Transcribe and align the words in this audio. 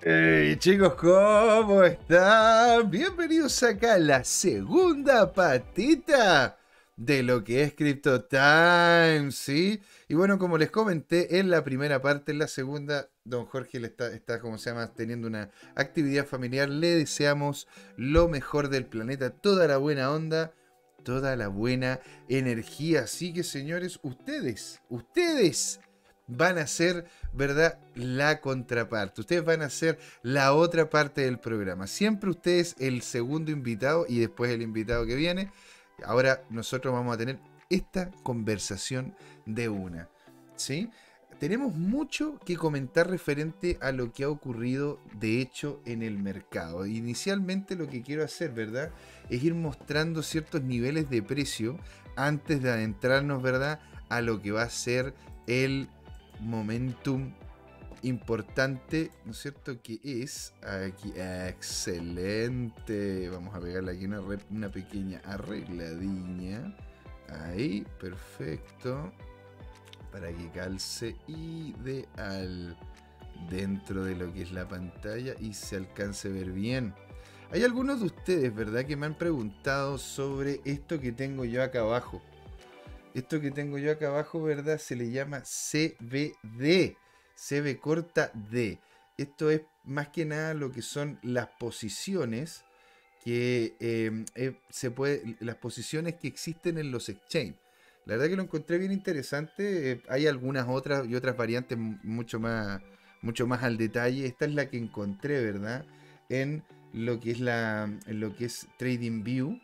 Hey 0.00 0.54
chicos, 0.60 0.94
¿cómo 0.94 1.82
están? 1.82 2.88
Bienvenidos 2.88 3.60
acá 3.64 3.94
a 3.94 3.98
la 3.98 4.22
segunda 4.22 5.32
patita 5.32 6.56
de 6.96 7.24
lo 7.24 7.42
que 7.42 7.64
es 7.64 7.74
Crypto 7.74 8.22
Time, 8.22 9.32
¿sí? 9.32 9.82
Y 10.06 10.14
bueno, 10.14 10.38
como 10.38 10.56
les 10.56 10.70
comenté 10.70 11.40
en 11.40 11.50
la 11.50 11.64
primera 11.64 12.00
parte, 12.00 12.30
en 12.30 12.38
la 12.38 12.46
segunda, 12.46 13.10
don 13.24 13.46
Jorge 13.46 13.80
le 13.80 13.88
está, 13.88 14.06
está, 14.12 14.38
como 14.38 14.56
se 14.56 14.70
llama, 14.70 14.94
teniendo 14.94 15.26
una 15.26 15.50
actividad 15.74 16.26
familiar. 16.26 16.68
Le 16.68 16.94
deseamos 16.94 17.66
lo 17.96 18.28
mejor 18.28 18.68
del 18.68 18.86
planeta, 18.86 19.30
toda 19.30 19.66
la 19.66 19.78
buena 19.78 20.12
onda, 20.12 20.54
toda 21.02 21.34
la 21.34 21.48
buena 21.48 21.98
energía. 22.28 23.00
Así 23.00 23.32
que, 23.32 23.42
señores, 23.42 23.98
ustedes, 24.04 24.80
ustedes 24.88 25.80
van 26.28 26.58
a 26.58 26.66
ser, 26.66 27.06
¿verdad? 27.32 27.78
La 27.94 28.40
contraparte. 28.40 29.22
Ustedes 29.22 29.44
van 29.44 29.62
a 29.62 29.70
ser 29.70 29.98
la 30.22 30.52
otra 30.54 30.88
parte 30.88 31.22
del 31.22 31.38
programa. 31.38 31.86
Siempre 31.86 32.30
ustedes 32.30 32.76
el 32.78 33.02
segundo 33.02 33.50
invitado 33.50 34.06
y 34.08 34.20
después 34.20 34.50
el 34.52 34.62
invitado 34.62 35.06
que 35.06 35.16
viene. 35.16 35.50
Ahora 36.04 36.44
nosotros 36.50 36.94
vamos 36.94 37.14
a 37.14 37.18
tener 37.18 37.38
esta 37.70 38.10
conversación 38.22 39.16
de 39.46 39.68
una. 39.68 40.08
¿Sí? 40.54 40.90
Tenemos 41.38 41.72
mucho 41.72 42.38
que 42.44 42.56
comentar 42.56 43.08
referente 43.08 43.78
a 43.80 43.92
lo 43.92 44.12
que 44.12 44.24
ha 44.24 44.28
ocurrido 44.28 44.98
de 45.14 45.40
hecho 45.40 45.80
en 45.86 46.02
el 46.02 46.18
mercado. 46.18 46.84
Inicialmente 46.84 47.76
lo 47.76 47.88
que 47.88 48.02
quiero 48.02 48.24
hacer, 48.24 48.50
¿verdad? 48.50 48.90
Es 49.30 49.44
ir 49.44 49.54
mostrando 49.54 50.22
ciertos 50.24 50.62
niveles 50.62 51.08
de 51.10 51.22
precio 51.22 51.78
antes 52.16 52.60
de 52.60 52.70
adentrarnos, 52.70 53.40
¿verdad? 53.40 53.78
A 54.08 54.20
lo 54.20 54.42
que 54.42 54.50
va 54.50 54.62
a 54.62 54.70
ser 54.70 55.14
el 55.46 55.88
momentum 56.40 57.32
importante, 58.02 59.10
¿no 59.24 59.32
es 59.32 59.38
cierto? 59.38 59.80
Que 59.82 59.98
es 60.02 60.52
aquí, 60.62 61.12
excelente. 61.16 63.28
Vamos 63.28 63.54
a 63.54 63.60
pegarle 63.60 63.92
aquí 63.92 64.06
una, 64.06 64.70
pequeña 64.70 65.20
arregladilla. 65.24 66.74
Ahí, 67.28 67.86
perfecto. 68.00 69.12
Para 70.12 70.32
que 70.32 70.50
calce 70.50 71.16
ideal 71.26 72.76
dentro 73.50 74.04
de 74.04 74.16
lo 74.16 74.32
que 74.32 74.42
es 74.42 74.52
la 74.52 74.66
pantalla 74.66 75.34
y 75.38 75.52
se 75.52 75.76
alcance 75.76 76.28
a 76.28 76.32
ver 76.32 76.50
bien. 76.50 76.94
Hay 77.50 77.64
algunos 77.64 78.00
de 78.00 78.06
ustedes, 78.06 78.54
¿verdad? 78.54 78.84
Que 78.84 78.96
me 78.96 79.06
han 79.06 79.16
preguntado 79.16 79.98
sobre 79.98 80.60
esto 80.64 81.00
que 81.00 81.12
tengo 81.12 81.44
yo 81.44 81.62
acá 81.62 81.80
abajo. 81.80 82.22
Esto 83.18 83.40
que 83.40 83.50
tengo 83.50 83.78
yo 83.78 83.90
acá 83.90 84.06
abajo, 84.06 84.40
¿verdad? 84.44 84.78
Se 84.78 84.94
le 84.94 85.10
llama 85.10 85.42
CBD. 85.42 86.96
CB 87.34 87.80
corta 87.80 88.30
D. 88.32 88.78
Esto 89.16 89.50
es 89.50 89.62
más 89.82 90.10
que 90.10 90.24
nada 90.24 90.54
lo 90.54 90.70
que 90.70 90.82
son 90.82 91.18
las 91.22 91.48
posiciones 91.58 92.64
que 93.24 93.74
em, 93.80 94.24
eh, 94.36 94.54
se 94.70 94.92
puede, 94.92 95.36
las 95.40 95.56
posiciones 95.56 96.14
que 96.14 96.28
existen 96.28 96.78
en 96.78 96.92
los 96.92 97.08
exchange. 97.08 97.56
La 98.04 98.14
verdad 98.14 98.28
que 98.28 98.36
lo 98.36 98.42
encontré 98.44 98.78
bien 98.78 98.92
interesante. 98.92 99.90
Eh, 99.90 100.02
hay 100.08 100.28
algunas 100.28 100.68
otras 100.68 101.04
y 101.08 101.16
otras 101.16 101.36
variantes 101.36 101.76
mucho 101.76 102.38
más, 102.38 102.80
mucho 103.20 103.48
más 103.48 103.64
al 103.64 103.78
detalle. 103.78 104.26
Esta 104.26 104.44
es 104.44 104.54
la 104.54 104.70
que 104.70 104.78
encontré, 104.78 105.42
¿verdad? 105.42 105.84
En 106.28 106.62
lo 106.92 107.18
que 107.18 107.32
es 107.32 107.40
la, 107.40 107.90
en 108.06 108.20
lo 108.20 108.36
que 108.36 108.44
es 108.44 108.68
Trading 108.78 109.24
View 109.24 109.60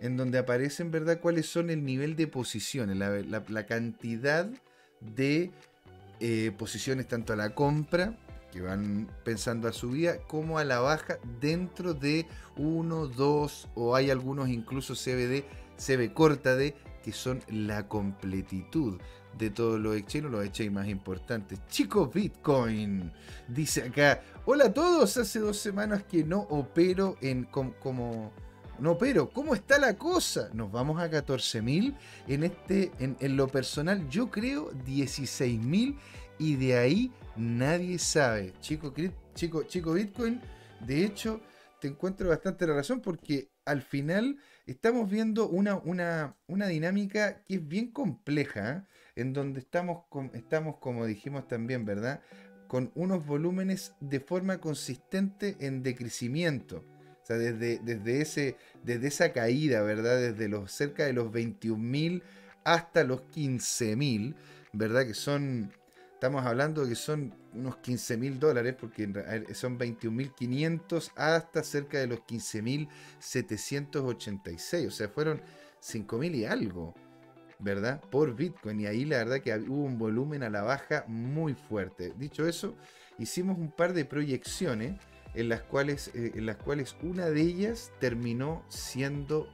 en 0.00 0.16
donde 0.16 0.38
aparecen, 0.38 0.90
¿verdad?, 0.90 1.20
cuáles 1.20 1.46
son 1.46 1.70
el 1.70 1.84
nivel 1.84 2.16
de 2.16 2.26
posiciones, 2.26 2.96
la, 2.96 3.66
cantidad 3.66 4.48
de 5.00 5.50
eh, 6.20 6.52
posiciones 6.56 7.08
tanto 7.08 7.32
a 7.32 7.36
la 7.36 7.54
compra, 7.54 8.16
que 8.52 8.60
van 8.60 9.08
pensando 9.24 9.68
a 9.68 9.72
subida, 9.72 10.18
como 10.26 10.58
a 10.58 10.64
la 10.64 10.80
baja 10.80 11.18
dentro 11.40 11.94
de 11.94 12.26
uno, 12.56 13.06
dos, 13.06 13.68
o 13.74 13.94
hay 13.94 14.10
algunos 14.10 14.48
incluso 14.48 14.94
CBD, 14.94 15.44
CB 15.76 16.12
corta 16.14 16.56
de, 16.56 16.74
que 17.02 17.12
son 17.12 17.42
la 17.48 17.88
completitud 17.88 19.00
de 19.36 19.50
todos 19.50 19.78
los 19.78 19.96
exchanges, 19.96 20.30
los 20.30 20.44
exchanges 20.44 20.72
más 20.72 20.88
importantes. 20.88 21.60
Chicos, 21.68 22.12
Bitcoin, 22.12 23.12
dice 23.48 23.82
acá, 23.82 24.22
hola 24.46 24.66
a 24.66 24.74
todos, 24.74 25.16
hace 25.16 25.38
dos 25.38 25.58
semanas 25.58 26.04
que 26.04 26.24
no 26.24 26.40
opero 26.40 27.16
en 27.20 27.44
como 27.44 28.32
no, 28.78 28.96
pero 28.96 29.30
¿cómo 29.30 29.54
está 29.54 29.78
la 29.78 29.94
cosa? 29.94 30.50
Nos 30.52 30.70
vamos 30.70 31.00
a 31.00 31.10
14.000 31.10 31.96
en 32.28 32.44
este, 32.44 32.92
en, 32.98 33.36
lo 33.36 33.48
personal, 33.48 34.08
yo 34.08 34.30
creo 34.30 34.72
16.000 34.84 35.96
y 36.38 36.56
de 36.56 36.78
ahí 36.78 37.12
nadie 37.36 37.98
sabe. 37.98 38.52
Chico, 38.60 38.94
chico, 39.34 39.64
chico 39.64 39.92
Bitcoin, 39.94 40.40
de 40.86 41.04
hecho, 41.04 41.40
te 41.80 41.88
encuentro 41.88 42.28
bastante 42.28 42.66
la 42.66 42.74
razón 42.74 43.00
porque 43.00 43.50
al 43.64 43.82
final 43.82 44.38
estamos 44.66 45.10
viendo 45.10 45.48
una, 45.48 45.74
una, 45.76 46.36
una 46.46 46.68
dinámica 46.68 47.42
que 47.44 47.56
es 47.56 47.66
bien 47.66 47.90
compleja, 47.90 48.70
¿eh? 48.70 48.82
en 49.16 49.32
donde 49.32 49.58
estamos, 49.58 50.04
estamos, 50.34 50.76
como 50.76 51.04
dijimos 51.04 51.48
también, 51.48 51.84
¿verdad? 51.84 52.20
Con 52.68 52.92
unos 52.94 53.26
volúmenes 53.26 53.94
de 53.98 54.20
forma 54.20 54.58
consistente 54.58 55.56
en 55.58 55.82
decrecimiento 55.82 56.84
sea, 57.28 57.36
desde, 57.36 57.78
desde, 57.80 58.22
ese, 58.22 58.56
desde 58.82 59.08
esa 59.08 59.32
caída, 59.32 59.82
¿verdad? 59.82 60.18
Desde 60.18 60.48
los 60.48 60.72
cerca 60.72 61.04
de 61.04 61.12
los 61.12 61.30
21.000 61.30 62.22
hasta 62.64 63.04
los 63.04 63.20
15.000, 63.28 64.34
¿verdad? 64.72 65.06
Que 65.06 65.12
son, 65.14 65.70
estamos 66.14 66.46
hablando 66.46 66.88
que 66.88 66.94
son 66.94 67.34
unos 67.52 67.74
15.000 67.76 68.38
dólares, 68.38 68.74
porque 68.78 69.06
son 69.52 69.78
21.500 69.78 71.10
hasta 71.16 71.62
cerca 71.62 71.98
de 71.98 72.06
los 72.06 72.20
15.786, 72.20 74.86
o 74.86 74.90
sea, 74.90 75.08
fueron 75.08 75.42
5.000 75.82 76.34
y 76.34 76.46
algo. 76.46 76.94
¿verdad? 77.60 78.00
Por 78.08 78.36
Bitcoin. 78.36 78.78
Y 78.78 78.86
ahí 78.86 79.04
la 79.04 79.18
verdad 79.18 79.40
que 79.40 79.52
hubo 79.52 79.82
un 79.82 79.98
volumen 79.98 80.44
a 80.44 80.50
la 80.50 80.62
baja 80.62 81.04
muy 81.08 81.54
fuerte. 81.54 82.12
Dicho 82.16 82.46
eso, 82.46 82.76
hicimos 83.18 83.58
un 83.58 83.72
par 83.72 83.94
de 83.94 84.04
proyecciones 84.04 84.94
en 85.34 85.48
las 85.48 85.60
cuales, 85.62 86.10
eh, 86.14 86.32
en 86.34 86.46
las 86.46 86.56
cuales 86.56 86.96
una 87.02 87.26
de 87.26 87.40
ellas 87.40 87.92
terminó 88.00 88.64
siendo 88.68 89.48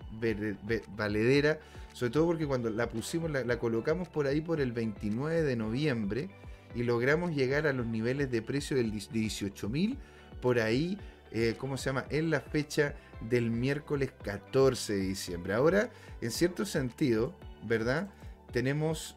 valedera, 0.97 1.59
sobre 1.93 2.13
todo 2.13 2.27
porque 2.27 2.47
cuando 2.47 2.71
la 2.71 2.89
pusimos, 2.89 3.31
la, 3.31 3.59
colocamos 3.59 4.09
por 4.09 4.27
ahí 4.27 4.41
por 4.41 4.61
el 4.61 4.73
29 4.73 5.43
de 5.43 5.57
noviembre 5.57 6.29
y 6.75 6.83
logramos 6.83 7.35
llegar 7.35 7.67
a 7.67 7.73
los 7.73 7.87
niveles 7.87 8.31
de 8.31 8.43
precio 8.43 8.77
del 8.77 8.93
18.000 8.93 9.97
por 10.41 10.59
ahí, 10.59 10.99
eh, 11.31 11.55
¿cómo 11.59 11.77
se 11.77 11.87
llama? 11.87 12.05
En 12.11 12.31
la 12.31 12.41
fecha 12.41 12.95
del 13.21 13.51
miércoles 13.51 14.13
14 14.23 14.93
de 14.93 15.01
diciembre. 15.01 15.55
Ahora, 15.55 15.91
en 16.21 16.31
cierto 16.31 16.65
sentido, 16.67 17.35
¿verdad? 17.65 18.11
Tenemos 18.53 19.17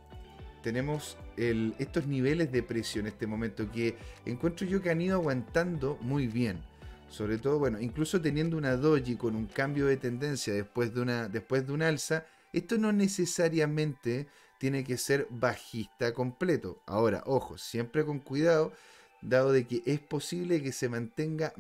tenemos 0.63 1.18
estos 1.38 2.07
niveles 2.07 2.51
de 2.51 2.63
precio 2.63 3.01
en 3.01 3.07
este 3.07 3.28
momento 3.28 3.72
que 3.72 3.95
encuentro 4.25 4.66
yo 4.68 4.81
que 4.81 4.90
han 4.90 5.01
ido 5.01 5.18
aguantando 5.18 5.97
muy 6.01 6.28
bien. 6.28 6.62
Sobre 7.09 7.38
todo, 7.38 7.57
bueno, 7.57 7.79
incluso 7.79 8.19
teniendo 8.19 8.57
una 8.57 8.75
doji 8.75 9.16
con 9.16 9.35
un 9.35 9.45
cambio 9.45 9.85
de 9.85 9.95
tendencia 9.95 10.53
después 10.53 10.94
de 10.94 11.01
una, 11.01 11.29
después 11.29 11.66
de 11.66 11.72
un 11.73 11.81
alza, 11.81 12.25
esto 12.51 12.78
no 12.78 12.91
necesariamente 12.91 14.28
tiene 14.57 14.84
que 14.84 14.97
ser 14.97 15.28
bajista 15.29 16.13
completo. 16.13 16.81
Ahora, 16.85 17.24
ojo, 17.25 17.57
siempre 17.57 18.03
con 18.03 18.19
cuidado, 18.19 18.74
dado 19.22 19.53
de 19.53 19.66
que 19.66 19.84
es 19.85 20.00
posible 20.00 20.62
que 20.62 20.74
se 20.74 20.89
mantenga, 20.89 21.53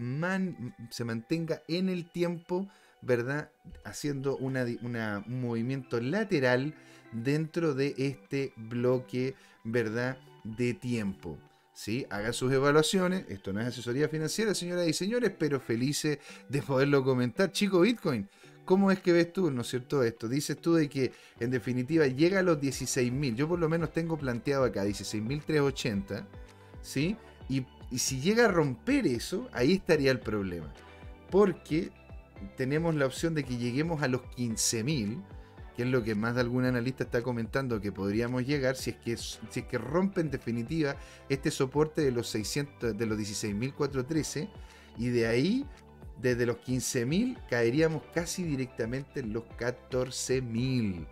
se 0.89 1.05
mantenga 1.05 1.61
en 1.67 1.87
el 1.87 2.09
tiempo, 2.09 2.67
¿verdad? 3.01 3.49
Haciendo 3.85 4.35
un 4.35 4.57
movimiento 5.27 6.01
lateral 6.01 6.73
dentro 7.11 7.73
de 7.73 7.93
este 7.97 8.53
bloque, 8.55 9.35
¿verdad? 9.63 10.17
De 10.43 10.73
tiempo. 10.73 11.37
¿Sí? 11.73 12.07
Hagan 12.09 12.33
sus 12.33 12.51
evaluaciones. 12.51 13.25
Esto 13.29 13.53
no 13.53 13.61
es 13.61 13.67
asesoría 13.67 14.09
financiera, 14.09 14.55
señoras 14.55 14.87
y 14.87 14.93
señores, 14.93 15.31
pero 15.37 15.59
felices 15.59 16.17
de 16.49 16.61
poderlo 16.63 17.03
comentar. 17.03 17.51
Chico 17.51 17.81
Bitcoin, 17.81 18.27
¿cómo 18.65 18.91
es 18.91 18.99
que 18.99 19.11
ves 19.11 19.31
tú, 19.31 19.51
no 19.51 19.61
es 19.61 19.67
cierto, 19.67 20.01
esto? 20.01 20.27
Dices 20.27 20.57
tú 20.59 20.73
de 20.73 20.89
que 20.89 21.11
en 21.39 21.51
definitiva 21.51 22.07
llega 22.07 22.39
a 22.39 22.43
los 22.43 22.57
16.000. 22.57 23.35
Yo 23.35 23.47
por 23.47 23.59
lo 23.59 23.69
menos 23.69 23.93
tengo 23.93 24.17
planteado 24.17 24.63
acá 24.63 24.85
16.380, 24.85 26.25
¿sí? 26.81 27.15
Y, 27.47 27.65
y 27.91 27.99
si 27.99 28.21
llega 28.21 28.45
a 28.45 28.47
romper 28.47 29.05
eso, 29.05 29.47
ahí 29.53 29.73
estaría 29.73 30.09
el 30.09 30.19
problema. 30.19 30.73
Porque 31.29 31.91
tenemos 32.55 32.95
la 32.95 33.05
opción 33.05 33.35
de 33.35 33.43
que 33.43 33.57
lleguemos 33.57 34.01
a 34.01 34.07
los 34.07 34.21
15.000 34.21 35.21
que 35.77 35.83
es 35.83 35.89
lo 35.89 36.03
que 36.03 36.15
más 36.15 36.33
de 36.33 36.41
algún 36.41 36.65
analista 36.65 37.03
está 37.03 37.21
comentando 37.21 37.79
que 37.79 37.91
podríamos 37.91 38.47
llegar 38.47 38.75
si 38.75 38.89
es 38.89 38.95
que, 38.95 39.15
si 39.15 39.59
es 39.59 39.65
que 39.67 39.77
rompe 39.77 40.21
en 40.21 40.31
definitiva 40.31 40.95
este 41.29 41.51
soporte 41.51 42.01
de 42.01 42.11
los 42.11 42.27
600 42.29 42.97
de 42.97 43.05
los 43.05 43.15
16.413 43.19 44.49
y 44.97 45.09
de 45.09 45.27
ahí 45.27 45.67
desde 46.19 46.47
los 46.47 46.57
15.000 46.57 47.37
caeríamos 47.47 48.01
casi 48.11 48.43
directamente 48.43 49.19
en 49.19 49.33
los 49.33 49.43
14.000. 49.59 51.05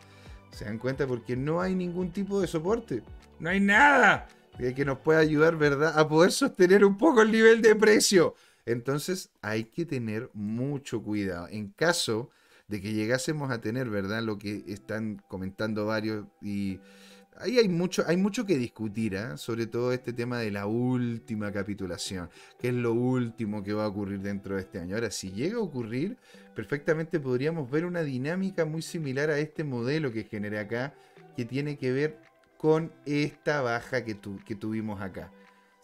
¿Se 0.50 0.66
dan 0.66 0.80
cuenta? 0.80 1.06
Porque 1.06 1.36
no 1.36 1.62
hay 1.62 1.76
ningún 1.76 2.12
tipo 2.12 2.42
de 2.42 2.48
soporte. 2.48 3.04
No 3.40 3.52
hay 3.52 3.60
nada. 3.60 4.28
que 4.58 4.84
nos 4.84 4.98
pueda 4.98 5.20
ayudar, 5.20 5.58
¿verdad?, 5.58 6.00
a 6.00 6.08
poder 6.08 6.32
sostener 6.32 6.84
un 6.84 6.98
poco 6.98 7.22
el 7.22 7.32
nivel 7.32 7.62
de 7.62 7.76
precio. 7.76 8.34
Entonces 8.66 9.30
hay 9.44 9.66
que 9.66 9.86
tener 9.86 10.32
mucho 10.34 11.04
cuidado. 11.04 11.48
En 11.52 11.68
caso 11.68 12.32
de 12.68 12.82
que 12.82 12.94
llegásemos 12.94 13.52
a 13.52 13.62
tener, 13.62 13.90
¿verdad?, 13.90 14.24
lo 14.24 14.38
que 14.38 14.64
están 14.68 15.22
comentando 15.28 15.86
varios 15.86 16.26
y 16.42 16.80
ahí 17.38 17.58
hay 17.58 17.68
mucho, 17.68 18.04
hay 18.08 18.18
mucho 18.18 18.46
que 18.46 18.58
discutir, 18.58 19.16
¿eh? 19.16 19.38
sobre 19.38 19.68
todo 19.68 19.92
este 19.92 20.14
tema 20.14 20.40
de 20.40 20.52
la 20.52 20.66
última 20.66 21.52
capitulación, 21.52 22.30
que 22.60 22.70
es 22.70 22.74
lo 22.74 22.94
último 22.94 23.64
que 23.64 23.74
va 23.74 23.86
a 23.86 23.88
ocurrir 23.88 24.22
dentro 24.22 24.56
de 24.56 24.62
este 24.62 24.80
año. 24.80 24.96
Ahora, 24.96 25.12
si 25.12 25.32
llega 25.32 25.58
a 25.58 25.62
ocurrir, 25.62 26.18
perfectamente 26.56 27.20
podríamos 27.20 27.70
ver 27.70 27.86
una 27.86 28.04
dinámica 28.04 28.66
muy 28.66 28.82
similar 28.82 29.30
a 29.30 29.40
este 29.40 29.64
modelo 29.64 30.12
que 30.12 30.24
generé 30.24 30.60
acá, 30.60 30.94
que 31.36 31.46
tiene 31.46 31.78
que 31.78 31.92
ver 31.92 32.20
con 32.58 32.92
esta 33.06 33.62
baja 33.62 34.04
que, 34.06 34.18
que 34.46 34.56
tuvimos 34.56 35.02
acá 35.02 35.32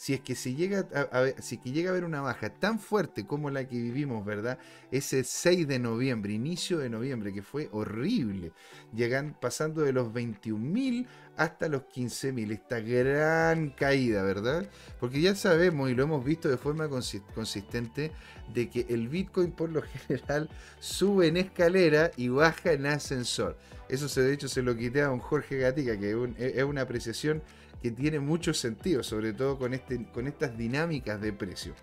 si 0.01 0.15
es 0.15 0.21
que 0.21 0.33
llega 0.33 0.87
a, 0.95 1.41
si 1.43 1.59
que 1.59 1.71
llega 1.71 1.89
a 1.89 1.91
haber 1.91 2.05
una 2.05 2.21
baja 2.21 2.49
tan 2.49 2.79
fuerte 2.79 3.27
como 3.27 3.51
la 3.51 3.67
que 3.67 3.75
vivimos, 3.75 4.25
¿verdad? 4.25 4.57
Ese 4.89 5.23
6 5.23 5.67
de 5.67 5.77
noviembre, 5.77 6.33
inicio 6.33 6.79
de 6.79 6.89
noviembre, 6.89 7.31
que 7.31 7.43
fue 7.43 7.69
horrible, 7.71 8.51
llegan 8.95 9.37
pasando 9.39 9.83
de 9.83 9.93
los 9.93 10.07
21.000 10.07 11.05
hasta 11.37 11.67
los 11.67 11.83
15.000, 11.83 12.51
esta 12.51 12.79
gran 12.79 13.69
caída, 13.69 14.23
¿verdad? 14.23 14.67
Porque 14.99 15.21
ya 15.21 15.35
sabemos 15.35 15.91
y 15.91 15.93
lo 15.93 16.01
hemos 16.01 16.25
visto 16.25 16.49
de 16.49 16.57
forma 16.57 16.89
consistente 16.89 18.11
de 18.55 18.71
que 18.71 18.87
el 18.89 19.07
Bitcoin 19.07 19.51
por 19.51 19.69
lo 19.69 19.83
general 20.07 20.49
sube 20.79 21.27
en 21.27 21.37
escalera 21.37 22.09
y 22.17 22.29
baja 22.29 22.71
en 22.71 22.87
ascensor. 22.87 23.55
Eso 23.87 24.09
se, 24.09 24.23
de 24.23 24.33
hecho 24.33 24.47
se 24.47 24.63
lo 24.63 24.75
quité 24.75 25.03
a 25.03 25.11
un 25.11 25.19
Jorge 25.19 25.59
Gatica, 25.59 25.95
que 25.99 26.09
es 26.39 26.63
una 26.63 26.81
apreciación 26.81 27.43
que 27.81 27.91
tiene 27.91 28.19
mucho 28.19 28.53
sentido, 28.53 29.03
sobre 29.03 29.33
todo 29.33 29.57
con, 29.57 29.73
este, 29.73 30.05
con 30.11 30.27
estas 30.27 30.57
dinámicas 30.57 31.19
de 31.19 31.33
precio. 31.33 31.73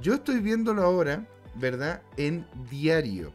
Yo 0.00 0.14
estoy 0.14 0.40
viéndolo 0.40 0.82
ahora, 0.82 1.26
¿verdad? 1.56 2.02
En 2.16 2.46
diario. 2.70 3.32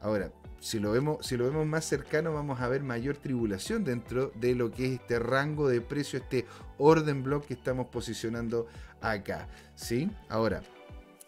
Ahora, 0.00 0.32
si 0.60 0.80
lo, 0.80 0.90
vemos, 0.90 1.24
si 1.24 1.36
lo 1.36 1.44
vemos 1.44 1.66
más 1.66 1.84
cercano, 1.84 2.32
vamos 2.32 2.60
a 2.60 2.68
ver 2.68 2.82
mayor 2.82 3.16
tribulación 3.16 3.84
dentro 3.84 4.32
de 4.34 4.54
lo 4.54 4.70
que 4.70 4.86
es 4.86 5.00
este 5.00 5.18
rango 5.18 5.68
de 5.68 5.80
precio, 5.80 6.18
este 6.18 6.46
orden 6.78 7.22
block 7.22 7.46
que 7.46 7.54
estamos 7.54 7.86
posicionando 7.88 8.66
acá. 9.00 9.48
¿Sí? 9.76 10.10
Ahora, 10.28 10.62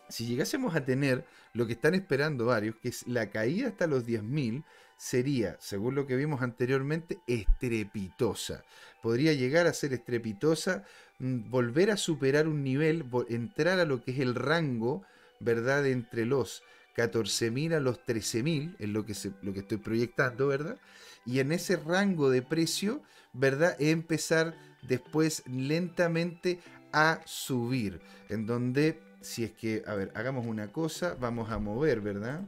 si 0.09 0.27
llegásemos 0.27 0.75
a 0.75 0.85
tener 0.85 1.25
lo 1.53 1.67
que 1.67 1.75
están 1.75 1.95
esperando 1.95 2.47
varios, 2.47 2.77
que 2.77 2.89
es 2.89 3.07
la 3.07 3.31
caída 3.31 3.69
hasta 3.69 3.87
los 3.87 4.07
10.000, 4.07 4.65
sería, 5.01 5.57
según 5.61 5.95
lo 5.95 6.07
que 6.07 6.15
vimos 6.15 6.43
anteriormente, 6.43 7.21
estrepitosa. 7.27 8.65
Podría 9.01 9.33
llegar 9.33 9.67
a 9.67 9.73
ser 9.73 9.95
estrepitosa, 9.95 10.85
mm, 11.19 11.49
volver 11.49 11.91
a 11.91 11.97
superar 11.97 12.47
un 12.47 12.63
nivel, 12.63 13.07
entrar 13.31 13.81
a 13.81 13.87
lo 13.87 14.03
que 14.03 14.11
es 14.11 14.19
el 14.19 14.35
rango, 14.35 15.03
¿verdad? 15.41 15.87
Entre 15.87 16.27
los 16.27 16.63
14.000 16.95 17.73
a 17.73 17.81
los 17.81 18.05
13.000, 18.05 18.77
es 18.79 18.91
lo 18.91 19.07
que, 19.07 19.15
lo 19.41 19.55
que 19.55 19.61
estoy 19.61 19.79
proyectando, 19.79 20.49
¿verdad? 20.49 20.77
Y 21.25 21.39
en 21.39 21.53
ese 21.53 21.77
rango 21.77 22.29
de 22.29 22.43
precio, 22.43 23.03
¿verdad? 23.33 23.81
Empezar 23.81 24.55
después 24.83 25.45
lentamente 25.47 26.61
a 26.93 27.23
subir, 27.25 28.03
en 28.29 28.45
donde, 28.45 29.01
si 29.23 29.45
es 29.45 29.53
que, 29.53 29.83
a 29.87 29.95
ver, 29.95 30.13
hagamos 30.15 30.45
una 30.45 30.71
cosa, 30.71 31.17
vamos 31.19 31.51
a 31.51 31.59
mover, 31.59 32.03
¿verdad? 32.03 32.43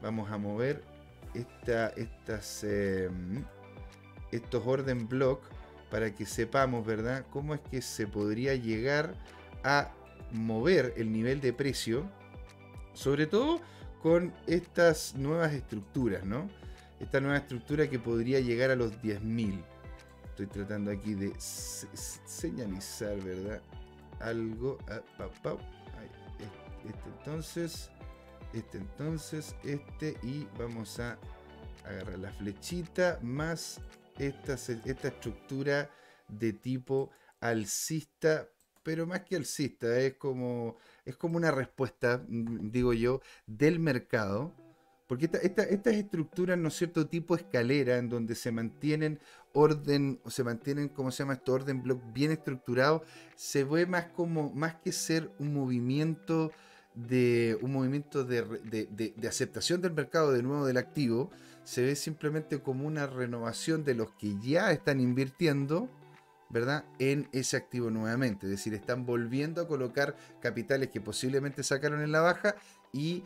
Vamos 0.00 0.30
a 0.30 0.38
mover 0.38 0.95
estas, 1.36 2.64
em, 2.64 3.44
estos 4.32 4.66
orden 4.66 5.08
block 5.08 5.42
para 5.90 6.14
que 6.14 6.26
sepamos, 6.26 6.84
¿verdad?, 6.84 7.24
cómo 7.30 7.54
es 7.54 7.60
que 7.60 7.80
se 7.80 8.06
podría 8.06 8.54
llegar 8.54 9.14
a 9.62 9.92
mover 10.32 10.94
el 10.96 11.12
nivel 11.12 11.40
de 11.40 11.52
precio, 11.52 12.10
sobre 12.92 13.26
todo 13.26 13.60
con 14.02 14.32
estas 14.46 15.14
nuevas 15.14 15.52
estructuras, 15.52 16.24
¿no? 16.24 16.48
Esta 17.00 17.20
nueva 17.20 17.38
estructura 17.38 17.88
que 17.88 17.98
podría 17.98 18.40
llegar 18.40 18.70
a 18.70 18.76
los 18.76 18.92
10.000. 19.02 19.62
Estoy 20.28 20.46
tratando 20.46 20.90
aquí 20.90 21.14
de 21.14 21.32
señalizar, 21.38 23.16
¿verdad? 23.22 23.60
Algo. 24.20 24.78
Ah, 24.88 25.00
este, 26.84 27.08
entonces, 27.18 27.90
este 28.52 28.78
entonces, 28.78 29.54
este 29.64 30.16
y 30.22 30.46
vamos 30.58 30.98
a 31.00 31.18
agarrar 31.84 32.18
la 32.18 32.32
flechita 32.32 33.18
más 33.22 33.80
esta, 34.18 34.54
esta 34.54 35.08
estructura 35.08 35.90
de 36.28 36.52
tipo 36.52 37.10
alcista, 37.40 38.48
pero 38.82 39.06
más 39.06 39.20
que 39.22 39.36
alcista, 39.36 39.98
es 39.98 40.14
como, 40.14 40.76
es 41.04 41.16
como 41.16 41.36
una 41.36 41.50
respuesta, 41.50 42.24
mm, 42.26 42.70
digo 42.70 42.92
yo, 42.92 43.20
del 43.46 43.78
mercado. 43.78 44.54
Porque 45.06 45.26
esta, 45.26 45.62
estas 45.62 45.94
estructuras, 45.94 46.58
¿no 46.58 46.68
es 46.68 46.74
cierto?, 46.74 47.06
tipo 47.06 47.36
escalera, 47.36 47.96
en 47.98 48.08
donde 48.08 48.34
se 48.34 48.50
mantienen 48.50 49.20
orden, 49.52 50.20
o 50.24 50.30
se 50.30 50.42
mantienen, 50.42 50.88
¿cómo 50.88 51.12
se 51.12 51.22
llama 51.22 51.34
esto? 51.34 51.52
Orden 51.52 51.82
block 51.82 52.00
bien 52.12 52.32
estructurado, 52.32 53.04
se 53.36 53.62
ve 53.62 53.86
más 53.86 54.06
como, 54.06 54.50
más 54.50 54.74
que 54.76 54.90
ser 54.90 55.30
un 55.38 55.54
movimiento 55.54 56.50
de 56.96 57.58
un 57.60 57.72
movimiento 57.72 58.24
de, 58.24 59.14
aceptación 59.28 59.82
del 59.82 59.92
mercado 59.92 60.32
de 60.32 60.42
nuevo 60.42 60.66
del 60.66 60.78
activo, 60.78 61.30
se 61.62 61.82
ve 61.82 61.94
simplemente 61.94 62.60
como 62.60 62.86
una 62.86 63.06
renovación 63.06 63.84
de 63.84 63.94
los 63.94 64.10
que 64.12 64.36
ya 64.40 64.72
están 64.72 65.00
invirtiendo, 65.00 65.90
¿verdad? 66.48 66.84
En 66.98 67.28
ese 67.32 67.56
activo 67.56 67.90
nuevamente. 67.90 68.46
Es 68.46 68.50
decir, 68.50 68.72
están 68.72 69.04
volviendo 69.04 69.60
a 69.60 69.68
colocar 69.68 70.16
capitales 70.40 70.88
que 70.88 71.00
posiblemente 71.00 71.62
sacaron 71.62 72.00
en 72.02 72.12
la 72.12 72.20
baja 72.20 72.56
y 72.92 73.24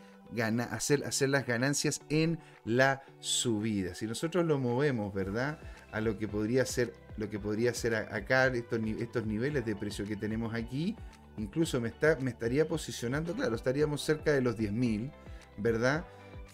hacer, 0.71 1.05
hacer 1.05 1.29
las 1.29 1.45
ganancias 1.45 2.01
en 2.09 2.39
la 2.65 3.03
subida. 3.19 3.95
Si 3.95 4.05
nosotros 4.05 4.45
lo 4.45 4.59
movemos, 4.59 5.13
¿verdad? 5.13 5.59
A 5.91 6.01
lo 6.01 6.17
que 6.17 6.27
podría 6.27 6.65
ser, 6.65 6.93
lo 7.17 7.29
que 7.29 7.39
podría 7.39 7.71
acá, 8.11 8.47
estos, 8.47 8.79
estos 8.99 9.25
niveles 9.25 9.65
de 9.65 9.75
precio 9.75 10.05
que 10.05 10.15
tenemos 10.15 10.53
aquí, 10.53 10.95
incluso 11.37 11.79
me, 11.81 11.89
está, 11.89 12.17
me 12.19 12.31
estaría 12.31 12.67
posicionando, 12.67 13.33
claro, 13.33 13.55
estaríamos 13.55 14.01
cerca 14.01 14.31
de 14.31 14.41
los 14.41 14.57
10.000, 14.57 15.11
¿verdad? 15.57 16.05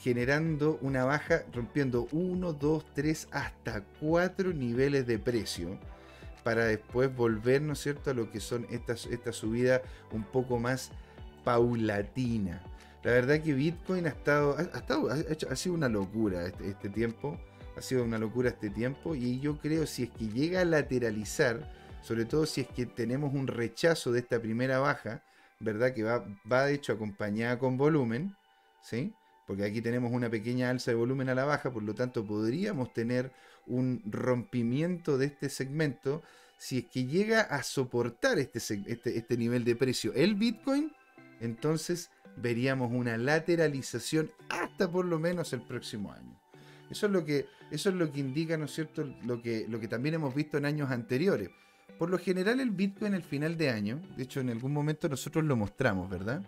Generando 0.01 0.77
una 0.81 1.05
baja, 1.05 1.43
rompiendo 1.53 2.07
1, 2.11 2.53
2, 2.53 2.85
3, 2.93 3.27
hasta 3.31 3.83
4 3.99 4.53
niveles 4.53 5.07
de 5.07 5.19
precio 5.19 5.77
para 6.43 6.65
después 6.65 7.13
volver, 7.13 7.61
¿no 7.61 7.73
es 7.73 7.79
cierto?, 7.79 8.11
a 8.11 8.13
lo 8.13 8.31
que 8.31 8.39
son 8.39 8.65
estas, 8.69 9.05
esta 9.07 9.33
subida 9.33 9.81
un 10.11 10.23
poco 10.23 10.59
más 10.59 10.91
paulatina. 11.43 12.61
La 13.03 13.11
verdad 13.11 13.41
que 13.41 13.53
Bitcoin 13.53 14.05
ha 14.05 14.09
estado, 14.09 14.57
ha, 14.57 14.61
estado, 14.61 15.09
ha, 15.09 15.55
sido 15.55 15.75
una 15.75 15.89
locura 15.89 16.45
este, 16.45 16.69
este, 16.69 16.89
tiempo, 16.89 17.37
ha 17.77 17.81
sido 17.81 18.03
una 18.03 18.17
locura 18.17 18.49
este 18.49 18.69
tiempo 18.69 19.15
y 19.15 19.39
yo 19.39 19.57
creo 19.57 19.85
si 19.85 20.03
es 20.03 20.09
que 20.09 20.27
llega 20.27 20.61
a 20.61 20.65
lateralizar, 20.65 21.69
sobre 22.01 22.25
todo 22.25 22.45
si 22.45 22.61
es 22.61 22.67
que 22.67 22.85
tenemos 22.85 23.33
un 23.33 23.47
rechazo 23.47 24.11
de 24.11 24.19
esta 24.19 24.39
primera 24.39 24.79
baja, 24.79 25.23
¿verdad? 25.59 25.93
Que 25.93 26.03
va, 26.03 26.25
va 26.49 26.65
de 26.65 26.73
hecho 26.73 26.93
acompañada 26.93 27.59
con 27.59 27.77
volumen, 27.77 28.35
¿sí? 28.81 29.13
Porque 29.45 29.63
aquí 29.63 29.81
tenemos 29.81 30.11
una 30.11 30.29
pequeña 30.29 30.69
alza 30.69 30.91
de 30.91 30.95
volumen 30.95 31.29
a 31.29 31.35
la 31.35 31.45
baja, 31.45 31.71
por 31.71 31.83
lo 31.83 31.95
tanto 31.95 32.25
podríamos 32.25 32.93
tener 32.93 33.31
un 33.65 34.01
rompimiento 34.05 35.17
de 35.17 35.27
este 35.27 35.49
segmento 35.49 36.23
si 36.57 36.79
es 36.79 36.85
que 36.85 37.05
llega 37.05 37.41
a 37.41 37.63
soportar 37.63 38.39
este, 38.39 38.59
este, 38.59 39.17
este 39.17 39.37
nivel 39.37 39.63
de 39.63 39.75
precio 39.75 40.11
el 40.15 40.35
Bitcoin, 40.35 40.91
entonces 41.39 42.09
veríamos 42.35 42.91
una 42.91 43.17
lateralización 43.17 44.31
hasta 44.49 44.89
por 44.91 45.05
lo 45.05 45.19
menos 45.19 45.53
el 45.53 45.61
próximo 45.61 46.11
año. 46.11 46.39
Eso 46.89 47.07
es 47.07 47.11
lo 47.11 47.25
que, 47.25 47.45
eso 47.71 47.89
es 47.89 47.95
lo 47.95 48.11
que 48.11 48.19
indica, 48.19 48.57
¿no 48.57 48.65
es 48.65 48.73
cierto?, 48.73 49.03
lo 49.23 49.41
que, 49.41 49.65
lo 49.67 49.79
que 49.79 49.87
también 49.87 50.15
hemos 50.15 50.33
visto 50.33 50.57
en 50.57 50.65
años 50.65 50.89
anteriores. 50.89 51.49
Por 51.97 52.09
lo 52.09 52.19
general 52.19 52.59
el 52.59 52.71
Bitcoin 52.71 53.13
al 53.13 53.23
final 53.23 53.57
de 53.57 53.69
año, 53.69 53.99
de 54.15 54.23
hecho 54.23 54.39
en 54.39 54.49
algún 54.49 54.71
momento 54.71 55.09
nosotros 55.09 55.43
lo 55.45 55.55
mostramos, 55.55 56.09
¿verdad? 56.09 56.43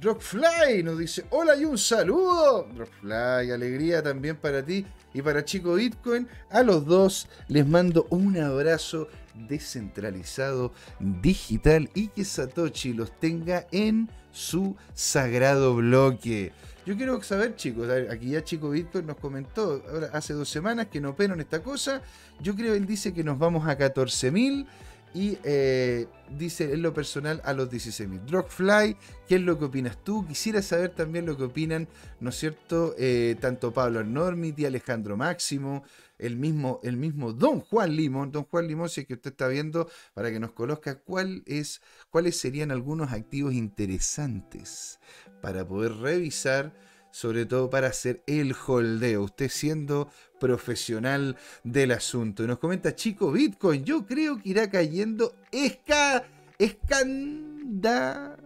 Rockfly 0.00 0.82
nos 0.84 0.98
dice, 0.98 1.24
hola 1.30 1.56
y 1.56 1.64
un 1.64 1.76
saludo. 1.76 2.68
Rockfly, 2.76 3.50
alegría 3.50 4.02
también 4.02 4.36
para 4.36 4.64
ti 4.64 4.86
y 5.12 5.22
para 5.22 5.44
Chico 5.44 5.74
Bitcoin. 5.74 6.28
A 6.50 6.62
los 6.62 6.86
dos 6.86 7.28
les 7.48 7.66
mando 7.66 8.06
un 8.10 8.38
abrazo 8.38 9.08
descentralizado, 9.34 10.72
digital 11.00 11.90
y 11.94 12.08
que 12.08 12.24
Satoshi 12.24 12.92
los 12.92 13.18
tenga 13.18 13.66
en 13.72 14.08
su 14.30 14.76
sagrado 14.94 15.74
bloque. 15.74 16.52
Yo 16.88 16.96
quiero 16.96 17.22
saber, 17.22 17.54
chicos, 17.54 17.86
aquí 18.10 18.30
ya 18.30 18.42
Chico 18.42 18.70
Víctor 18.70 19.04
nos 19.04 19.18
comentó 19.18 19.82
hace 20.10 20.32
dos 20.32 20.48
semanas 20.48 20.86
que 20.86 21.02
no 21.02 21.10
operan 21.10 21.38
esta 21.38 21.62
cosa. 21.62 22.00
Yo 22.40 22.56
creo 22.56 22.72
él 22.72 22.86
dice 22.86 23.12
que 23.12 23.22
nos 23.22 23.38
vamos 23.38 23.68
a 23.68 23.76
14.000 23.76 24.66
y 25.12 25.36
eh, 25.44 26.06
dice 26.30 26.72
en 26.72 26.80
lo 26.80 26.94
personal 26.94 27.42
a 27.44 27.52
los 27.52 27.68
16.000. 27.68 28.24
Drogfly, 28.24 28.96
¿qué 29.28 29.34
es 29.34 29.42
lo 29.42 29.58
que 29.58 29.66
opinas 29.66 30.02
tú? 30.02 30.26
Quisiera 30.26 30.62
saber 30.62 30.88
también 30.88 31.26
lo 31.26 31.36
que 31.36 31.42
opinan, 31.42 31.88
¿no 32.20 32.30
es 32.30 32.36
cierto? 32.36 32.94
Eh, 32.96 33.36
tanto 33.38 33.70
Pablo 33.70 34.02
Normiti, 34.02 34.64
Alejandro 34.64 35.14
Máximo, 35.14 35.84
el 36.16 36.36
mismo, 36.36 36.80
el 36.82 36.96
mismo 36.96 37.34
Don 37.34 37.60
Juan 37.60 37.94
Limón. 37.96 38.32
Don 38.32 38.44
Juan 38.44 38.66
Limón, 38.66 38.88
si 38.88 39.02
es 39.02 39.06
que 39.06 39.12
usted 39.12 39.32
está 39.32 39.46
viendo, 39.48 39.90
para 40.14 40.30
que 40.30 40.40
nos 40.40 40.52
conozca 40.52 40.98
cuál 41.00 41.42
es, 41.44 41.82
cuáles 42.08 42.40
serían 42.40 42.70
algunos 42.70 43.12
activos 43.12 43.52
interesantes 43.52 44.98
para 45.40 45.66
poder 45.66 45.92
revisar, 45.96 46.72
sobre 47.10 47.46
todo 47.46 47.70
para 47.70 47.88
hacer 47.88 48.22
el 48.26 48.54
holdeo. 48.66 49.22
Usted 49.22 49.48
siendo 49.48 50.10
profesional 50.38 51.36
del 51.64 51.92
asunto. 51.92 52.44
Y 52.44 52.46
nos 52.46 52.58
comenta, 52.58 52.94
chico, 52.94 53.32
Bitcoin, 53.32 53.84
yo 53.84 54.06
creo 54.06 54.40
que 54.40 54.50
irá 54.50 54.70
cayendo 54.70 55.34
esca, 55.50 56.24
escanda, 56.58 58.36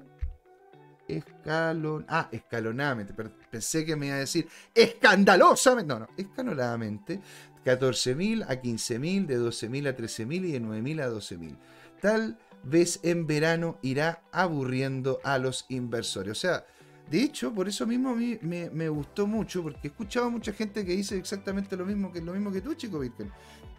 escalon, 1.08 2.04
ah, 2.08 2.28
escalonadamente, 2.32 3.14
pensé 3.50 3.84
que 3.84 3.96
me 3.96 4.06
iba 4.06 4.16
a 4.16 4.20
decir 4.20 4.48
escandalosamente, 4.74 5.92
no, 5.92 6.00
no, 6.00 6.08
escalonadamente, 6.16 7.20
14.000 7.64 8.44
a 8.48 8.60
15.000, 8.60 9.26
de 9.26 9.38
12.000 9.38 9.88
a 9.88 9.96
13.000 9.96 10.34
y 10.34 10.52
de 10.52 10.60
9.000 10.60 11.02
a 11.02 11.10
12.000. 11.10 11.56
Tal 12.00 12.38
vez 12.64 13.00
en 13.02 13.26
verano 13.26 13.78
irá 13.82 14.22
aburriendo 14.32 15.20
a 15.22 15.38
los 15.38 15.66
inversores. 15.68 16.32
O 16.32 16.34
sea, 16.34 16.66
de 17.12 17.22
hecho, 17.22 17.52
por 17.52 17.68
eso 17.68 17.86
mismo 17.86 18.08
a 18.08 18.14
mí 18.14 18.38
me, 18.40 18.88
gustó 18.88 19.26
mucho, 19.26 19.62
porque 19.62 19.80
he 19.82 19.86
escuchado 19.88 20.28
a 20.28 20.30
mucha 20.30 20.50
gente 20.54 20.82
que 20.82 20.92
dice 20.92 21.18
exactamente 21.18 21.76
lo 21.76 21.84
mismo 21.84 22.10
que, 22.10 22.22
lo 22.22 22.32
mismo 22.32 22.50
que 22.50 22.62
tú, 22.62 22.72
chico 22.72 23.00
Bitcoin. 23.00 23.30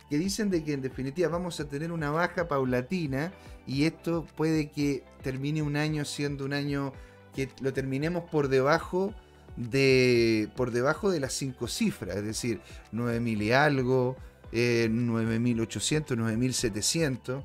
Que 0.08 0.20
dicen 0.20 0.52
de 0.52 0.64
que 0.64 0.74
en 0.74 0.84
definitiva 0.84 1.30
vamos 1.30 1.60
a 1.60 1.68
tener 1.68 1.92
una 1.92 2.12
baja 2.12 2.48
paulatina 2.48 3.34
y 3.66 3.86
esto 3.86 4.28
puede 4.38 4.70
que 4.70 5.04
termine 5.24 5.64
un 5.64 5.78
año 5.78 6.06
siendo 6.06 6.46
un 6.46 6.54
año 6.54 6.94
que 7.36 7.50
lo 7.60 7.74
terminemos 7.74 8.30
por 8.30 8.50
debajo 8.50 9.16
de 9.58 10.48
por 10.56 10.70
debajo 10.70 11.10
de 11.10 11.20
las 11.20 11.34
cinco 11.34 11.68
cifras, 11.68 12.18
es 12.18 12.24
decir, 12.24 12.62
9000 12.92 13.42
y 13.42 13.52
algo, 13.52 14.16
eh, 14.52 14.90
9800, 14.92 16.16
9700. 16.16 17.44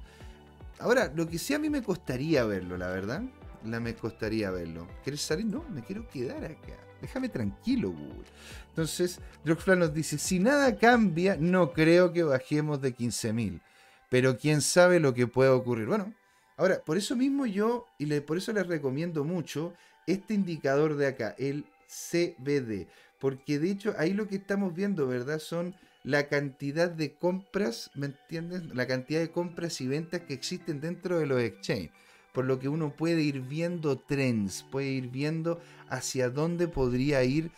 Ahora, 0.81 1.11
lo 1.17 1.27
que 1.27 1.39
sí 1.39 1.55
a 1.55 1.59
mí 1.59 1.71
me 1.71 1.83
costaría 1.83 2.45
verlo, 2.45 2.77
la 2.77 2.89
verdad, 2.89 3.23
la 3.65 3.81
me 3.81 3.95
costaría 3.95 4.51
verlo. 4.51 4.87
¿Quieres 5.03 5.21
salir? 5.21 5.47
No, 5.47 5.65
me 5.71 5.83
quiero 5.83 6.09
quedar 6.09 6.45
acá. 6.45 6.77
Déjame 7.01 7.29
tranquilo, 7.29 7.91
Google. 7.91 8.27
Entonces, 8.71 9.21
Droxflan 9.45 9.79
nos 9.79 9.95
dice, 9.95 10.19
si 10.19 10.39
nada 10.39 10.77
cambia, 10.77 11.37
no 11.39 11.73
creo 11.73 12.13
que 12.13 12.23
bajemos 12.23 12.81
de 12.81 12.95
15.000. 12.95 13.61
Pero 14.11 14.37
quién 14.37 14.61
sabe 14.61 15.01
lo 15.01 15.15
que 15.15 15.27
pueda 15.27 15.55
ocurrir. 15.55 15.87
Bueno, 15.87 16.15
ahora, 16.57 16.83
por 16.85 16.97
eso 16.97 17.15
mismo 17.15 17.47
yo, 17.47 17.87
y 17.99 18.07
le, 18.07 18.21
por 18.21 18.39
eso 18.39 18.53
les 18.53 18.67
recomiendo 18.67 19.25
mucho 19.25 19.75
este 20.07 20.35
indicador 20.35 20.97
de 20.97 21.07
acá, 21.07 21.35
el 21.39 21.67
CBD. 21.87 22.89
Porque 23.21 23.59
de 23.59 23.71
hecho, 23.71 23.95
ahí 23.99 24.13
lo 24.13 24.29
que 24.29 24.37
estamos 24.37 24.75
viendo, 24.75 25.07
¿verdad? 25.07 25.39
Son 25.39 25.75
la 26.05 26.29
cantidad 26.29 26.91
de 26.91 27.15
compras, 27.15 27.91
¿me 27.95 28.07
entiendes? 28.07 28.65
La 28.75 28.87
cantidad 28.87 29.21
de 29.21 29.31
compras 29.31 29.81
y 29.81 29.89
ventas 29.89 30.23
que 30.23 30.35
existen 30.35 30.81
dentro 30.81 31.19
de 31.19 31.27
los 31.27 31.41
exchanges 31.41 31.91
por 32.33 32.45
lo 32.45 32.59
que 32.59 32.69
uno 32.69 32.95
puede 32.95 33.23
ir 33.23 33.41
viendo 33.41 33.99
trends, 33.99 34.65
puede 34.71 34.89
ir 34.89 35.09
viendo 35.09 35.61
hacia 35.89 36.31
dónde 36.31 36.69
podría 36.69 37.25
ir 37.25 37.51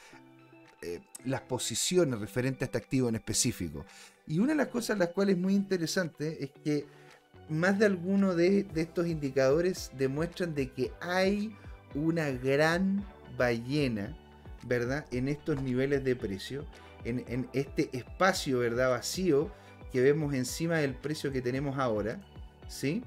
eh, 0.82 1.00
las 1.24 1.42
posiciones 1.42 2.18
referentes 2.18 2.62
a 2.62 2.64
este 2.66 2.78
activo 2.78 3.08
en 3.08 3.16
específico. 3.16 3.84
Y 4.26 4.38
una 4.38 4.48
de 4.48 4.54
las 4.56 4.68
cosas 4.68 4.98
las 4.98 5.08
cuales 5.08 5.36
es 5.36 5.40
muy 5.40 5.54
interesante 5.54 6.42
es 6.42 6.50
que 6.64 6.86
más 7.48 7.78
de 7.78 7.86
algunos 7.86 8.36
de, 8.36 8.66
estos 8.76 9.06
indicadores 9.06 9.90
demuestran 9.98 10.54
de 10.54 10.70
que 10.70 10.92
hay 11.00 11.54
una 11.94 12.30
gran 12.30 13.04
ballena, 13.36 14.16
¿verdad? 14.66 15.04
En 15.10 15.28
estos 15.28 15.60
niveles 15.60 16.04
de 16.04 16.14
precio, 16.14 16.64
en, 17.04 17.24
en 17.26 17.48
este 17.52 17.90
espacio, 17.92 18.60
¿verdad? 18.60 18.90
Vacío 18.90 19.50
que 19.92 20.00
vemos 20.00 20.32
encima 20.32 20.78
del 20.78 20.94
precio 20.94 21.32
que 21.32 21.42
tenemos 21.42 21.78
ahora, 21.78 22.20
¿sí? 22.68 23.02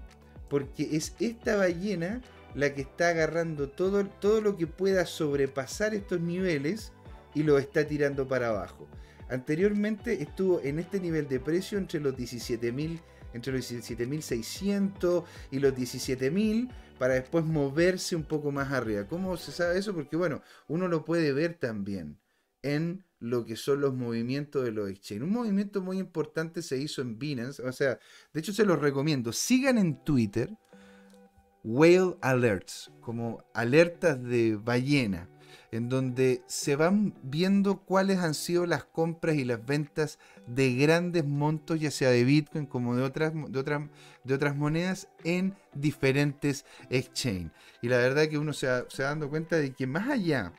Porque 0.49 0.95
es 0.95 1.15
esta 1.19 1.55
ballena 1.55 2.21
la 2.55 2.73
que 2.73 2.81
está 2.81 3.09
agarrando 3.09 3.69
todo, 3.69 4.05
todo 4.05 4.41
lo 4.41 4.57
que 4.57 4.67
pueda 4.67 5.05
sobrepasar 5.05 5.93
estos 5.93 6.21
niveles 6.21 6.91
y 7.33 7.43
lo 7.43 7.57
está 7.57 7.87
tirando 7.87 8.27
para 8.27 8.49
abajo. 8.49 8.87
Anteriormente 9.29 10.21
estuvo 10.21 10.61
en 10.61 10.79
este 10.79 10.99
nivel 10.99 11.27
de 11.27 11.39
precio 11.39 11.77
entre 11.77 11.99
los 11.99 12.15
17.000 12.15 12.99
entre 13.33 13.51
los 13.51 13.71
17.600 13.71 15.23
y 15.49 15.59
los 15.59 15.73
17.000 15.73 16.69
para 16.99 17.15
después 17.15 17.43
moverse 17.43 18.15
un 18.15 18.23
poco 18.23 18.51
más 18.51 18.71
arriba. 18.71 19.07
¿Cómo 19.07 19.35
se 19.37 19.51
sabe 19.51 19.79
eso? 19.79 19.93
Porque 19.93 20.15
bueno, 20.15 20.41
uno 20.67 20.87
lo 20.87 21.03
puede 21.03 21.33
ver 21.33 21.55
también 21.55 22.19
en 22.61 23.03
lo 23.23 23.45
que 23.45 23.55
son 23.55 23.79
los 23.79 23.93
movimientos 23.93 24.65
de 24.65 24.71
los 24.73 24.89
exchanges. 24.89 25.23
Un 25.23 25.31
movimiento 25.31 25.81
muy 25.81 25.97
importante 25.97 26.61
se 26.61 26.77
hizo 26.77 27.01
en 27.01 27.17
Binance, 27.17 27.63
o 27.63 27.71
sea, 27.71 27.97
de 28.33 28.39
hecho 28.39 28.51
se 28.51 28.65
los 28.65 28.79
recomiendo. 28.79 29.31
Sigan 29.31 29.77
en 29.77 30.03
Twitter 30.03 30.53
Whale 31.63 32.17
Alerts, 32.19 32.91
como 32.99 33.41
alertas 33.53 34.21
de 34.21 34.57
ballena, 34.57 35.29
en 35.71 35.87
donde 35.87 36.41
se 36.47 36.75
van 36.75 37.13
viendo 37.23 37.77
cuáles 37.77 38.19
han 38.19 38.33
sido 38.33 38.65
las 38.65 38.83
compras 38.83 39.37
y 39.37 39.45
las 39.45 39.65
ventas 39.65 40.19
de 40.45 40.75
grandes 40.75 41.23
montos, 41.23 41.79
ya 41.79 41.91
sea 41.91 42.09
de 42.09 42.25
Bitcoin 42.25 42.65
como 42.65 42.97
de 42.97 43.03
otras, 43.03 43.31
de 43.33 43.57
otras, 43.57 43.89
de 44.25 44.33
otras 44.33 44.57
monedas, 44.57 45.07
en 45.23 45.55
diferentes 45.73 46.65
exchanges. 46.89 47.53
Y 47.81 47.87
la 47.87 47.99
verdad 47.99 48.27
que 48.27 48.37
uno 48.37 48.51
se 48.51 48.67
va, 48.67 48.83
se 48.89 49.03
va 49.03 49.09
dando 49.09 49.29
cuenta 49.29 49.55
de 49.55 49.71
que 49.71 49.87
más 49.87 50.09
allá 50.09 50.51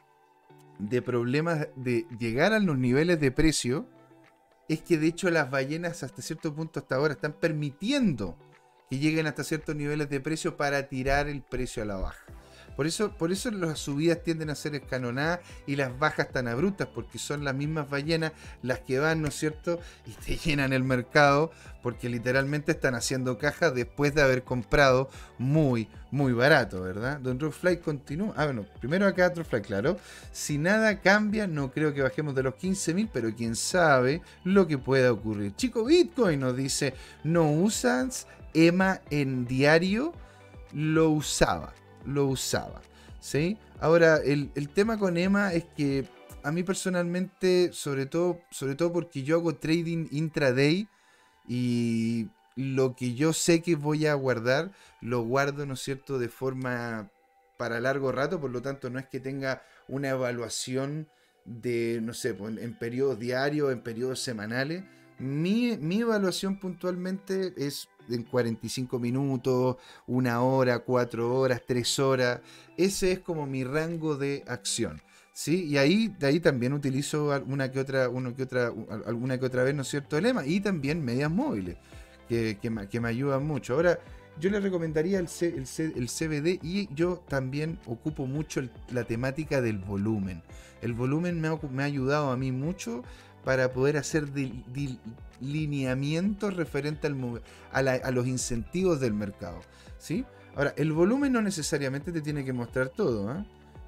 de 0.78 1.02
problemas 1.02 1.69
de 1.76 2.07
llegar 2.19 2.52
a 2.52 2.59
los 2.59 2.78
niveles 2.78 3.21
de 3.21 3.31
precio 3.31 3.88
es 4.69 4.83
que 4.83 4.99
de 4.99 5.09
hecho 5.09 5.31
las 5.31 5.50
ballenas 5.50 6.02
hasta 6.02 6.23
cierto 6.23 6.54
punto 6.54 6.81
hasta 6.81 6.97
ahora 6.97 7.14
están 7.14 7.35
permitiendo 7.35 8.38
que 8.90 8.99
lleguen 8.99 9.26
hasta 9.26 9.45
ciertos 9.45 9.76
niveles 9.76 10.09
de 10.09 10.21
precio 10.21 10.57
para 10.57 10.88
tirar 10.88 11.28
el 11.28 11.43
precio 11.43 11.83
a 11.83 11.87
la 11.87 11.97
baja. 11.97 12.25
Por 12.76 12.87
eso, 12.87 13.12
por 13.12 13.33
eso 13.33 13.50
las 13.50 13.78
subidas 13.78 14.23
tienden 14.23 14.50
a 14.50 14.54
ser 14.54 14.75
escalonadas 14.75 15.40
y 15.66 15.76
las 15.76 15.97
bajas 15.99 16.31
tan 16.31 16.49
abruptas, 16.49 16.88
porque 16.93 17.19
son 17.19 17.45
las 17.45 17.54
mismas 17.54 17.88
ballenas 17.88 18.33
las 18.62 18.81
que 18.81 18.99
van, 18.99 19.23
¿no 19.23 19.28
es 19.28 19.35
cierto? 19.35 19.81
Y 20.07 20.12
te 20.12 20.37
llenan 20.45 20.73
el 20.73 20.83
mercado, 20.83 21.52
porque 21.83 22.09
literalmente 22.09 22.73
están 22.73 22.95
haciendo 22.95 23.38
cajas 23.38 23.75
después 23.75 24.14
de 24.14 24.23
haber 24.23 24.43
comprado 24.43 25.11
muy, 25.38 25.88
muy 26.11 26.33
barato, 26.33 26.83
¿verdad? 26.83 27.21
Don 27.21 27.38
Fly 27.52 27.78
continúa. 27.78 28.33
Ah, 28.37 28.47
bueno, 28.47 28.64
primero 28.81 29.07
acá 29.07 29.31
Fly, 29.31 29.61
claro. 29.61 29.99
Si 30.33 30.59
nada 30.59 31.00
cambia, 31.00 31.47
no 31.47 31.71
creo 31.71 31.93
que 31.93 32.02
bajemos 32.02 32.35
de 32.35 32.43
los 32.43 32.54
15.000, 32.54 33.11
pero 33.12 33.35
quién 33.35 33.54
sabe 33.54 34.23
lo 34.45 34.66
que 34.66 34.78
pueda 34.78 35.12
ocurrir. 35.12 35.54
Chico 35.57 35.85
Bitcoin 35.85 36.40
nos 36.40 36.57
dice, 36.57 36.95
¿no 37.23 37.50
usas 37.50 38.26
EMA 38.54 39.00
en 39.11 39.47
diario? 39.47 40.12
Lo 40.73 41.11
usaba 41.11 41.73
lo 42.05 42.27
usaba. 42.27 42.81
¿sí? 43.25 43.57
Ahora, 43.81 44.19
el, 44.19 44.51
tema 44.75 44.99
con 44.99 45.17
Emma 45.17 45.53
es 45.55 45.65
que 45.77 46.07
a 46.43 46.53
mí 46.53 46.63
personalmente, 46.63 47.71
sobre 47.73 48.05
todo, 48.05 48.41
sobre 48.51 48.75
todo 48.75 48.93
porque 48.93 49.23
yo 49.23 49.37
hago 49.37 49.55
trading 49.55 50.09
intraday 50.11 50.87
y 51.49 52.29
lo 52.55 52.95
que 52.95 53.15
yo 53.15 53.33
sé 53.33 53.63
que 53.63 53.77
voy 53.77 54.07
a 54.07 54.15
guardar, 54.15 54.73
lo 55.01 55.23
guardo, 55.23 55.65
¿no 55.65 55.75
es 55.75 55.81
cierto?, 55.81 56.19
de 56.19 56.29
forma 56.29 57.11
para 57.57 57.81
largo 57.81 58.13
rato, 58.13 58.41
por 58.41 58.51
lo 58.51 58.61
tanto 58.61 58.91
no 58.91 58.99
es 58.99 59.07
que 59.07 59.21
tenga 59.21 59.63
una 59.89 60.11
evaluación 60.11 61.09
de, 61.47 62.01
no 62.03 62.13
sé, 62.13 62.35
pues, 62.35 62.59
en, 62.59 62.75
periodos 62.79 63.19
diarios, 63.19 63.73
en 63.73 63.81
periodos 63.81 64.21
semanales. 64.21 64.85
Mi, 65.19 65.77
mi 65.79 66.01
evaluación 66.01 66.59
puntualmente 66.59 67.55
es 67.57 67.89
en 68.09 68.23
45 68.23 68.99
minutos, 68.99 69.77
una 70.07 70.43
hora, 70.43 70.81
cuatro 70.81 71.35
horas, 71.35 71.63
tres 71.67 71.99
horas. 71.99 72.41
Ese 72.77 73.13
es 73.13 73.19
como 73.21 73.47
mi 73.47 73.65
rango 73.65 74.17
de 74.17 74.45
acción. 74.47 75.01
¿sí? 75.33 75.65
Y 75.67 75.77
ahí, 75.77 76.09
de 76.19 76.27
ahí 76.27 76.41
también 76.41 76.73
utilizo 76.73 77.33
alguna 77.33 77.71
que 77.71 77.81
otra, 77.81 78.09
uno 78.09 78.35
que 78.35 78.45
otra, 78.45 78.73
alguna 79.07 79.39
que 79.39 79.45
otra 79.45 79.65
vez, 79.65 79.75
¿no 79.75 79.83
es 79.83 79.89
cierto?, 79.89 80.17
el 80.17 80.25
lema. 80.25 80.47
Y 80.47 80.61
también 80.61 81.05
medias 81.05 81.31
móviles, 81.31 81.77
que, 82.29 82.59
que, 82.61 83.01
me 83.01 83.09
ayudan 83.09 83.47
mucho. 83.47 83.75
Ahora, 83.75 83.99
yo 84.41 84.51
le 84.51 84.61
recomendaría 84.61 85.19
el, 85.19 85.29
el, 85.41 85.93
el, 85.97 86.09
CBD 86.09 86.59
y 86.63 86.89
yo 86.95 87.23
también 87.29 87.79
ocupo 87.87 88.27
mucho 88.27 88.63
la 88.91 89.05
temática 89.05 89.61
del 89.61 89.79
volumen. 89.79 90.43
El 90.83 90.93
volumen 90.93 91.41
me 91.41 91.49
ha, 91.49 91.59
me 91.71 91.83
ha 91.83 91.87
ayudado 91.87 92.31
a 92.31 92.37
mí 92.37 92.51
mucho 92.51 93.03
para 93.45 93.73
poder 93.73 93.97
hacer 93.97 94.29
lineamientos 95.41 96.55
referente 96.55 97.07
al, 97.07 97.89
a, 97.89 98.11
los 98.11 98.27
incentivos 98.27 99.01
del 99.01 99.15
mercado. 99.15 99.61
¿sí? 99.99 100.25
Ahora, 100.57 100.73
el 100.77 100.93
volumen 100.93 101.33
no 101.33 101.43
necesariamente 101.43 102.13
te 102.13 102.23
tiene 102.23 102.45
que 102.45 102.53
mostrar 102.53 102.89
todo, 102.89 103.29
¿ah? 103.29 103.45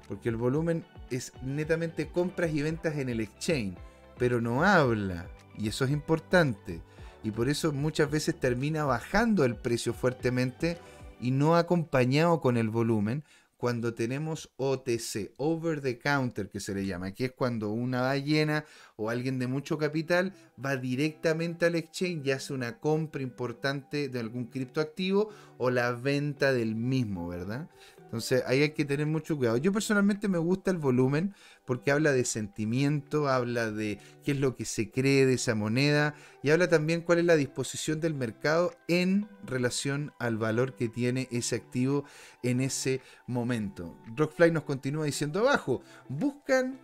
porque 0.07 0.29
el 0.29 0.37
volumen 0.37 0.85
es 1.09 1.33
netamente 1.41 2.07
compras 2.07 2.53
y 2.53 2.61
ventas 2.61 2.97
en 2.97 3.09
el 3.09 3.19
exchange, 3.19 3.77
pero 4.17 4.41
no 4.41 4.63
habla, 4.63 5.27
y 5.57 5.67
eso 5.67 5.85
es 5.85 5.91
importante. 5.91 6.81
Y 7.23 7.31
por 7.31 7.49
eso 7.49 7.73
muchas 7.73 8.09
veces 8.09 8.39
termina 8.39 8.85
bajando 8.85 9.43
el 9.43 9.55
precio 9.55 9.93
fuertemente 9.93 10.77
y 11.19 11.31
no 11.31 11.55
acompañado 11.55 12.41
con 12.41 12.57
el 12.57 12.69
volumen, 12.69 13.23
cuando 13.57 13.93
tenemos 13.93 14.51
OTC, 14.57 15.33
over 15.37 15.81
the 15.81 15.97
counter 15.97 16.49
que 16.49 16.59
se 16.59 16.73
le 16.73 16.85
llama, 16.85 17.13
que 17.13 17.25
es 17.25 17.31
cuando 17.31 17.71
una 17.71 18.01
ballena 18.01 18.65
o 18.95 19.09
alguien 19.09 19.39
de 19.39 19.47
mucho 19.47 19.77
capital 19.77 20.33
va 20.63 20.77
directamente 20.77 21.65
al 21.65 21.75
exchange 21.75 22.25
y 22.25 22.31
hace 22.31 22.53
una 22.53 22.79
compra 22.79 23.21
importante 23.21 24.09
de 24.09 24.19
algún 24.19 24.45
criptoactivo 24.45 25.29
o 25.57 25.69
la 25.71 25.91
venta 25.91 26.53
del 26.53 26.75
mismo, 26.75 27.27
¿verdad? 27.27 27.67
Entonces 28.07 28.41
ahí 28.47 28.61
hay 28.61 28.69
que 28.69 28.85
tener 28.85 29.05
mucho 29.05 29.35
cuidado. 29.35 29.57
Yo 29.57 29.73
personalmente 29.73 30.29
me 30.29 30.37
gusta 30.37 30.71
el 30.71 30.77
volumen 30.77 31.35
porque 31.65 31.91
habla 31.91 32.13
de 32.13 32.23
sentimiento, 32.23 33.27
habla 33.27 33.69
de 33.69 33.99
qué 34.23 34.31
es 34.31 34.39
lo 34.39 34.55
que 34.55 34.63
se 34.63 34.89
cree 34.91 35.25
de 35.25 35.33
esa 35.33 35.55
moneda 35.55 36.15
y 36.41 36.51
habla 36.51 36.69
también 36.69 37.01
cuál 37.01 37.19
es 37.19 37.25
la 37.25 37.35
disposición 37.35 37.99
del 37.99 38.13
mercado 38.13 38.71
en 38.87 39.27
relación 39.43 40.13
al 40.19 40.37
valor 40.37 40.75
que 40.75 40.87
tiene 40.87 41.27
ese 41.31 41.57
activo 41.57 42.05
en 42.43 42.61
ese 42.61 43.01
momento. 43.27 43.97
Rockfly 44.15 44.51
nos 44.51 44.63
continúa 44.63 45.03
diciendo 45.03 45.41
abajo, 45.41 45.81
buscan 46.07 46.79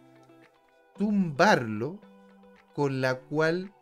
tumbarlo 0.97 2.01
con 2.73 2.99
la 2.99 3.19
cual 3.19 3.73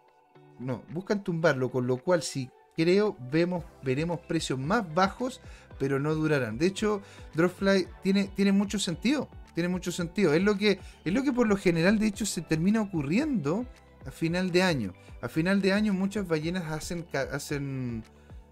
no, 0.60 0.84
buscan 0.90 1.24
tumbarlo 1.24 1.72
con 1.72 1.88
lo 1.88 1.98
cual 1.98 2.22
si 2.22 2.52
creo 2.76 3.18
vemos 3.32 3.64
veremos 3.84 4.20
precios 4.20 4.60
más 4.60 4.94
bajos 4.94 5.42
pero 5.82 6.00
no 6.00 6.14
durarán. 6.14 6.60
De 6.60 6.68
hecho, 6.68 7.02
Dropfly 7.34 7.88
tiene, 8.04 8.26
tiene 8.36 8.52
mucho 8.52 8.78
sentido. 8.78 9.28
Tiene 9.56 9.68
mucho 9.68 9.92
sentido. 9.92 10.32
Es 10.32 10.44
lo, 10.44 10.56
que, 10.56 10.80
es 11.04 11.12
lo 11.12 11.24
que 11.24 11.34
por 11.34 11.48
lo 11.48 11.58
general, 11.58 11.98
de 11.98 12.06
hecho, 12.06 12.24
se 12.28 12.44
termina 12.44 12.82
ocurriendo 12.82 13.66
a 14.06 14.12
final 14.12 14.52
de 14.52 14.62
año. 14.62 14.94
A 15.24 15.28
final 15.28 15.60
de 15.60 15.74
año 15.74 15.92
muchas 15.92 16.28
ballenas 16.28 16.72
hacen, 16.72 17.08
hacen, 17.34 18.04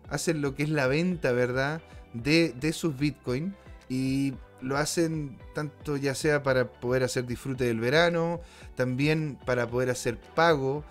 hacen 0.09 0.41
lo 0.41 0.55
que 0.55 0.63
es 0.63 0.69
la 0.69 0.87
venta, 0.87 1.31
¿verdad? 1.31 1.83
De, 2.15 2.51
de 2.59 2.73
sus 2.73 2.97
bitcoins. 2.97 3.53
Y 3.89 4.33
lo 4.59 4.77
hacen 4.77 5.37
tanto 5.53 5.97
ya 5.97 6.15
sea 6.15 6.41
para 6.41 6.71
poder 6.71 7.03
hacer 7.03 7.27
disfrute 7.27 7.65
del 7.65 7.79
verano, 7.79 8.41
también 8.73 9.37
para 9.45 9.69
poder 9.69 9.91
hacer 9.91 10.17
pago 10.17 10.83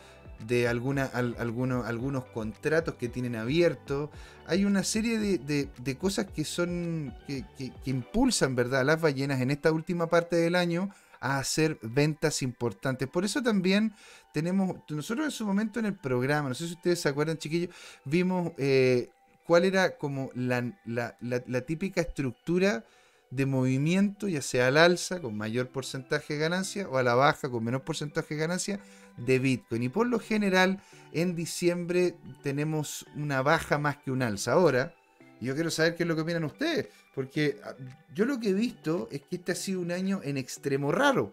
de 0.46 0.68
alguna, 0.68 1.04
algunos 1.04 2.24
contratos 2.26 2.94
que 2.94 3.08
tienen 3.08 3.36
abiertos. 3.36 4.10
Hay 4.46 4.64
una 4.64 4.84
serie 4.84 5.18
de, 5.18 5.96
cosas 5.98 6.26
que 6.26 6.44
son 6.44 7.14
que, 7.26 7.72
impulsan 7.86 8.54
¿verdad? 8.54 8.80
a 8.80 8.84
las 8.84 9.00
ballenas 9.00 9.40
en 9.40 9.50
esta 9.50 9.72
última 9.72 10.08
parte 10.08 10.36
del 10.36 10.54
año 10.54 10.90
a 11.20 11.38
hacer 11.38 11.78
ventas 11.82 12.42
importantes. 12.42 13.08
Por 13.08 13.24
eso 13.24 13.42
también 13.42 13.92
tenemos, 14.32 14.76
nosotros 14.88 15.26
en 15.26 15.32
su 15.32 15.44
momento 15.44 15.80
en 15.80 15.86
el 15.86 15.94
programa, 15.94 16.48
no 16.48 16.54
sé 16.54 16.66
si 16.66 16.74
ustedes 16.74 17.00
se 17.00 17.08
acuerdan 17.08 17.38
chiquillos, 17.38 17.74
vimos 18.04 18.52
eh, 18.56 19.10
cuál 19.44 19.64
era 19.64 19.96
como 19.96 20.30
la, 20.34 20.72
la 20.86 21.60
típica 21.62 22.00
estructura 22.00 22.84
de 23.30 23.46
movimiento, 23.46 24.28
ya 24.28 24.40
sea 24.40 24.68
al 24.68 24.76
alza 24.76 25.20
con 25.20 25.36
mayor 25.36 25.68
porcentaje 25.68 26.34
de 26.34 26.40
ganancia 26.40 26.88
o 26.88 26.96
a 26.96 27.02
la 27.02 27.14
baja 27.14 27.50
con 27.50 27.62
menor 27.64 27.82
porcentaje 27.82 28.34
de 28.34 28.40
ganancia 28.40 28.80
de 29.24 29.38
Bitcoin. 29.38 29.82
Y 29.82 29.88
por 29.88 30.06
lo 30.06 30.18
general 30.18 30.80
en 31.12 31.34
diciembre 31.34 32.14
tenemos 32.42 33.06
una 33.16 33.42
baja 33.42 33.78
más 33.78 33.98
que 33.98 34.10
un 34.10 34.22
alza. 34.22 34.52
Ahora, 34.52 34.94
yo 35.40 35.54
quiero 35.54 35.70
saber 35.70 35.94
qué 35.94 36.02
es 36.02 36.08
lo 36.08 36.16
que 36.16 36.22
opinan 36.22 36.44
ustedes, 36.44 36.88
porque 37.14 37.58
ah, 37.64 37.74
yo 38.14 38.24
lo 38.24 38.40
que 38.40 38.50
he 38.50 38.54
visto 38.54 39.08
es 39.10 39.22
que 39.22 39.36
este 39.36 39.52
ha 39.52 39.54
sido 39.54 39.80
un 39.80 39.92
año 39.92 40.20
en 40.24 40.36
extremo 40.36 40.92
raro. 40.92 41.32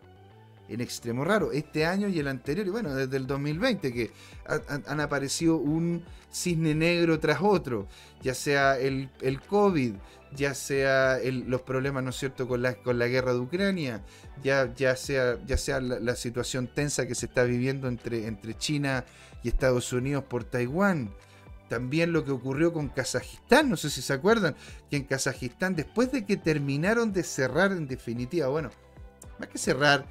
En 0.67 0.81
extremo 0.81 1.23
raro. 1.23 1.51
Este 1.51 1.85
año 1.85 2.07
y 2.07 2.19
el 2.19 2.27
anterior, 2.27 2.65
y 2.65 2.69
bueno, 2.71 2.95
desde 2.95 3.17
el 3.17 3.27
2020, 3.27 3.93
que 3.93 4.11
han, 4.87 4.99
aparecido 4.99 5.57
un 5.57 6.03
cisne 6.31 6.73
negro 6.73 7.19
tras 7.19 7.39
otro, 7.41 7.87
ya 8.21 8.33
sea 8.33 8.77
el, 8.79 9.09
el 9.21 9.41
COVID, 9.41 9.93
ya 10.35 10.53
sea 10.53 11.19
los 11.23 11.61
problemas, 11.61 12.03
¿no 12.03 12.09
es 12.09 12.17
cierto?, 12.17 12.47
con 12.47 12.61
la, 12.61 12.75
con 12.75 12.99
la 12.99 13.07
guerra 13.07 13.33
de 13.33 13.39
Ucrania, 13.39 14.03
ya, 14.43 14.73
ya 14.75 14.95
sea, 14.95 15.37
ya 15.45 15.57
sea 15.57 15.79
la, 15.79 16.15
situación 16.15 16.67
tensa 16.67 17.07
que 17.07 17.15
se 17.15 17.25
está 17.27 17.43
viviendo 17.43 17.87
entre, 17.87 18.27
entre 18.27 18.57
China 18.57 19.05
y 19.43 19.49
Estados 19.49 19.91
Unidos 19.93 20.23
por 20.25 20.43
Taiwán. 20.43 21.13
También 21.69 22.13
lo 22.13 22.23
que 22.25 22.31
ocurrió 22.31 22.73
con 22.73 22.89
Kazajistán, 22.89 23.69
no 23.69 23.77
sé 23.77 23.89
si 23.89 24.01
se 24.01 24.13
acuerdan, 24.13 24.55
que 24.89 24.97
en 24.97 25.03
Kazajistán, 25.03 25.75
después 25.75 26.11
de 26.11 26.25
que 26.25 26.37
terminaron 26.37 27.11
de 27.11 27.23
cerrar 27.23 27.71
en 27.71 27.87
definitiva, 27.87 28.47
bueno, 28.47 28.69
más 29.39 29.49
que 29.49 29.57
cerrar, 29.57 30.05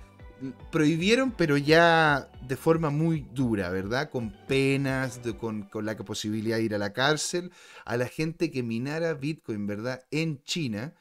prohibieron, 0.71 1.33
pero 1.33 1.57
ya 1.57 2.31
de 2.47 2.57
forma 2.57 2.91
muy 2.91 3.27
dura, 3.33 3.71
¿verdad? 3.71 4.11
Con 4.11 4.31
penas, 4.47 5.21
con, 5.39 5.69
la 5.83 5.97
posibilidad 5.97 6.57
de 6.57 6.65
ir 6.65 6.75
a 6.75 6.79
la 6.79 6.93
cárcel, 6.93 7.51
a 7.85 7.97
la 7.97 8.07
gente 8.07 8.51
que 8.51 8.63
minara 8.63 9.15
Bitcoin, 9.15 9.67
¿verdad? 9.67 10.05
En 10.11 10.43
China. 10.45 10.95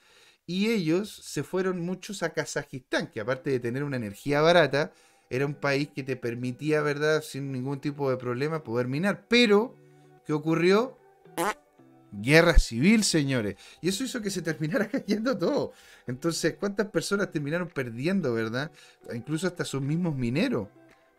Y 0.46 0.70
ellos 0.70 1.10
se 1.10 1.44
fueron 1.44 1.80
muchos 1.80 2.22
a 2.24 2.32
Kazajistán, 2.32 3.08
que 3.08 3.22
aparte 3.22 3.50
de 3.50 3.60
tener 3.60 3.84
una 3.84 3.98
energía 3.98 4.42
barata, 4.42 4.92
era 5.30 5.46
un 5.46 5.56
país 5.56 5.90
que 5.96 6.04
te 6.04 6.16
permitía, 6.16 6.82
¿verdad? 6.82 7.22
Sin 7.22 7.52
ningún 7.52 7.80
tipo 7.80 8.10
de 8.10 8.18
problema 8.18 8.64
poder 8.64 8.88
minar. 8.88 9.26
Pero, 9.28 9.76
¿qué 10.26 10.34
ocurrió? 10.34 10.98
Guerra 12.16 12.60
civil, 12.60 13.04
señores. 13.04 13.56
Y 13.82 13.90
eso 13.90 14.04
hizo 14.04 14.22
que 14.22 14.30
se 14.30 14.42
terminara 14.42 14.88
cayendo 14.90 15.38
todo. 15.38 15.74
Entonces, 16.06 16.56
¿cuántas 16.60 16.88
personas 16.88 17.32
terminaron 17.32 17.70
perdiendo, 17.70 18.34
verdad? 18.34 18.72
Incluso 19.14 19.48
hasta 19.48 19.66
sus 19.66 19.82
mismos 19.82 20.16
mineros. 20.16 20.68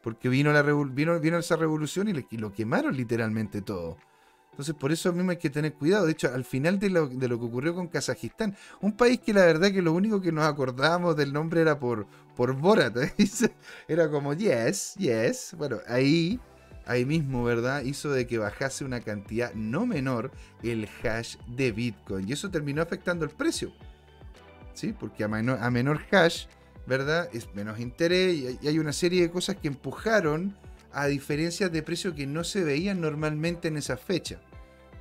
Porque 0.02 0.28
vino, 0.28 0.52
la 0.52 1.38
esa 1.38 1.56
revolución 1.56 2.08
y, 2.08 2.36
lo 2.36 2.52
quemaron 2.52 2.96
literalmente 2.96 3.62
todo. 3.62 3.96
Entonces, 4.50 4.74
por 4.74 4.92
eso 4.92 5.12
mismo 5.12 5.32
hay 5.32 5.38
que 5.38 5.50
tener 5.50 5.72
cuidado. 5.72 6.06
De 6.06 6.12
hecho, 6.12 6.32
al 6.32 6.44
final 6.44 6.78
de 6.78 6.90
lo, 6.90 7.08
de 7.08 7.26
lo, 7.26 7.40
que 7.40 7.46
ocurrió 7.46 7.74
con 7.74 7.88
Kazajistán, 7.88 8.54
un 8.80 8.96
país 8.96 9.18
que 9.18 9.32
la 9.32 9.44
verdad 9.46 9.72
que 9.72 9.82
lo 9.82 9.92
único 9.92 10.20
que 10.20 10.30
nos 10.30 10.44
acordábamos 10.44 11.16
del 11.16 11.32
nombre 11.32 11.62
era 11.62 11.80
por, 11.80 12.06
por 12.36 12.54
Borat. 12.54 12.96
¿eh? 12.98 13.14
Era 13.88 14.08
como, 14.10 14.34
yes, 14.34 14.94
yes. 14.96 15.54
Bueno, 15.56 15.78
ahí 15.88 16.38
ahí 16.86 17.04
mismo, 17.04 17.44
¿verdad? 17.44 17.82
Hizo 17.82 18.10
de 18.10 18.26
que 18.26 18.38
bajase 18.38 18.84
una 18.84 19.00
cantidad 19.00 19.52
no 19.54 19.86
menor 19.86 20.30
el 20.62 20.88
hash 21.02 21.36
de 21.46 21.72
Bitcoin. 21.72 22.28
Y 22.28 22.32
eso 22.32 22.50
terminó 22.50 22.82
afectando 22.82 23.24
el 23.24 23.30
precio. 23.30 23.72
¿Sí? 24.74 24.92
Porque 24.98 25.24
a 25.24 25.28
menor, 25.28 26.00
hash, 26.10 26.46
¿verdad? 26.86 27.28
Es 27.32 27.54
menos 27.54 27.78
interés 27.78 28.58
y 28.60 28.66
hay 28.66 28.78
una 28.78 28.92
serie 28.92 29.22
de 29.22 29.30
cosas 29.30 29.56
que 29.56 29.68
empujaron 29.68 30.56
a 30.92 31.06
diferencias 31.06 31.70
de 31.72 31.82
precio 31.82 32.14
que 32.14 32.26
no 32.26 32.44
se 32.44 32.64
veían 32.64 33.00
normalmente 33.00 33.68
en 33.68 33.76
esa 33.76 33.96
fecha. 33.96 34.40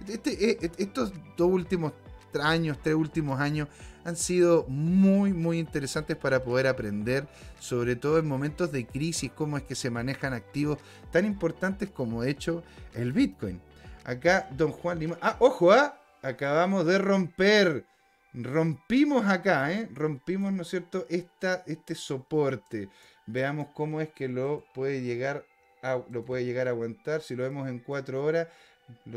Este, 0.07 0.31
e, 0.31 0.57
e, 0.61 0.71
estos 0.77 1.13
dos 1.37 1.49
últimos 1.49 1.93
años, 2.41 2.77
tres 2.81 2.95
últimos 2.95 3.39
años, 3.39 3.67
han 4.05 4.15
sido 4.15 4.65
muy, 4.67 5.33
muy 5.33 5.59
interesantes 5.59 6.17
para 6.17 6.43
poder 6.43 6.67
aprender, 6.67 7.27
sobre 7.59 7.95
todo 7.95 8.19
en 8.19 8.27
momentos 8.27 8.71
de 8.71 8.85
crisis, 8.85 9.31
cómo 9.33 9.57
es 9.57 9.63
que 9.63 9.75
se 9.75 9.89
manejan 9.89 10.33
activos 10.33 10.79
tan 11.11 11.25
importantes 11.25 11.89
como 11.89 12.23
de 12.23 12.31
hecho 12.31 12.63
el 12.93 13.13
Bitcoin. 13.13 13.61
Acá, 14.03 14.47
don 14.51 14.71
Juan 14.71 14.99
Lima. 14.99 15.17
Ah, 15.21 15.37
ojo, 15.39 15.71
ah, 15.71 15.97
acabamos 16.21 16.85
de 16.85 16.97
romper. 16.97 17.85
Rompimos 18.33 19.25
acá, 19.27 19.71
¿eh? 19.71 19.87
Rompimos, 19.93 20.51
¿no 20.51 20.63
es 20.63 20.67
cierto?, 20.67 21.05
Esta, 21.09 21.63
este 21.67 21.95
soporte. 21.95 22.89
Veamos 23.27 23.67
cómo 23.73 24.01
es 24.01 24.09
que 24.09 24.27
lo 24.27 24.65
puede 24.73 25.01
llegar 25.01 25.45
a, 25.83 26.01
lo 26.09 26.25
puede 26.25 26.43
llegar 26.43 26.67
a 26.67 26.71
aguantar. 26.71 27.21
Si 27.21 27.35
lo 27.35 27.43
vemos 27.43 27.69
en 27.69 27.79
cuatro 27.79 28.23
horas, 28.23 28.47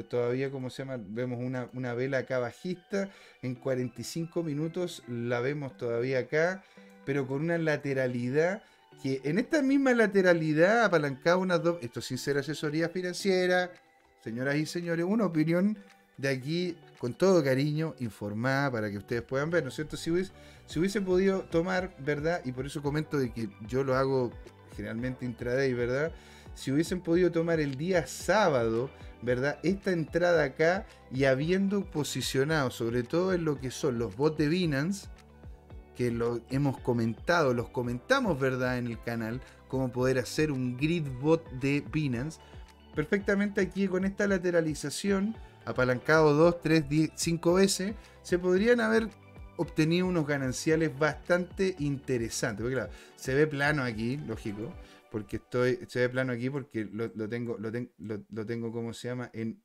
todavía, 0.09 0.51
como 0.51 0.71
se 0.71 0.83
llama, 0.85 1.03
vemos 1.09 1.39
una, 1.41 1.69
una, 1.73 1.95
vela 1.95 2.19
acá 2.19 2.39
bajista. 2.39 3.11
En 3.43 3.55
45 3.55 4.43
minutos 4.43 5.03
la 5.09 5.41
vemos 5.41 5.77
todavía 5.77 6.21
acá, 6.21 6.63
pero 7.05 7.27
con 7.27 7.43
una 7.43 7.59
lateralidad 7.59 8.63
que 9.03 9.21
en 9.25 9.39
esta 9.39 9.63
misma 9.63 9.93
lateralidad 9.93 10.85
apalancada 10.85 11.37
unas 11.37 11.63
dos. 11.63 11.79
Esto 11.83 12.01
sin 12.01 12.19
ser 12.19 12.39
asesoría 12.39 12.89
financiera, 12.89 13.71
señoras 14.23 14.57
y 14.57 14.67
señores, 14.67 15.05
una 15.07 15.27
opinión 15.27 15.77
de 16.17 16.29
aquí 16.29 16.77
con 16.99 17.13
todo 17.15 17.45
cariño, 17.45 17.95
informada 17.99 18.71
para 18.71 18.91
que 18.91 18.99
ustedes 18.99 19.23
puedan 19.23 19.51
ver, 19.51 19.63
¿no 19.63 19.69
es 19.69 19.75
cierto? 19.75 19.97
Si 19.97 20.11
hubiese, 20.11 20.33
si 20.67 20.79
hubiese 20.79 21.01
podido 21.01 21.43
tomar, 21.43 21.95
¿verdad? 21.99 22.41
Y 22.45 22.53
por 22.53 22.67
eso 22.67 22.83
comento 22.83 23.19
de 23.19 23.33
que 23.33 23.51
yo 23.67 23.85
lo 23.85 23.95
hago 23.97 24.33
generalmente 24.75 25.25
intraday, 25.25 25.73
¿verdad? 25.75 26.13
Si 26.57 26.73
hubiesen 26.73 27.03
podido 27.03 27.31
tomar 27.31 27.61
el 27.61 27.77
día 27.77 28.07
sábado, 28.07 28.91
¿verdad? 29.21 29.59
Esta 29.63 29.93
entrada 29.93 30.43
acá 30.43 30.87
y 31.13 31.25
habiendo 31.25 31.85
posicionado 31.85 32.71
sobre 32.71 33.03
todo 33.03 33.35
en 33.35 33.45
lo 33.45 33.61
que 33.61 33.71
son 33.71 33.99
los 33.99 34.17
bots 34.17 34.39
de 34.39 34.49
Binance, 34.49 35.09
que 35.95 36.11
lo 36.11 36.41
hemos 36.49 36.79
comentado, 36.79 37.53
los 37.53 37.69
comentamos, 37.69 38.41
¿verdad? 38.41 38.79
En 38.79 38.87
el 38.87 38.99
canal, 39.03 39.43
cómo 39.69 39.93
poder 39.93 40.19
hacer 40.19 40.51
un 40.51 40.79
grid 40.79 41.07
bot 41.21 41.47
de 41.53 41.85
Binance. 41.93 42.41
Perfectamente 42.95 43.61
aquí 43.61 43.87
con 43.87 44.07
esta 44.07 44.27
lateralización, 44.27 45.37
apalancado 45.67 46.33
2, 46.33 46.63
3, 46.63 46.89
10, 46.89 47.11
5 47.15 47.55
veces, 47.55 47.95
se 48.23 48.39
podrían 48.39 48.81
haber 48.81 49.11
obtenido 49.59 50.07
unos 50.07 50.27
gananciales 50.27 50.99
bastante 50.99 51.77
interesantes. 51.81 52.63
Porque 52.63 52.77
claro, 52.77 52.91
se 53.17 53.35
ve 53.35 53.47
plano 53.47 53.83
aquí, 53.83 54.17
lógico 54.17 54.73
porque 55.11 55.37
estoy, 55.37 55.79
estoy 55.81 56.03
de 56.03 56.09
plano 56.09 56.33
aquí 56.33 56.51
porque 56.51 56.85
lo, 56.85 57.11
tengo, 57.29 57.57
lo, 57.59 57.71
lo, 58.29 58.47
tengo, 58.47 58.73
como 58.73 58.93
se 58.93 59.09
llama? 59.09 59.31
En 59.33 59.63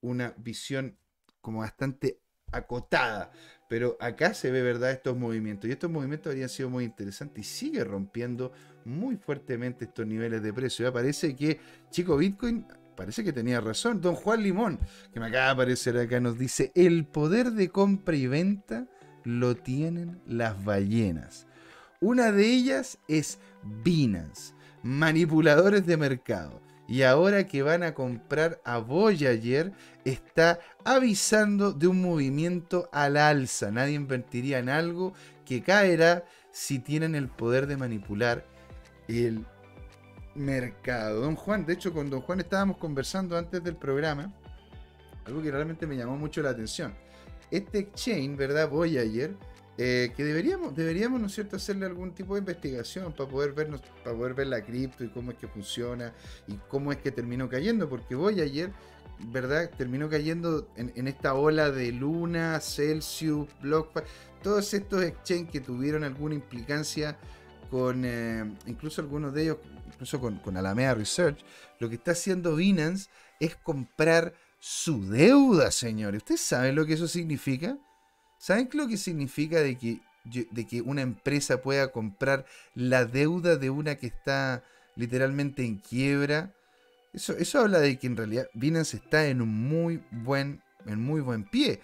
una 0.00 0.34
visión 0.36 0.96
como 1.40 1.60
bastante 1.60 2.20
acotada. 2.52 3.32
Pero 3.68 3.96
acá 4.00 4.34
se 4.34 4.50
ve, 4.50 4.62
¿verdad?, 4.62 4.92
estos 4.92 5.16
movimientos. 5.16 5.68
Y 5.68 5.72
estos 5.72 5.90
movimientos 5.90 6.30
habrían 6.30 6.48
sido 6.48 6.70
muy 6.70 6.84
interesantes 6.84 7.46
y 7.46 7.48
sigue 7.48 7.84
rompiendo 7.84 8.52
muy 8.84 9.16
fuertemente 9.16 9.86
estos 9.86 10.06
niveles 10.06 10.42
de 10.42 10.52
precio. 10.52 10.86
Ya 10.86 10.92
parece 10.92 11.34
que, 11.34 11.58
chico, 11.90 12.16
Bitcoin 12.16 12.66
parece 12.94 13.24
que 13.24 13.32
tenía 13.32 13.60
razón. 13.60 14.00
Don 14.00 14.14
Juan 14.14 14.42
Limón, 14.42 14.78
que 15.12 15.20
me 15.20 15.26
acaba 15.26 15.46
de 15.46 15.52
aparecer 15.52 15.96
acá, 15.98 16.20
nos 16.20 16.38
dice, 16.38 16.70
el 16.74 17.06
poder 17.06 17.52
de 17.52 17.70
compra 17.70 18.16
y 18.16 18.26
venta 18.26 18.86
lo 19.24 19.56
tienen 19.56 20.20
las 20.26 20.62
ballenas. 20.64 21.46
Una 22.04 22.32
de 22.32 22.44
ellas 22.44 22.98
es 23.08 23.38
Binance, 23.82 24.52
manipuladores 24.82 25.86
de 25.86 25.96
mercado. 25.96 26.60
Y 26.86 27.00
ahora 27.00 27.46
que 27.46 27.62
van 27.62 27.82
a 27.82 27.94
comprar 27.94 28.60
a 28.62 28.76
Voyager, 28.76 29.72
está 30.04 30.60
avisando 30.84 31.72
de 31.72 31.86
un 31.86 32.02
movimiento 32.02 32.90
al 32.92 33.16
alza. 33.16 33.70
Nadie 33.70 33.94
invertiría 33.94 34.58
en 34.58 34.68
algo 34.68 35.14
que 35.46 35.62
caerá 35.62 36.26
si 36.52 36.78
tienen 36.78 37.14
el 37.14 37.28
poder 37.28 37.66
de 37.66 37.78
manipular 37.78 38.44
el 39.08 39.46
mercado. 40.34 41.22
Don 41.22 41.36
Juan, 41.36 41.64
de 41.64 41.72
hecho 41.72 41.94
con 41.94 42.10
Don 42.10 42.20
Juan 42.20 42.40
estábamos 42.40 42.76
conversando 42.76 43.38
antes 43.38 43.64
del 43.64 43.76
programa, 43.76 44.30
algo 45.24 45.40
que 45.40 45.50
realmente 45.50 45.86
me 45.86 45.96
llamó 45.96 46.18
mucho 46.18 46.42
la 46.42 46.50
atención. 46.50 46.92
Este 47.50 47.78
exchange, 47.78 48.36
¿verdad? 48.36 48.68
Voyager, 48.68 49.34
eh, 49.76 50.12
que 50.16 50.24
deberíamos, 50.24 50.74
deberíamos, 50.76 51.20
¿no 51.20 51.26
es 51.26 51.34
cierto?, 51.34 51.56
hacerle 51.56 51.86
algún 51.86 52.12
tipo 52.12 52.34
de 52.34 52.40
investigación 52.40 53.12
para 53.12 53.28
poder, 53.28 53.52
vernos, 53.52 53.80
para 54.02 54.16
poder 54.16 54.34
ver 54.34 54.46
la 54.46 54.62
cripto 54.62 55.04
y 55.04 55.08
cómo 55.08 55.32
es 55.32 55.38
que 55.38 55.48
funciona 55.48 56.12
y 56.46 56.54
cómo 56.68 56.92
es 56.92 56.98
que 56.98 57.10
terminó 57.10 57.48
cayendo, 57.48 57.88
porque 57.88 58.14
Voyager, 58.14 58.70
¿verdad?, 59.32 59.70
terminó 59.76 60.08
cayendo 60.08 60.68
en, 60.76 61.08
esta 61.08 61.34
ola 61.34 61.70
de 61.70 61.92
Luna, 61.92 62.60
Celsius, 62.60 63.48
BlockFi, 63.62 64.00
todos 64.42 64.72
estos 64.74 65.02
exchanges 65.02 65.50
que 65.50 65.60
tuvieron 65.60 66.04
alguna 66.04 66.34
implicancia 66.34 67.18
con, 67.70 68.04
eh, 68.04 68.44
incluso 68.66 69.00
algunos 69.00 69.34
de 69.34 69.42
ellos 69.42 69.58
incluso 69.94 70.20
con, 70.20 70.56
Alameda 70.56 70.94
Research, 70.94 71.38
lo 71.78 71.88
que 71.88 71.96
está 71.96 72.12
haciendo 72.12 72.56
Binance 72.56 73.08
es 73.40 73.56
comprar 73.56 74.34
su 74.58 75.08
deuda, 75.08 75.70
señores. 75.70 76.18
¿Ustedes 76.18 76.40
saben 76.40 76.74
lo 76.74 76.86
que 76.86 76.94
eso 76.94 77.08
significa? 77.08 77.78
¿Saben 78.44 78.68
lo 78.74 78.86
que 78.88 78.98
significa 78.98 79.60
de 79.60 79.78
que, 79.78 80.00
de 80.24 80.66
que 80.66 80.82
una 80.82 81.00
empresa 81.00 81.62
pueda 81.62 81.90
comprar 81.90 82.44
la 82.74 83.06
deuda 83.06 83.56
de 83.56 83.70
una 83.70 83.94
que 83.94 84.06
está 84.06 84.62
literalmente 84.96 85.64
en 85.64 85.78
quiebra? 85.78 86.52
Eso, 87.14 87.32
eso 87.38 87.60
habla 87.60 87.80
de 87.80 87.98
que 87.98 88.06
en 88.06 88.18
realidad 88.18 88.46
Binance 88.52 88.98
está 88.98 89.26
en 89.28 89.40
un 89.40 89.48
muy 89.48 90.02
buen, 90.10 90.60
en 90.84 91.00
muy 91.00 91.22
buen 91.22 91.44
pie. 91.44 91.80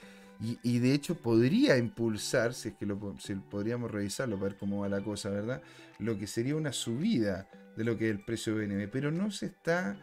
Y, 0.62 0.80
de 0.80 0.92
hecho 0.92 1.14
podría 1.14 1.78
impulsar, 1.78 2.52
si 2.52 2.68
es 2.68 2.74
que 2.74 2.84
lo 2.84 3.16
si 3.18 3.36
podríamos 3.36 3.90
revisarlo 3.90 4.36
para 4.36 4.50
ver 4.50 4.58
cómo 4.58 4.80
va 4.82 4.90
la 4.90 5.00
cosa, 5.00 5.30
¿verdad? 5.30 5.62
Lo 5.98 6.18
que 6.18 6.26
sería 6.26 6.56
una 6.56 6.74
subida 6.74 7.48
de 7.74 7.84
lo 7.84 7.96
que 7.96 8.10
es 8.10 8.10
el 8.10 8.22
precio 8.22 8.54
BNB, 8.54 8.90
pero 8.90 9.10
no 9.10 9.30
se 9.30 9.46
está, 9.46 9.96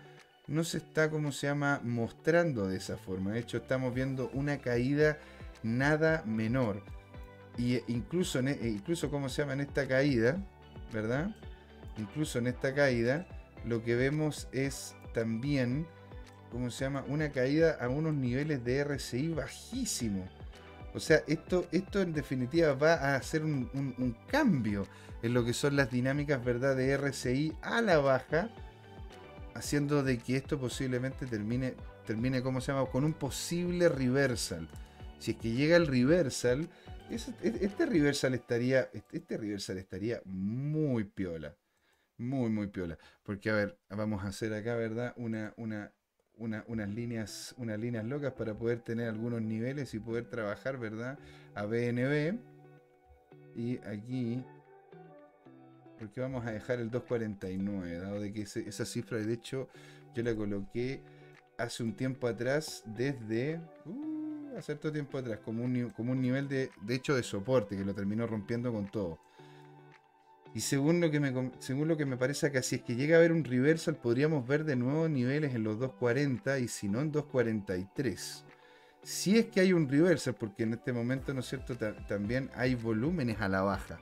no 0.48 0.64
se 0.64 0.80
está, 0.80 1.12
como 1.12 1.32
se 1.32 1.46
llama?, 1.46 1.82
mostrando 1.84 2.68
de 2.68 2.78
esa 2.78 2.98
forma. 2.98 3.34
De 3.34 3.42
hecho, 3.42 3.58
estamos 3.58 3.94
viendo 3.94 4.32
una 4.34 4.58
caída 4.58 5.20
nada 5.68 6.24
menor. 6.26 6.82
Y 7.58 7.82
incluso, 7.92 8.40
en, 8.40 8.50
e, 8.50 8.60
incluso, 8.64 9.10
¿cómo 9.10 9.30
se 9.30 9.42
llama?, 9.42 9.54
en 9.54 9.62
esta 9.62 9.88
caída, 9.88 10.38
¿verdad? 10.94 11.36
Incluso 11.98 12.40
en 12.40 12.48
esta 12.48 12.74
caída, 12.74 13.28
lo 13.66 13.84
que 13.84 13.96
vemos 13.96 14.48
es 14.52 14.96
también, 15.14 15.88
¿cómo 16.52 16.70
se 16.70 16.86
llama?, 16.86 17.04
una 17.08 17.32
caída 17.32 17.78
a 17.82 17.90
unos 17.90 18.14
niveles 18.14 18.64
de 18.64 18.84
RSI 18.84 19.30
bajísimos. 19.30 20.30
O 20.94 21.00
sea, 21.00 21.24
esto, 21.28 21.68
esto 21.72 22.02
en 22.02 22.14
definitiva 22.14 22.74
va 22.74 22.94
a 22.94 23.16
hacer 23.16 23.44
un, 23.44 24.18
cambio 24.28 24.88
en 25.22 25.34
lo 25.34 25.44
que 25.46 25.54
son 25.54 25.76
las 25.76 25.92
dinámicas 25.92 26.44
¿verdad? 26.44 26.76
de 26.76 26.98
RSI 26.98 27.54
a 27.62 27.82
la 27.82 27.98
baja, 27.98 28.50
haciendo 29.54 30.04
de 30.04 30.18
que 30.18 30.38
esto 30.38 30.60
posiblemente 30.60 31.26
termine, 31.26 31.76
termine 32.06 32.42
¿cómo 32.42 32.62
se 32.62 32.72
llama? 32.72 32.88
con 32.88 33.04
un 33.04 33.14
posible 33.14 33.90
reversal. 33.90 34.68
Si 35.20 35.32
es 35.32 35.38
que 35.38 35.52
llega 35.52 35.76
el 35.78 35.88
reversal, 35.88 36.70
este 37.10 37.86
reversal 37.86 38.34
estaría, 38.34 38.90
este 39.12 39.38
reversal 39.38 39.78
estaría 39.78 40.22
muy 40.26 41.06
piola. 41.06 41.56
Muy, 42.18 42.50
muy 42.50 42.68
piola. 42.68 42.98
Porque, 43.24 43.50
a 43.50 43.54
ver, 43.54 43.78
vamos 43.90 44.24
a 44.24 44.28
hacer 44.28 44.54
acá, 44.54 44.76
¿verdad? 44.76 45.14
Una, 45.18 45.54
una, 45.58 45.94
unas, 46.36 46.90
líneas, 46.90 47.54
unas 47.58 47.80
líneas 47.80 48.06
locas 48.06 48.34
para 48.34 48.54
poder 48.54 48.80
tener 48.80 49.08
algunos 49.08 49.42
niveles 49.42 49.94
y 49.94 50.00
poder 50.00 50.26
trabajar, 50.26 50.78
¿verdad? 50.78 51.18
A 51.54 51.66
BNB. 51.66 52.40
Y 53.56 53.78
aquí, 53.80 54.44
porque 55.98 56.22
vamos 56.22 56.46
a 56.46 56.52
dejar 56.52 56.80
el 56.80 56.90
249, 56.92 57.98
dado 58.00 58.20
de 58.22 58.34
que 58.34 58.42
esa 58.42 58.86
cifra, 58.86 59.18
de 59.18 59.34
hecho, 59.34 59.68
yo 60.14 60.24
la 60.24 60.36
coloqué 60.36 61.02
hace 61.58 61.84
un 61.84 61.96
tiempo 61.96 62.28
atrás, 62.28 62.84
desde... 62.86 63.60
Uh, 63.86 64.07
hace 64.58 64.68
cierto 64.68 64.92
tiempo 64.92 65.18
atrás, 65.18 65.40
como 65.44 65.64
un, 65.64 65.90
como 65.92 66.12
un 66.12 66.22
nivel 66.22 66.48
de, 66.48 66.72
de 66.82 66.96
hecho 66.96 67.16
de 67.16 67.24
soporte, 67.24 67.78
que 67.78 67.86
lo 67.86 67.94
terminó 67.94 68.26
rompiendo 68.28 68.72
con 68.72 68.90
todo. 68.90 69.20
Y 70.54 70.62
según 70.62 71.00
lo 71.00 71.12
que 71.12 71.20
me, 71.20 71.52
según 71.60 71.88
lo 71.88 71.98
que 71.98 72.06
me 72.06 72.18
parece 72.18 72.52
que 72.52 72.64
si 72.64 72.78
es 72.78 72.82
que 72.82 72.96
llega 72.96 73.16
a 73.16 73.20
haber 73.20 73.32
un 73.32 73.44
reversal, 73.44 73.96
podríamos 73.96 74.48
ver 74.48 74.64
de 74.64 74.76
nuevo 74.76 75.08
niveles 75.08 75.54
en 75.54 75.64
los 75.64 75.78
2.40 75.78 76.64
y 76.64 76.68
si 76.68 76.90
no 76.90 77.02
en 77.02 77.12
2.43. 77.12 78.44
Si 79.04 79.38
es 79.38 79.46
que 79.46 79.60
hay 79.60 79.74
un 79.74 79.88
reversal, 79.88 80.36
porque 80.36 80.64
en 80.64 80.74
este 80.74 80.92
momento, 80.92 81.34
¿no 81.34 81.42
es 81.42 81.48
cierto?, 81.48 81.78
también 82.08 82.50
hay 82.56 82.76
volúmenes 82.76 83.40
a 83.40 83.48
la 83.48 83.62
baja. 83.62 84.00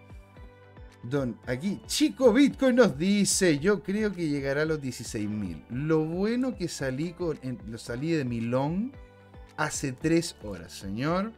Don, 1.03 1.37
aquí, 1.45 1.81
Chico 1.85 2.33
Bitcoin 2.33 2.77
nos 2.77 2.97
dice, 2.97 3.59
yo 3.59 3.83
creo 3.83 4.11
que 4.11 4.27
llegará 4.27 4.63
a 4.63 4.65
los 4.65 4.81
16.000. 4.81 5.65
Lo 5.69 6.05
bueno 6.05 6.55
que 6.55 6.67
salí, 6.67 7.11
con, 7.11 7.37
lo 7.67 7.77
salí 7.77 8.11
de 8.11 8.25
mi 8.25 8.41
long 8.41 8.91
hace 9.57 9.91
3 9.91 10.35
horas, 10.43 10.71
señor. 10.71 11.31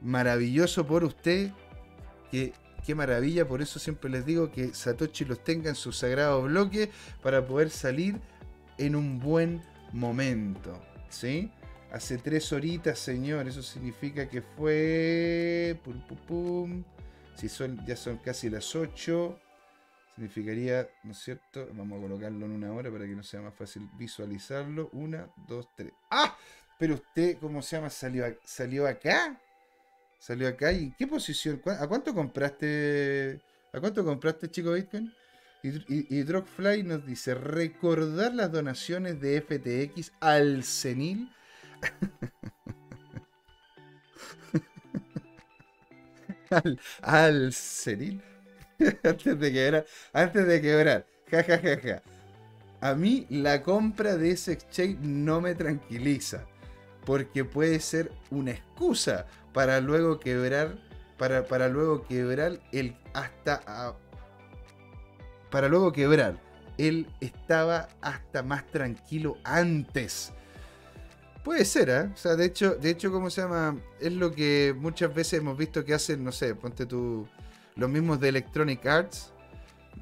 Maravilloso 0.00 0.86
por 0.86 1.04
usted 1.04 1.50
que 2.30 2.52
qué 2.84 2.94
maravilla, 2.94 3.48
por 3.48 3.62
eso 3.62 3.78
siempre 3.78 4.10
les 4.10 4.26
digo 4.26 4.50
que 4.50 4.74
Satoshi 4.74 5.24
los 5.24 5.42
tenga 5.42 5.70
en 5.70 5.74
su 5.74 5.92
sagrado 5.92 6.42
bloque 6.42 6.90
para 7.22 7.46
poder 7.46 7.70
salir 7.70 8.20
en 8.78 8.94
un 8.94 9.18
buen 9.18 9.62
momento. 9.92 10.80
¿Sí? 11.08 11.50
Hace 11.92 12.18
tres 12.18 12.52
horitas, 12.52 12.98
señor, 12.98 13.46
eso 13.46 13.62
significa 13.62 14.28
que 14.28 14.42
fue... 14.42 15.78
Pum, 15.84 16.00
pum, 16.06 16.18
pum. 16.26 16.84
Si 17.36 17.48
son, 17.48 17.84
ya 17.86 17.96
son 17.96 18.18
casi 18.18 18.50
las 18.50 18.74
8, 18.74 19.38
significaría, 20.16 20.88
¿no 21.04 21.12
es 21.12 21.18
cierto? 21.18 21.68
Vamos 21.72 21.98
a 21.98 22.02
colocarlo 22.02 22.46
en 22.46 22.52
una 22.52 22.72
hora 22.72 22.90
para 22.90 23.06
que 23.06 23.14
no 23.14 23.22
sea 23.22 23.40
más 23.40 23.54
fácil 23.54 23.88
visualizarlo. 23.96 24.90
Una, 24.92 25.28
dos, 25.48 25.68
tres. 25.76 25.92
¡Ah! 26.10 26.36
Pero 26.78 26.94
usted, 26.94 27.38
¿cómo 27.38 27.62
se 27.62 27.76
llama? 27.76 27.90
¿Salió, 27.90 28.24
salió 28.44 28.86
acá? 28.86 29.40
Salió 30.18 30.48
acá 30.48 30.72
y 30.72 30.92
¿qué 30.98 31.06
posición? 31.06 31.60
¿A 31.66 31.86
cuánto 31.86 32.14
compraste? 32.14 33.40
¿A 33.72 33.80
cuánto 33.80 34.04
compraste, 34.04 34.50
chico 34.50 34.72
Bitcoin? 34.72 35.12
Y, 35.62 36.18
y, 36.18 36.22
Drogfly 36.24 36.82
nos 36.82 37.06
dice, 37.06 37.34
recordar 37.34 38.34
las 38.34 38.52
donaciones 38.52 39.18
de 39.20 39.40
FTX 39.40 40.12
al 40.20 40.62
senil. 40.62 41.30
al, 46.50 46.78
al 47.00 47.52
senil. 47.52 48.22
antes 49.02 49.38
de 49.38 49.52
quebrar. 49.52 49.86
Antes 50.12 50.46
de 50.46 50.60
quebrar. 50.60 51.06
Ja, 51.30 51.42
ja, 51.42 51.58
ja, 51.58 51.80
ja. 51.80 52.02
A 52.80 52.94
mí 52.94 53.26
la 53.30 53.62
compra 53.62 54.16
de 54.16 54.32
ese 54.32 54.52
exchange 54.52 54.98
no 55.00 55.40
me 55.40 55.54
tranquiliza. 55.54 56.44
Porque 57.04 57.44
puede 57.44 57.80
ser 57.80 58.12
una 58.30 58.52
excusa 58.52 59.26
para 59.52 59.80
luego 59.80 60.18
quebrar, 60.18 60.78
para, 61.18 61.44
para 61.44 61.68
luego 61.68 62.02
quebrar 62.02 62.60
el 62.72 62.96
hasta... 63.12 63.94
para 65.50 65.68
luego 65.68 65.92
quebrar. 65.92 66.40
Él 66.76 67.06
estaba 67.20 67.88
hasta 68.00 68.42
más 68.42 68.66
tranquilo 68.66 69.36
antes. 69.44 70.32
Puede 71.44 71.64
ser, 71.66 71.90
¿eh? 71.90 72.10
O 72.12 72.16
sea, 72.16 72.36
de 72.36 72.46
hecho, 72.46 72.74
de 72.74 72.90
hecho, 72.90 73.12
¿cómo 73.12 73.28
se 73.28 73.42
llama? 73.42 73.76
Es 74.00 74.12
lo 74.12 74.32
que 74.32 74.74
muchas 74.76 75.14
veces 75.14 75.34
hemos 75.34 75.58
visto 75.58 75.84
que 75.84 75.92
hacen, 75.92 76.24
no 76.24 76.32
sé, 76.32 76.54
ponte 76.54 76.86
tú, 76.86 77.28
los 77.76 77.90
mismos 77.90 78.18
de 78.18 78.30
Electronic 78.30 78.84
Arts. 78.86 79.30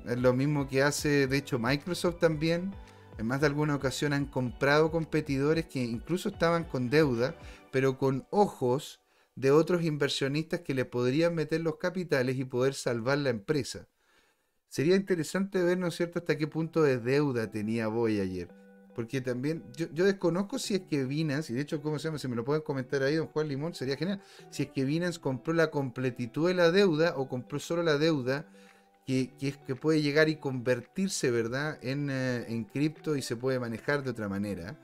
Es 0.06 0.18
lo 0.18 0.32
mismo 0.32 0.68
que 0.68 0.82
hace, 0.82 1.26
de 1.26 1.36
hecho, 1.36 1.58
Microsoft 1.58 2.18
también. 2.20 2.72
En 3.18 3.26
más 3.26 3.40
de 3.40 3.46
alguna 3.46 3.74
ocasión 3.74 4.12
han 4.12 4.26
comprado 4.26 4.90
competidores 4.90 5.66
que 5.66 5.82
incluso 5.82 6.30
estaban 6.30 6.64
con 6.64 6.90
deuda, 6.90 7.36
pero 7.70 7.98
con 7.98 8.26
ojos 8.30 9.00
de 9.34 9.50
otros 9.50 9.82
inversionistas 9.84 10.60
que 10.60 10.74
le 10.74 10.84
podrían 10.84 11.34
meter 11.34 11.60
los 11.60 11.76
capitales 11.76 12.36
y 12.36 12.44
poder 12.44 12.74
salvar 12.74 13.18
la 13.18 13.30
empresa. 13.30 13.88
Sería 14.68 14.96
interesante 14.96 15.62
ver, 15.62 15.78
¿no 15.78 15.88
es 15.88 15.96
cierto?, 15.96 16.18
hasta 16.18 16.36
qué 16.36 16.46
punto 16.46 16.82
de 16.82 16.98
deuda 16.98 17.50
tenía 17.50 17.88
Voyager. 17.88 18.48
Porque 18.94 19.22
también, 19.22 19.64
yo, 19.74 20.04
desconozco 20.04 20.58
si 20.58 20.74
es 20.74 20.80
que 20.82 21.04
Binance, 21.04 21.52
y 21.52 21.56
de 21.56 21.62
hecho, 21.62 21.80
¿cómo 21.80 21.98
se 21.98 22.08
llama? 22.08 22.18
Si 22.18 22.28
me 22.28 22.36
lo 22.36 22.44
pueden 22.44 22.62
comentar 22.62 23.02
ahí, 23.02 23.16
don 23.16 23.26
Juan 23.28 23.48
Limón, 23.48 23.74
sería 23.74 23.96
genial. 23.96 24.20
Si 24.50 24.64
es 24.64 24.70
que 24.70 24.84
Binance 24.84 25.18
compró 25.18 25.54
la 25.54 25.70
completitud 25.70 26.48
de 26.48 26.54
la 26.54 26.70
deuda 26.70 27.14
o 27.16 27.26
compró 27.26 27.58
solo 27.58 27.82
la 27.82 27.96
deuda 27.96 28.46
que, 29.06 29.30
que, 29.38 29.74
puede 29.74 30.02
llegar 30.02 30.28
y 30.28 30.36
convertirse, 30.36 31.30
¿verdad?, 31.30 31.78
en, 31.82 32.08
eh, 32.10 32.44
en 32.48 32.64
cripto 32.64 33.16
y 33.16 33.22
se 33.22 33.36
puede 33.36 33.58
manejar 33.58 34.02
de 34.02 34.10
otra 34.10 34.28
manera. 34.28 34.78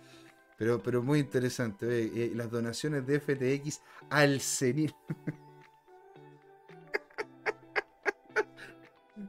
Pero, 0.57 0.83
pero 0.83 1.03
muy 1.03 1.21
interesante. 1.21 2.05
Eh, 2.05 2.33
las 2.35 2.51
donaciones 2.51 3.07
de 3.07 3.21
FTX 3.21 3.81
al 4.11 4.41
senil. 4.41 4.95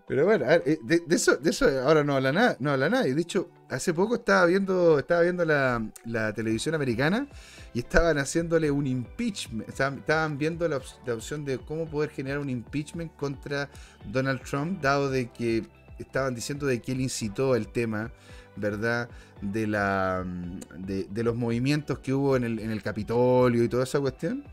Pero 0.07 0.25
bueno, 0.25 0.45
eh, 0.49 0.79
de, 0.83 1.03
eso, 1.09 1.37
de 1.37 1.49
eso 1.49 1.67
ahora 1.81 2.03
no 2.03 2.15
habla 2.15 2.31
nada, 2.31 2.57
no 2.59 2.71
habla 2.71 2.89
nadie. 2.89 3.13
De 3.13 3.21
hecho, 3.21 3.49
hace 3.69 3.93
poco 3.93 4.15
estaba 4.15 4.45
viendo, 4.45 4.99
estaba 4.99 5.21
viendo 5.21 5.45
la, 5.45 6.33
televisión 6.35 6.75
americana 6.75 7.27
y 7.73 7.79
estaban 7.79 8.17
haciéndole 8.17 8.71
un 8.71 8.87
impeachment. 8.87 9.69
Estaban, 9.69 10.37
viendo 10.37 10.67
la, 10.67 10.77
opción 10.77 11.45
de 11.45 11.59
cómo 11.59 11.85
poder 11.85 12.09
generar 12.09 12.39
un 12.39 12.49
impeachment 12.49 13.15
contra 13.15 13.69
Donald 14.11 14.41
Trump, 14.41 14.81
dado 14.81 15.09
de 15.09 15.29
que 15.31 15.65
estaban 15.97 16.33
diciendo 16.33 16.65
de 16.65 16.81
que 16.81 16.93
él 16.93 17.01
incitó 17.01 17.55
el 17.55 17.67
tema, 17.67 18.11
¿verdad? 18.55 19.09
De 19.41 19.67
la 19.67 20.25
de, 20.77 21.23
los 21.23 21.35
movimientos 21.35 21.99
que 21.99 22.13
hubo 22.13 22.35
en 22.35 22.43
el, 22.43 22.59
en 22.59 22.71
el 22.71 22.81
Capitolio 22.81 23.63
y 23.63 23.69
toda 23.69 23.83
esa 23.83 23.99
cuestión. 23.99 24.43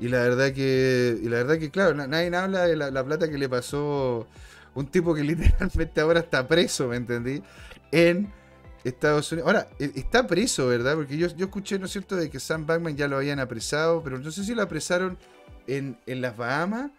Y 0.00 0.08
la 0.08 0.22
verdad 0.22 0.52
que, 0.52 1.18
y 1.22 1.28
la 1.28 1.36
verdad 1.36 1.58
que 1.58 1.70
claro, 1.70 1.94
nadie 1.94 2.34
habla 2.34 2.64
de 2.64 2.76
la 2.76 3.04
plata 3.04 3.30
que 3.30 3.38
le 3.38 3.48
pasó 3.48 4.26
un 4.74 4.86
tipo 4.86 5.14
que 5.14 5.22
literalmente 5.24 6.00
ahora 6.00 6.20
está 6.20 6.46
preso, 6.46 6.88
¿me 6.88 6.96
entendí? 6.96 7.42
En 7.92 8.32
Estados 8.84 9.30
Unidos. 9.32 9.48
Ahora, 9.48 9.68
e, 9.78 9.92
está 9.94 10.26
preso, 10.26 10.66
¿verdad? 10.66 10.94
Porque 10.94 11.16
yo, 11.16 11.28
yo 11.28 11.46
escuché, 11.46 11.78
¿no 11.78 11.86
es 11.86 11.92
cierto?, 11.92 12.16
de 12.16 12.30
que 12.30 12.40
Sam 12.40 12.66
Bankman 12.66 12.96
ya 12.96 13.08
lo 13.08 13.16
habían 13.16 13.40
apresado, 13.40 14.02
pero 14.02 14.18
no 14.18 14.30
sé 14.30 14.44
si 14.44 14.54
lo 14.54 14.62
apresaron 14.62 15.18
en, 15.66 15.98
las 16.06 16.36
Bahamas 16.36 16.90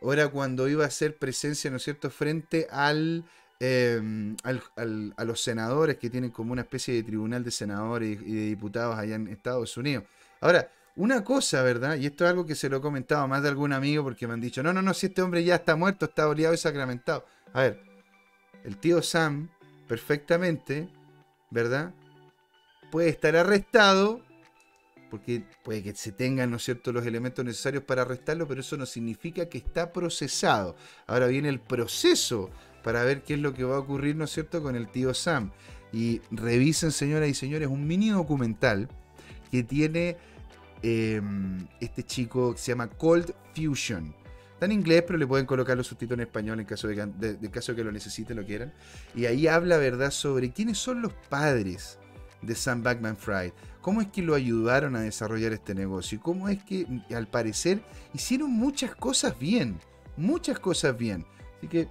o 0.00 0.12
era 0.12 0.28
cuando 0.28 0.68
iba 0.68 0.84
a 0.84 0.88
hacer 0.88 1.18
presencia, 1.18 1.70
¿no 1.70 1.76
es 1.76 1.82
cierto?, 1.82 2.10
frente 2.10 2.66
al, 2.70 3.24
em, 3.60 4.36
a 4.44 5.24
los 5.24 5.42
senadores 5.42 5.98
que 5.98 6.08
tienen 6.08 6.30
como 6.30 6.52
una 6.52 6.62
especie 6.62 6.94
de 6.94 7.02
tribunal 7.02 7.44
de 7.44 7.50
senadores 7.50 8.18
y 8.24 8.34
de 8.34 8.46
diputados 8.46 8.96
allá 8.96 9.16
en 9.16 9.28
Estados 9.28 9.76
Unidos. 9.76 10.04
Ahora, 10.40 10.70
una 10.98 11.22
cosa, 11.22 11.62
¿verdad? 11.62 11.96
Y 11.96 12.06
esto 12.06 12.24
es 12.24 12.30
algo 12.30 12.44
que 12.44 12.56
se 12.56 12.68
lo 12.68 12.78
he 12.78 12.80
comentado 12.80 13.22
a 13.22 13.26
más 13.28 13.40
de 13.42 13.48
algún 13.48 13.72
amigo 13.72 14.02
porque 14.02 14.26
me 14.26 14.34
han 14.34 14.40
dicho, 14.40 14.64
no, 14.64 14.72
no, 14.72 14.82
no, 14.82 14.92
si 14.92 15.06
este 15.06 15.22
hombre 15.22 15.44
ya 15.44 15.54
está 15.54 15.76
muerto, 15.76 16.06
está 16.06 16.28
oleado 16.28 16.54
y 16.54 16.58
sacramentado. 16.58 17.24
A 17.52 17.62
ver, 17.62 17.80
el 18.64 18.76
tío 18.78 19.00
Sam, 19.00 19.48
perfectamente, 19.86 20.88
¿verdad? 21.50 21.94
Puede 22.90 23.10
estar 23.10 23.36
arrestado, 23.36 24.22
porque 25.08 25.44
puede 25.62 25.84
que 25.84 25.94
se 25.94 26.10
tengan, 26.10 26.50
¿no 26.50 26.56
es 26.56 26.64
cierto?, 26.64 26.92
los 26.92 27.06
elementos 27.06 27.44
necesarios 27.44 27.84
para 27.84 28.02
arrestarlo, 28.02 28.48
pero 28.48 28.60
eso 28.60 28.76
no 28.76 28.84
significa 28.84 29.48
que 29.48 29.58
está 29.58 29.92
procesado. 29.92 30.74
Ahora 31.06 31.28
viene 31.28 31.48
el 31.48 31.60
proceso 31.60 32.50
para 32.82 33.04
ver 33.04 33.22
qué 33.22 33.34
es 33.34 33.40
lo 33.40 33.54
que 33.54 33.62
va 33.62 33.76
a 33.76 33.80
ocurrir, 33.80 34.16
¿no 34.16 34.24
es 34.24 34.32
cierto?, 34.32 34.64
con 34.64 34.74
el 34.74 34.88
tío 34.88 35.14
Sam. 35.14 35.52
Y 35.92 36.20
revisen, 36.32 36.90
señoras 36.90 37.28
y 37.28 37.34
señores, 37.34 37.68
un 37.68 37.86
mini 37.86 38.10
documental 38.10 38.88
que 39.50 39.62
tiene 39.62 40.16
Em, 40.82 41.66
este 41.80 42.04
chico 42.04 42.52
que 42.52 42.58
se 42.58 42.72
llama 42.72 42.88
Cold 42.88 43.34
Fusion. 43.54 44.14
Está 44.52 44.66
en 44.66 44.72
inglés, 44.72 45.04
pero 45.06 45.18
le 45.18 45.26
pueden 45.26 45.46
colocar 45.46 45.76
los 45.76 45.86
subtítulos 45.86 46.18
en 46.18 46.26
español 46.26 46.60
en 46.60 46.66
caso 46.66 46.88
de, 46.88 46.94
que, 47.40 47.50
caso 47.50 47.74
que 47.74 47.84
lo 47.84 47.92
necesiten, 47.92 48.36
lo 48.36 48.44
quieran. 48.44 48.72
Y 49.14 49.26
ahí 49.26 49.46
habla, 49.46 49.76
¿verdad?, 49.76 50.10
sobre 50.10 50.50
quiénes 50.50 50.78
son 50.78 51.00
los 51.02 51.12
padres 51.28 51.98
de 52.42 52.54
Sam 52.54 52.82
Backman 52.82 53.16
Fried. 53.16 53.52
¿Cómo 53.80 54.00
es 54.00 54.08
que 54.08 54.22
lo 54.22 54.34
ayudaron 54.34 54.96
a 54.96 55.00
desarrollar 55.00 55.52
este 55.52 55.74
negocio? 55.74 56.20
Cómo 56.20 56.48
es 56.48 56.62
que, 56.64 56.86
al 57.14 57.28
parecer, 57.28 57.82
hicieron 58.14 58.50
muchas 58.50 58.94
cosas 58.94 59.38
bien. 59.38 59.78
Muchas 60.16 60.58
cosas 60.58 60.96
bien. 60.96 61.24
Así 61.58 61.68
que 61.68 61.88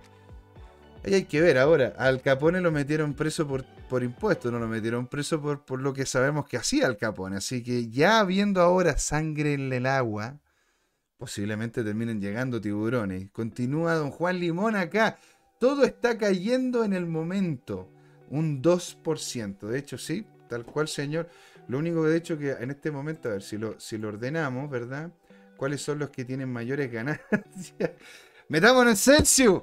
ahí 1.05 1.13
hay 1.13 1.23
que 1.23 1.41
ver. 1.41 1.57
Ahora, 1.57 1.93
al 1.97 2.21
Capone 2.21 2.59
lo 2.59 2.71
metieron 2.71 3.13
preso 3.13 3.47
por 3.47 3.65
por 3.87 4.03
impuestos, 4.03 4.51
no 4.51 4.59
lo 4.59 4.67
metieron 4.67 5.07
preso 5.07 5.41
por, 5.41 5.65
por 5.65 5.81
lo 5.81 5.93
que 5.93 6.05
sabemos 6.05 6.47
que 6.47 6.57
hacía 6.57 6.87
el 6.87 6.97
Capone. 6.97 7.37
Así 7.37 7.63
que 7.63 7.89
ya 7.89 8.23
viendo 8.23 8.61
ahora 8.61 8.97
sangre 8.97 9.53
en 9.53 9.71
el 9.71 9.85
agua, 9.85 10.39
posiblemente 11.17 11.83
terminen 11.83 12.21
llegando 12.21 12.61
tiburones. 12.61 13.29
Continúa 13.31 13.95
don 13.95 14.11
Juan 14.11 14.39
Limón 14.39 14.75
acá. 14.75 15.17
Todo 15.59 15.83
está 15.83 16.17
cayendo 16.17 16.83
en 16.83 16.93
el 16.93 17.05
momento. 17.05 17.89
Un 18.29 18.61
2%. 18.61 19.67
De 19.67 19.79
hecho, 19.79 19.97
sí, 19.97 20.25
tal 20.47 20.65
cual, 20.65 20.87
señor. 20.87 21.29
Lo 21.67 21.79
único 21.79 22.03
que 22.03 22.09
de 22.09 22.17
hecho 22.17 22.37
que 22.37 22.51
en 22.51 22.71
este 22.71 22.91
momento, 22.91 23.29
a 23.29 23.33
ver 23.33 23.41
si 23.41 23.57
lo, 23.57 23.79
si 23.79 23.97
lo 23.97 24.09
ordenamos, 24.09 24.69
¿verdad? 24.69 25.11
¿Cuáles 25.57 25.81
son 25.81 25.99
los 25.99 26.09
que 26.11 26.23
tienen 26.23 26.51
mayores 26.51 26.91
ganancias? 26.91 27.91
¡Metamos 28.49 28.87
en 28.87 28.95
Celsius! 28.95 29.61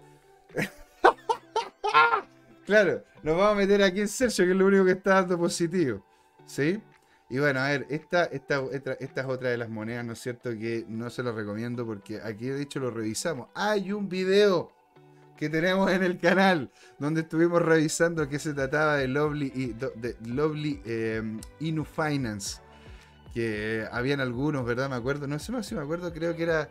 Claro, 2.65 3.05
nos 3.23 3.37
vamos 3.37 3.53
a 3.53 3.57
meter 3.57 3.83
aquí 3.83 4.01
en 4.01 4.09
Sergio, 4.09 4.45
que 4.45 4.53
es 4.53 4.57
lo 4.57 4.67
único 4.67 4.85
que 4.85 4.93
está 4.93 5.15
dando 5.15 5.39
positivo. 5.39 6.05
¿Sí? 6.47 6.81
Y 7.29 7.39
bueno, 7.39 7.61
a 7.61 7.69
ver, 7.69 7.87
esta, 7.91 8.25
esta, 8.25 8.63
esta, 8.71 8.93
es 8.93 9.27
otra 9.27 9.51
de 9.51 9.57
las 9.57 9.69
monedas, 9.69 10.05
¿no 10.05 10.13
es 10.13 10.21
cierto? 10.21 10.51
Que 10.51 10.85
no 10.89 11.11
se 11.11 11.23
lo 11.23 11.33
recomiendo 11.33 11.87
porque 11.87 12.21
aquí 12.23 12.47
de 12.47 12.63
hecho 12.63 12.81
lo 12.81 12.91
revisamos. 12.91 13.49
Hay 13.55 13.93
un 13.93 14.09
video 14.09 14.73
que 15.37 15.49
tenemos 15.49 15.91
en 15.91 16.05
el 16.05 16.19
canal 16.19 16.71
donde 16.99 17.23
estuvimos 17.23 17.61
revisando 17.61 18.29
que 18.29 18.39
se 18.39 18.55
trataba 18.55 18.97
de 18.97 19.09
Lovely, 19.09 19.75
Lovely 20.27 20.81
em, 20.85 21.41
Inu 21.61 21.85
Finance. 21.85 22.61
Que 23.33 23.85
habían 23.91 24.21
algunos, 24.21 24.65
¿verdad? 24.65 24.89
Me 24.89 24.97
acuerdo, 24.97 25.27
no 25.27 25.39
sé 25.39 25.61
si 25.65 25.75
me 25.75 25.81
acuerdo, 25.81 26.13
creo 26.13 26.37
que 26.37 26.45
era, 26.45 26.71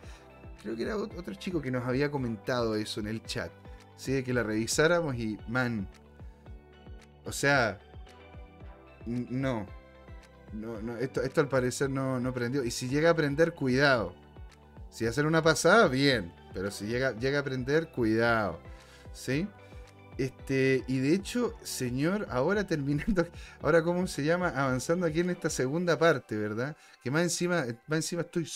creo 0.61 0.77
que 0.77 0.83
era 0.83 0.95
otro 0.95 1.33
chico 1.35 1.61
que 1.61 1.71
nos 1.71 1.85
había 1.85 2.09
comentado 2.09 2.75
eso 2.75 3.01
en 3.01 3.07
el 3.07 3.21
chat. 3.23 3.51
¿Sí? 3.97 4.23
que 4.23 4.33
la 4.33 4.43
revisáramos 4.43 5.15
y, 5.15 5.37
man, 5.47 5.87
o 7.25 7.31
sea, 7.31 7.79
no, 9.05 9.65
no, 10.53 10.81
no 10.81 10.97
esto, 10.97 11.21
esto 11.21 11.41
al 11.41 11.49
parecer 11.49 11.89
no, 11.89 12.19
no 12.19 12.33
prendió. 12.33 12.63
Y 12.63 12.71
si 12.71 12.87
llega 12.87 13.09
a 13.09 13.15
prender, 13.15 13.53
cuidado. 13.53 14.13
Si 14.89 15.07
hacen 15.07 15.25
una 15.25 15.41
pasada, 15.41 15.87
bien, 15.87 16.31
pero 16.53 16.69
si 16.69 16.85
llega, 16.85 17.17
llega 17.17 17.39
a 17.39 17.43
prender, 17.43 17.89
cuidado, 17.89 18.59
¿sí? 19.11 19.47
Este, 20.17 20.83
y 20.87 20.99
de 20.99 21.15
hecho, 21.15 21.55
señor, 21.63 22.27
ahora 22.29 22.67
terminando, 22.67 23.27
ahora 23.61 23.83
cómo 23.83 24.05
se 24.05 24.23
llama, 24.23 24.49
avanzando 24.49 25.07
aquí 25.07 25.21
en 25.21 25.31
esta 25.31 25.49
segunda 25.49 25.97
parte, 25.97 26.37
¿verdad? 26.37 26.77
Que 27.01 27.09
más 27.09 27.23
encima, 27.23 27.65
más 27.87 27.97
encima 27.97 28.21
estoy 28.21 28.47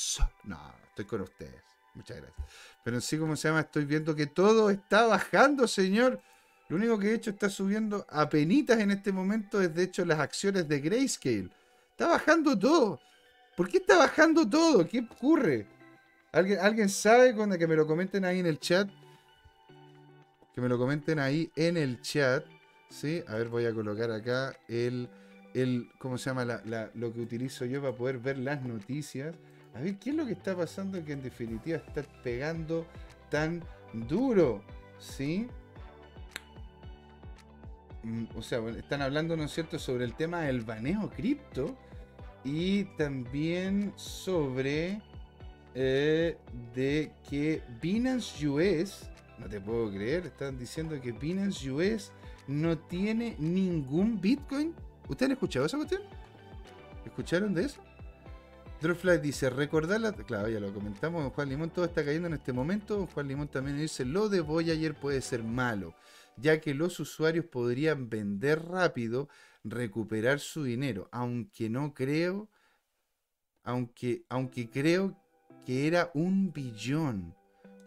no, 0.43 0.60
estoy 0.89 1.06
con 1.06 1.21
ustedes. 1.21 1.66
Muchas 1.98 2.18
gracias. 2.18 2.48
Pero 2.84 3.02
sí, 3.02 3.18
como 3.18 3.36
se 3.36 3.50
llama, 3.50 3.62
estoy 3.62 3.86
viendo 3.86 4.16
que 4.16 4.28
todo 4.28 4.70
está 4.70 5.08
bajando, 5.08 5.68
señor. 5.68 6.22
Lo 6.70 6.78
único 6.78 7.00
que 7.00 7.12
he 7.12 7.14
hecho 7.16 7.32
está 7.32 7.50
subiendo 7.50 8.06
a 8.10 8.30
penitas 8.30 8.80
en 8.80 8.92
este 8.92 9.12
momento 9.12 9.62
es 9.62 9.74
de 9.74 9.84
hecho 9.84 10.06
las 10.06 10.20
acciones 10.20 10.68
de 10.68 10.80
Grayscale. 10.80 11.50
Está 11.92 12.08
bajando 12.08 12.58
todo. 12.58 13.00
¿Por 13.56 13.68
qué 13.70 13.78
está 13.78 13.98
bajando 13.98 14.48
todo? 14.48 14.88
¿Qué 14.88 15.00
ocurre? 15.00 15.66
¿Alguien, 16.32 16.60
¿Alguien 16.60 16.90
sabe 16.90 17.34
cuando 17.34 17.58
que 17.58 17.68
me 17.68 17.76
lo 17.76 17.88
comenten 17.88 18.24
ahí 18.24 18.40
en 18.40 18.46
el 18.46 18.60
chat? 18.60 18.90
Que 20.54 20.62
me 20.62 20.70
lo 20.70 20.78
comenten 20.78 21.20
ahí 21.20 21.52
en 21.56 21.78
el 21.78 22.00
chat. 22.02 22.46
¿Sí? 22.90 23.24
A 23.28 23.36
ver, 23.36 23.48
voy 23.48 23.66
a 23.66 23.74
colocar 23.74 24.12
acá 24.12 24.56
el, 24.68 25.10
el 25.54 25.90
¿cómo 25.98 26.18
se 26.18 26.30
llama? 26.30 26.46
lo 26.94 27.14
que 27.14 27.22
utilizo 27.22 27.66
yo 27.66 27.82
para 27.82 27.96
poder 27.96 28.20
ver 28.20 28.38
las 28.38 28.62
noticias. 28.62 29.36
A 29.78 29.80
ver, 29.80 30.00
¿qué 30.00 30.10
es 30.10 30.16
lo 30.16 30.26
que 30.26 30.32
está 30.32 30.56
pasando 30.56 31.04
que 31.06 31.13
en 31.13 31.22
definitiva 31.22 31.78
está 31.78 32.02
pegando 32.24 32.88
tan 33.30 33.63
duro? 33.94 34.63
¿Sí? 34.98 35.46
Mm, 38.02 38.24
o 38.36 38.42
sea, 38.42 38.58
están 38.70 39.04
hablando, 39.04 39.38
¿no 39.38 39.44
es 39.44 39.52
cierto?, 39.52 39.78
sobre 39.78 40.06
el 40.06 40.16
tema 40.16 40.42
del 40.42 40.62
baneo 40.62 41.12
cripto 41.12 41.78
y 42.44 42.86
también 42.98 43.94
sobre 43.96 45.00
eh, 45.76 46.38
de 46.74 47.12
que 47.30 47.62
Binance 47.80 48.48
US, 48.48 49.12
no 49.38 49.48
te 49.48 49.62
puedo 49.62 49.92
creer, 49.92 50.26
están 50.26 50.58
diciendo 50.58 51.00
que 51.00 51.12
Binance 51.12 51.70
US 51.70 52.12
no 52.48 52.80
tiene 52.80 53.36
ningún 53.38 54.20
Bitcoin. 54.20 54.74
¿Ustedes 55.08 55.28
han 55.28 55.34
escuchado 55.34 55.68
esa 55.68 55.78
cuestión? 55.78 56.02
¿Escucharon 57.06 57.54
de 57.54 57.66
eso? 57.66 57.87
Drawfly 58.82 59.18
dice, 59.20 59.50
recordar 59.50 60.00
la... 60.02 60.12
Claro, 60.13 60.50
ya 60.50 60.60
lo 60.60 60.74
comentamos, 60.74 61.34
Juan 61.34 61.50
Limón, 61.50 61.72
todo 61.72 61.86
está 61.86 62.06
cayendo 62.06 62.28
en 62.28 62.36
este 62.36 62.54
momento. 62.54 63.08
Juan 63.13 63.28
Limón 63.28 63.48
también 63.48 63.78
dice, 63.78 64.06
lo 64.06 64.30
de 64.30 64.44
ayer 64.72 64.94
puede 64.94 65.22
ser 65.22 65.44
malo, 65.44 65.96
ya 66.38 66.62
que 66.62 66.74
los 66.74 67.00
usuarios 67.00 67.46
podrían 67.46 68.10
vender 68.10 68.63
rápido, 68.63 69.30
recuperar 69.63 70.40
su 70.40 70.63
dinero, 70.63 71.10
aunque 71.12 71.70
no 71.70 71.94
creo, 71.94 72.50
aunque, 73.63 74.26
aunque 74.30 74.70
creo 74.70 75.18
que 75.66 75.88
era 75.88 76.12
un 76.13 76.54
billón. 76.54 77.36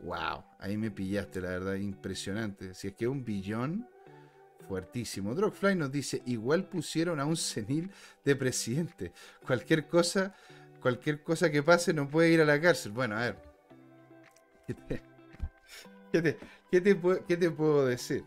Wow, 0.03 0.45
ahí 0.59 0.77
me 0.77 0.91
pillaste, 0.91 1.41
la 1.41 1.51
verdad, 1.51 1.75
impresionante. 1.75 2.75
Si 2.75 2.89
es 2.89 2.95
que 2.95 3.07
un 3.07 3.25
billón, 3.25 3.87
fuertísimo. 4.71 5.35
Drogfly 5.35 5.75
nos 5.75 5.91
dice, 5.91 6.23
igual 6.27 6.69
pusieron 6.69 7.19
a 7.19 7.27
un 7.27 7.37
senil 7.37 7.91
de 8.25 8.37
presidente. 8.37 9.13
Cualquier 9.45 9.89
cosa, 9.89 10.33
cualquier 10.81 11.23
cosa 11.23 11.51
que 11.51 11.63
pase 11.63 11.93
no 11.93 12.09
puede 12.09 12.31
ir 12.31 12.41
a 12.41 12.45
la 12.45 12.61
cárcel. 12.61 12.93
Bueno, 12.93 13.17
a 13.17 13.21
ver. 13.21 13.37
¿Qué 14.67 14.75
te, 14.75 15.03
qué 16.13 16.81
te, 16.81 16.99
qué 17.29 17.37
te 17.37 17.51
puedo 17.51 17.87
decir? 17.87 18.25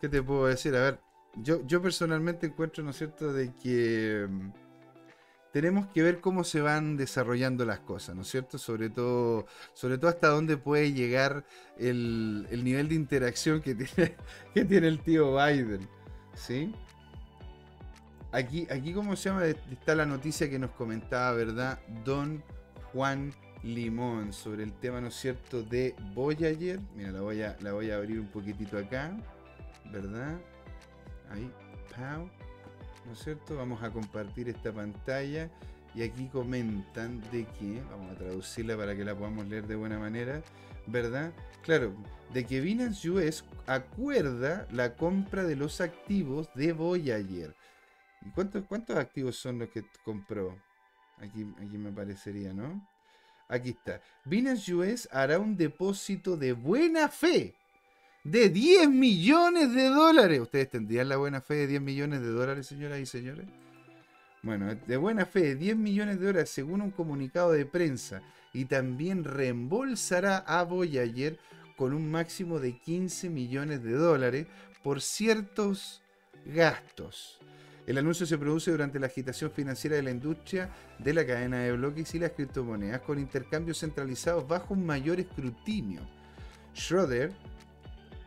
¿Qué 0.00 0.08
te 0.08 0.22
puedo 0.22 0.46
decir? 0.46 0.74
A 0.76 0.82
ver, 0.82 1.00
yo, 1.36 1.64
yo 1.66 1.82
personalmente 1.82 2.46
encuentro, 2.46 2.82
¿no 2.82 2.90
es 2.90 2.96
cierto?, 2.96 3.32
de 3.32 3.52
que 3.54 4.26
mm, 4.28 4.50
tenemos 5.52 5.86
que 5.88 6.02
ver 6.02 6.20
cómo 6.20 6.44
se 6.44 6.60
van 6.60 6.96
desarrollando 6.96 7.64
las 7.64 7.80
cosas, 7.80 8.14
¿no 8.14 8.22
es 8.22 8.28
cierto? 8.28 8.58
Sobre 8.58 8.90
todo, 8.90 9.46
sobre 9.74 9.98
todo 9.98 10.10
hasta 10.10 10.28
dónde 10.28 10.56
puede 10.56 10.92
llegar 10.92 11.44
el, 11.78 12.46
nivel 12.64 12.88
de 12.88 12.94
interacción 12.94 13.60
que 13.60 13.74
tiene, 13.74 14.16
que 14.54 14.64
tiene 14.64 14.88
el 14.88 15.00
tío 15.00 15.34
Biden, 15.34 15.88
¿sí? 16.34 16.72
Aquí, 18.32 18.66
aquí, 18.70 18.92
¿cómo 18.92 19.16
se 19.16 19.28
llama? 19.28 19.44
Está 19.46 19.94
la 19.96 20.06
noticia 20.06 20.48
que 20.48 20.58
nos 20.58 20.70
comentaba, 20.70 21.32
¿verdad? 21.32 21.80
Don 22.04 22.42
Juan 22.92 23.32
Limón 23.64 24.32
sobre 24.32 24.62
el 24.62 24.72
tema, 24.72 25.00
¿no 25.00 25.08
es 25.08 25.14
cierto?, 25.14 25.62
de 25.64 25.96
Voyager. 26.14 26.78
Mira, 26.94 27.10
la 27.10 27.20
voy 27.22 27.42
a, 27.42 27.56
la 27.60 27.72
voy 27.72 27.90
a 27.90 27.96
abrir 27.96 28.20
un 28.20 28.28
poquitito 28.28 28.78
acá, 28.78 29.16
¿verdad? 29.92 30.38
Ahí, 31.30 31.50
pow. 31.96 32.30
¿no 33.06 33.12
es 33.12 33.18
cierto? 33.18 33.56
Vamos 33.56 33.82
a 33.82 33.90
compartir 33.90 34.48
esta 34.48 34.72
pantalla 34.72 35.50
y 35.94 36.02
aquí 36.02 36.28
comentan 36.28 37.20
de 37.32 37.46
que, 37.46 37.82
vamos 37.90 38.12
a 38.12 38.18
traducirla 38.18 38.76
para 38.76 38.94
que 38.94 39.04
la 39.04 39.16
podamos 39.16 39.48
leer 39.48 39.66
de 39.66 39.74
buena 39.74 39.98
manera, 39.98 40.40
¿verdad? 40.86 41.32
Claro, 41.62 41.92
de 42.32 42.46
que 42.46 42.60
Binance 42.60 43.10
US 43.10 43.44
acuerda 43.66 44.68
la 44.70 44.94
compra 44.94 45.42
de 45.42 45.56
los 45.56 45.80
activos 45.80 46.48
de 46.54 46.72
Voyager. 46.72 47.56
¿Y 48.24 48.30
cuántos, 48.30 48.64
cuántos 48.66 48.96
activos 48.96 49.36
son 49.36 49.58
los 49.58 49.68
que 49.70 49.84
compró? 50.04 50.56
Aquí, 51.18 51.46
aquí 51.58 51.78
me 51.78 51.92
parecería, 51.92 52.52
¿no? 52.52 52.86
Aquí 53.48 53.70
está. 53.70 54.00
Binance 54.24 54.72
US 54.74 55.08
hará 55.10 55.38
un 55.38 55.56
depósito 55.56 56.36
de 56.36 56.52
buena 56.52 57.08
fe 57.08 57.54
de 58.22 58.48
10 58.48 58.88
millones 58.90 59.74
de 59.74 59.88
dólares. 59.88 60.40
¿Ustedes 60.40 60.70
tendrían 60.70 61.08
la 61.08 61.16
buena 61.16 61.40
fe 61.40 61.54
de 61.54 61.66
10 61.66 61.82
millones 61.82 62.20
de 62.20 62.28
dólares, 62.28 62.66
señoras 62.66 63.00
y 63.00 63.06
señores? 63.06 63.46
Bueno, 64.42 64.74
de 64.74 64.96
buena 64.96 65.26
fe 65.26 65.40
de 65.40 65.56
10 65.56 65.76
millones 65.76 66.18
de 66.18 66.26
dólares 66.26 66.50
según 66.50 66.80
un 66.80 66.90
comunicado 66.90 67.52
de 67.52 67.66
prensa 67.66 68.22
y 68.52 68.64
también 68.64 69.24
reembolsará 69.24 70.38
a 70.38 70.62
Voyager 70.62 71.38
con 71.76 71.92
un 71.92 72.10
máximo 72.10 72.58
de 72.58 72.78
15 72.78 73.30
millones 73.30 73.82
de 73.82 73.92
dólares 73.92 74.46
por 74.82 75.02
ciertos 75.02 76.02
gastos. 76.46 77.38
El 77.90 77.98
anuncio 77.98 78.24
se 78.24 78.38
produce 78.38 78.70
durante 78.70 79.00
la 79.00 79.06
agitación 79.06 79.50
financiera 79.50 79.96
de 79.96 80.04
la 80.04 80.12
industria 80.12 80.70
de 81.00 81.12
la 81.12 81.26
cadena 81.26 81.58
de 81.58 81.72
bloques 81.72 82.14
y 82.14 82.20
las 82.20 82.30
criptomonedas 82.30 83.00
con 83.00 83.18
intercambios 83.18 83.80
centralizados 83.80 84.46
bajo 84.46 84.74
un 84.74 84.86
mayor 84.86 85.18
escrutinio. 85.18 86.00
Schroeder 86.72 87.32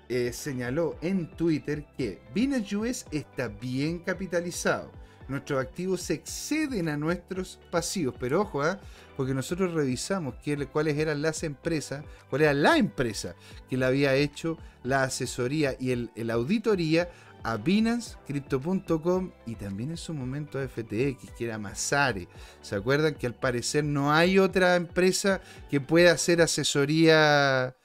eh, 0.10 0.34
señaló 0.34 0.98
en 1.02 1.32
Twitter 1.38 1.86
que 1.98 2.22
Binance 2.36 2.76
US 2.76 3.06
está 3.10 3.48
bien 3.48 4.00
capitalizado. 4.00 4.92
Nuestros 5.30 5.62
activos 5.62 6.10
exceden 6.10 6.90
a 6.90 6.98
nuestros 6.98 7.58
pasivos, 7.72 8.16
pero 8.20 8.42
ojo, 8.42 8.62
¿ah? 8.64 8.82
porque 9.16 9.34
nosotros 9.34 9.74
revisamos 9.74 10.36
cuáles 10.74 10.98
eran 10.98 11.22
las 11.22 11.42
empresas, 11.44 12.04
cuál 12.30 12.42
era 12.42 12.54
la 12.54 12.78
empresa 12.78 13.34
que 13.70 13.78
le 13.78 13.86
había 13.86 14.14
hecho 14.16 14.58
la 14.84 15.04
asesoría 15.04 15.78
y 15.80 15.92
el, 15.92 16.32
auditoría 16.32 17.10
a 17.44 17.58
Binance, 17.58 18.18
Crypto.com 18.26 19.32
y 19.46 19.56
también 19.56 19.92
en 19.92 19.98
su 19.98 20.14
momento 20.14 20.60
a 20.60 20.68
FTX, 20.68 21.32
que 21.38 21.46
era 21.46 21.58
Masare. 21.58 22.28
¿Se 22.62 22.76
acuerdan 22.76 23.16
que 23.16 23.28
al 23.28 23.36
parecer 23.36 23.84
no 23.84 24.14
hay 24.14 24.40
otra 24.40 24.76
empresa 24.76 25.42
que 25.70 25.82
pueda 25.82 26.14
hacer 26.14 26.42
asesoría 26.42 27.76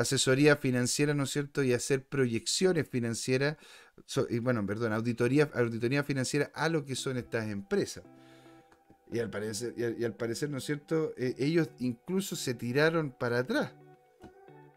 asesoría 0.00 0.56
financiera, 0.56 1.14
¿no 1.14 1.24
es 1.24 1.30
cierto? 1.30 1.62
Y 1.62 1.72
hacer 1.72 2.04
proyecciones 2.04 2.88
financieras, 2.88 3.56
y, 4.30 4.38
bueno, 4.38 4.64
perdón, 4.66 4.92
auditoría, 4.92 5.50
auditoría 5.54 6.02
financiera 6.02 6.50
a 6.54 6.68
lo 6.68 6.84
que 6.84 6.96
son 6.96 7.18
estas 7.18 7.48
empresas. 7.48 8.02
Y 9.12 9.18
al 9.18 9.28
parecer, 9.28 9.74
y 9.76 10.04
al, 10.04 10.14
parecer 10.14 10.48
¿no 10.50 10.58
es 10.58 10.64
cierto? 10.64 11.12
E, 11.16 11.34
ellos 11.38 11.68
incluso 11.80 12.36
se 12.36 12.54
tiraron 12.54 13.10
para 13.10 13.40
atrás. 13.40 13.72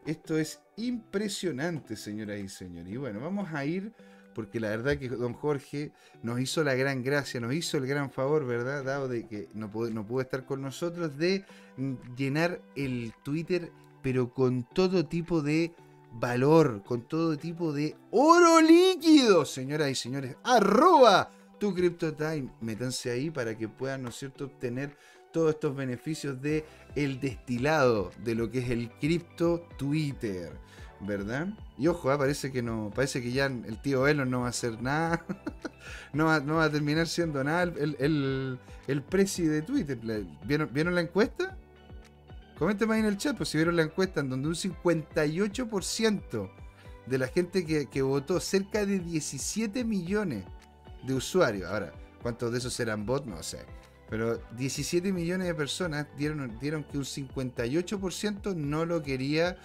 Esto 0.06 0.38
es 0.38 0.60
impresionante, 0.76 1.96
señoras 1.96 2.40
y 2.40 2.50
señores. 2.50 2.92
Y 2.92 2.98
bueno, 2.98 3.22
vamos 3.22 3.54
a 3.54 3.64
ir, 3.64 3.94
porque 4.34 4.60
la 4.60 4.70
verdad 4.70 4.98
que 4.98 5.10
don 5.10 5.34
Jorge 5.34 5.92
nos 6.22 6.40
hizo 6.40 6.64
la 6.64 6.76
gran 6.76 7.04
gracia, 7.04 7.40
nos 7.40 7.54
hizo 7.54 7.78
el 7.78 7.88
gran 7.88 8.12
favor, 8.12 8.46
¿verdad? 8.46 8.84
Dado 8.84 9.08
de 9.08 9.28
que 9.28 9.50
no 9.54 9.70
no 9.92 10.06
pudo 10.06 10.22
estar 10.22 10.46
con 10.46 10.62
nosotros, 10.62 11.18
de 11.18 11.46
llenar 12.16 12.62
el 12.76 13.14
Twitter 13.24 13.72
pero 14.04 14.32
con 14.32 14.64
todo 14.64 15.06
tipo 15.06 15.42
de 15.42 15.74
valor, 16.12 16.84
con 16.84 17.08
todo 17.08 17.38
tipo 17.38 17.74
de 17.74 17.96
oro 18.12 18.62
líquido, 18.62 19.46
señoras 19.46 19.90
y 19.90 19.96
señores. 19.96 20.36
Arroba 20.44 21.32
tu 21.58 21.74
CryptoTime. 21.74 22.52
Métanse 22.62 23.10
ahí 23.10 23.32
para 23.32 23.58
que 23.58 23.68
puedan, 23.70 24.04
¿no 24.04 24.10
es 24.10 24.16
cierto?, 24.16 24.46
obtener 24.46 24.96
todos 25.32 25.56
estos 25.56 25.76
beneficios 25.76 26.40
de 26.42 26.64
el 26.96 27.20
destilado 27.20 28.12
de 28.24 28.36
lo 28.36 28.52
que 28.52 28.60
es 28.60 28.70
el 28.70 28.92
cripto 28.92 29.68
Twitter, 29.78 30.52
¿verdad? 31.06 31.48
Y 31.78 31.88
ojo, 31.88 32.12
¿eh? 32.14 32.18
parece 32.18 32.52
que 32.52 32.62
no, 32.62 32.92
parece 32.94 33.22
que 33.22 33.32
ya 33.32 33.46
el 33.46 33.82
tío 33.82 34.08
Elon 34.08 34.30
no 34.30 34.42
va 34.42 34.48
a 34.48 34.50
hacer 34.50 34.82
nada, 34.82 35.26
no, 36.14 36.26
va, 36.26 36.40
no 36.40 36.56
va 36.56 36.66
a 36.66 36.70
terminar 36.70 37.08
siendo 37.08 37.44
nada 37.44 37.64
el, 37.64 37.96
el, 38.00 38.60
el 38.88 39.02
presi 39.02 39.46
de 39.46 39.62
Twitter. 39.62 40.00
¿Vieron, 40.46 40.70
¿Vieron 40.74 40.96
la 40.96 41.02
encuesta? 41.02 41.58
Coménteme 42.58 42.94
ahí 42.94 43.00
en 43.02 43.08
el 43.08 43.18
chat, 43.18 43.36
pues 43.36 43.50
si 43.50 43.58
vieron 43.58 43.76
la 43.76 43.84
encuesta 43.84 44.22
en 44.22 44.30
donde 44.30 44.48
un 44.48 44.56
58% 44.56 46.50
de 47.06 47.18
la 47.18 47.28
gente 47.28 47.66
que, 47.66 48.02
votó, 48.02 48.40
cerca 48.40 48.86
de 48.86 49.00
17 49.00 49.84
millones 49.84 50.46
de 51.04 51.14
usuarios. 51.14 51.70
Ahora, 51.70 51.94
¿cuántos 52.22 52.52
de 52.52 52.60
esos 52.60 52.80
eran 52.80 53.06
bots? 53.06 53.28
No 53.28 53.42
sé. 53.44 53.60
Pero 54.10 54.38
17 54.58 55.12
millones 55.12 55.48
de 55.48 55.56
personas 55.56 56.08
dieron, 56.18 56.58
dieron 56.60 56.84
que 56.84 56.98
un 56.98 57.04
58% 57.04 58.56
no 58.56 58.86
lo 58.86 59.02
quería 59.02 59.58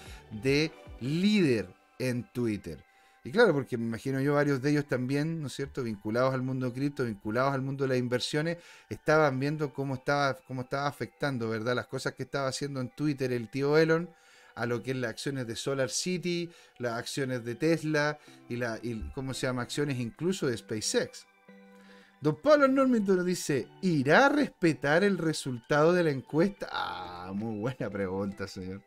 de 0.42 0.72
líder 1.00 1.68
en 1.98 2.24
Twitter. 2.32 2.84
Y 3.24 3.30
claro, 3.30 3.52
porque 3.52 3.76
me 3.76 3.84
imagino 3.84 4.20
yo 4.20 4.34
varios 4.34 4.62
de 4.62 4.70
ellos 4.70 4.86
también, 4.86 5.40
¿no 5.40 5.48
es 5.48 5.52
cierto?, 5.52 5.82
vinculados 5.82 6.32
al 6.32 6.42
mundo 6.42 6.72
cripto, 6.72 7.04
vinculados 7.04 7.52
al 7.52 7.62
mundo 7.62 7.84
de 7.84 7.88
las 7.88 7.98
inversiones, 7.98 8.58
estaban 8.88 9.38
viendo 9.38 9.72
cómo 9.72 9.94
estaba, 9.94 10.34
cómo 10.46 10.62
estaba 10.62 10.86
afectando, 10.86 11.48
¿verdad?, 11.48 11.74
las 11.74 11.88
cosas 11.88 12.14
que 12.14 12.22
estaba 12.22 12.48
haciendo 12.48 12.80
en 12.80 12.88
Twitter 12.90 13.32
el 13.32 13.50
tío 13.50 13.76
Elon 13.76 14.08
a 14.54 14.66
lo 14.66 14.82
que 14.82 14.92
es 14.92 14.96
las 14.96 15.10
acciones 15.10 15.46
de 15.46 15.56
Solar 15.56 15.90
City, 15.90 16.50
las 16.78 16.94
acciones 16.94 17.44
de 17.44 17.54
Tesla 17.54 18.18
y, 18.48 18.56
la, 18.56 18.80
¿cómo 19.14 19.34
se 19.34 19.46
llama?, 19.46 19.62
acciones 19.62 19.98
incluso 19.98 20.46
de 20.46 20.56
SpaceX. 20.56 21.26
Don 22.20 22.34
Pablo 22.40 22.66
Normito 22.66 23.14
nos 23.14 23.24
dice, 23.24 23.68
¿irá 23.82 24.26
a 24.26 24.28
respetar 24.30 25.04
el 25.04 25.18
resultado 25.18 25.92
de 25.92 26.02
la 26.02 26.10
encuesta? 26.10 26.68
Ah, 26.72 27.30
muy 27.32 27.60
buena 27.60 27.88
pregunta, 27.88 28.48
señor. 28.48 28.82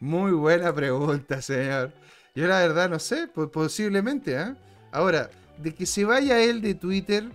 Muy 0.00 0.32
buena 0.32 0.74
pregunta, 0.74 1.42
señor. 1.42 1.92
Yo 2.34 2.46
la 2.46 2.60
verdad 2.60 2.88
no 2.88 2.98
sé, 2.98 3.28
posiblemente, 3.28 4.38
¿ah? 4.38 4.56
Ahora, 4.92 5.30
de 5.58 5.74
que 5.74 5.84
se 5.84 6.06
vaya 6.06 6.40
él 6.40 6.62
de 6.62 6.74
Twitter, 6.74 7.30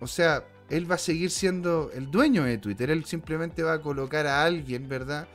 o 0.00 0.06
sea, 0.06 0.44
él 0.68 0.90
va 0.90 0.96
a 0.96 0.98
seguir 0.98 1.30
siendo 1.30 1.90
el 1.94 2.10
dueño 2.10 2.44
de 2.44 2.58
Twitter, 2.58 2.90
él 2.90 3.06
simplemente 3.06 3.62
va 3.62 3.74
a 3.74 3.80
colocar 3.80 4.26
a 4.26 4.44
alguien, 4.44 4.86
¿verdad? 4.86 5.26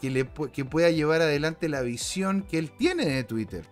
Que, 0.00 0.10
le, 0.10 0.28
que 0.52 0.64
pueda 0.64 0.90
llevar 0.90 1.22
adelante 1.22 1.68
la 1.68 1.82
visión 1.82 2.42
que 2.42 2.58
él 2.58 2.72
tiene 2.76 3.06
de 3.06 3.22
Twitter. 3.22 3.64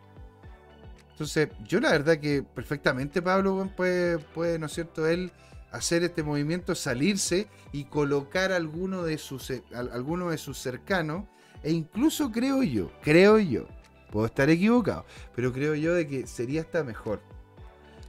Entonces, 1.11 1.49
yo 1.67 1.81
la 1.81 1.91
verdad 1.91 2.19
que 2.19 2.43
perfectamente 2.43 3.21
Pablo 3.21 3.69
puede, 3.77 4.19
puede 4.19 4.59
¿no 4.61 4.67
es 4.67 4.73
cierto?, 4.73 5.09
él 5.09 5.33
hacer 5.73 6.05
este 6.05 6.23
movimiento, 6.23 6.77
salirse 6.77 7.49
y 7.73 7.85
colocar 7.85 8.53
alguno 8.53 9.03
de 9.03 9.19
sus, 9.19 9.53
alguno 9.73 10.31
de 10.31 10.39
sus 10.39 10.59
cercanos, 10.59 11.25
e 11.65 11.73
incluso 11.73 12.31
creo 12.31 12.63
yo, 12.63 12.93
creo 13.03 13.39
yo, 13.39 13.67
Puedo 14.15 14.27
estar 14.27 14.49
equivocado, 14.49 15.05
pero 15.35 15.53
creo 15.53 15.75
yo 15.75 15.93
de 15.93 16.07
que 16.07 16.29
sería 16.29 16.61
hasta 16.61 16.85
mejor. 16.85 17.21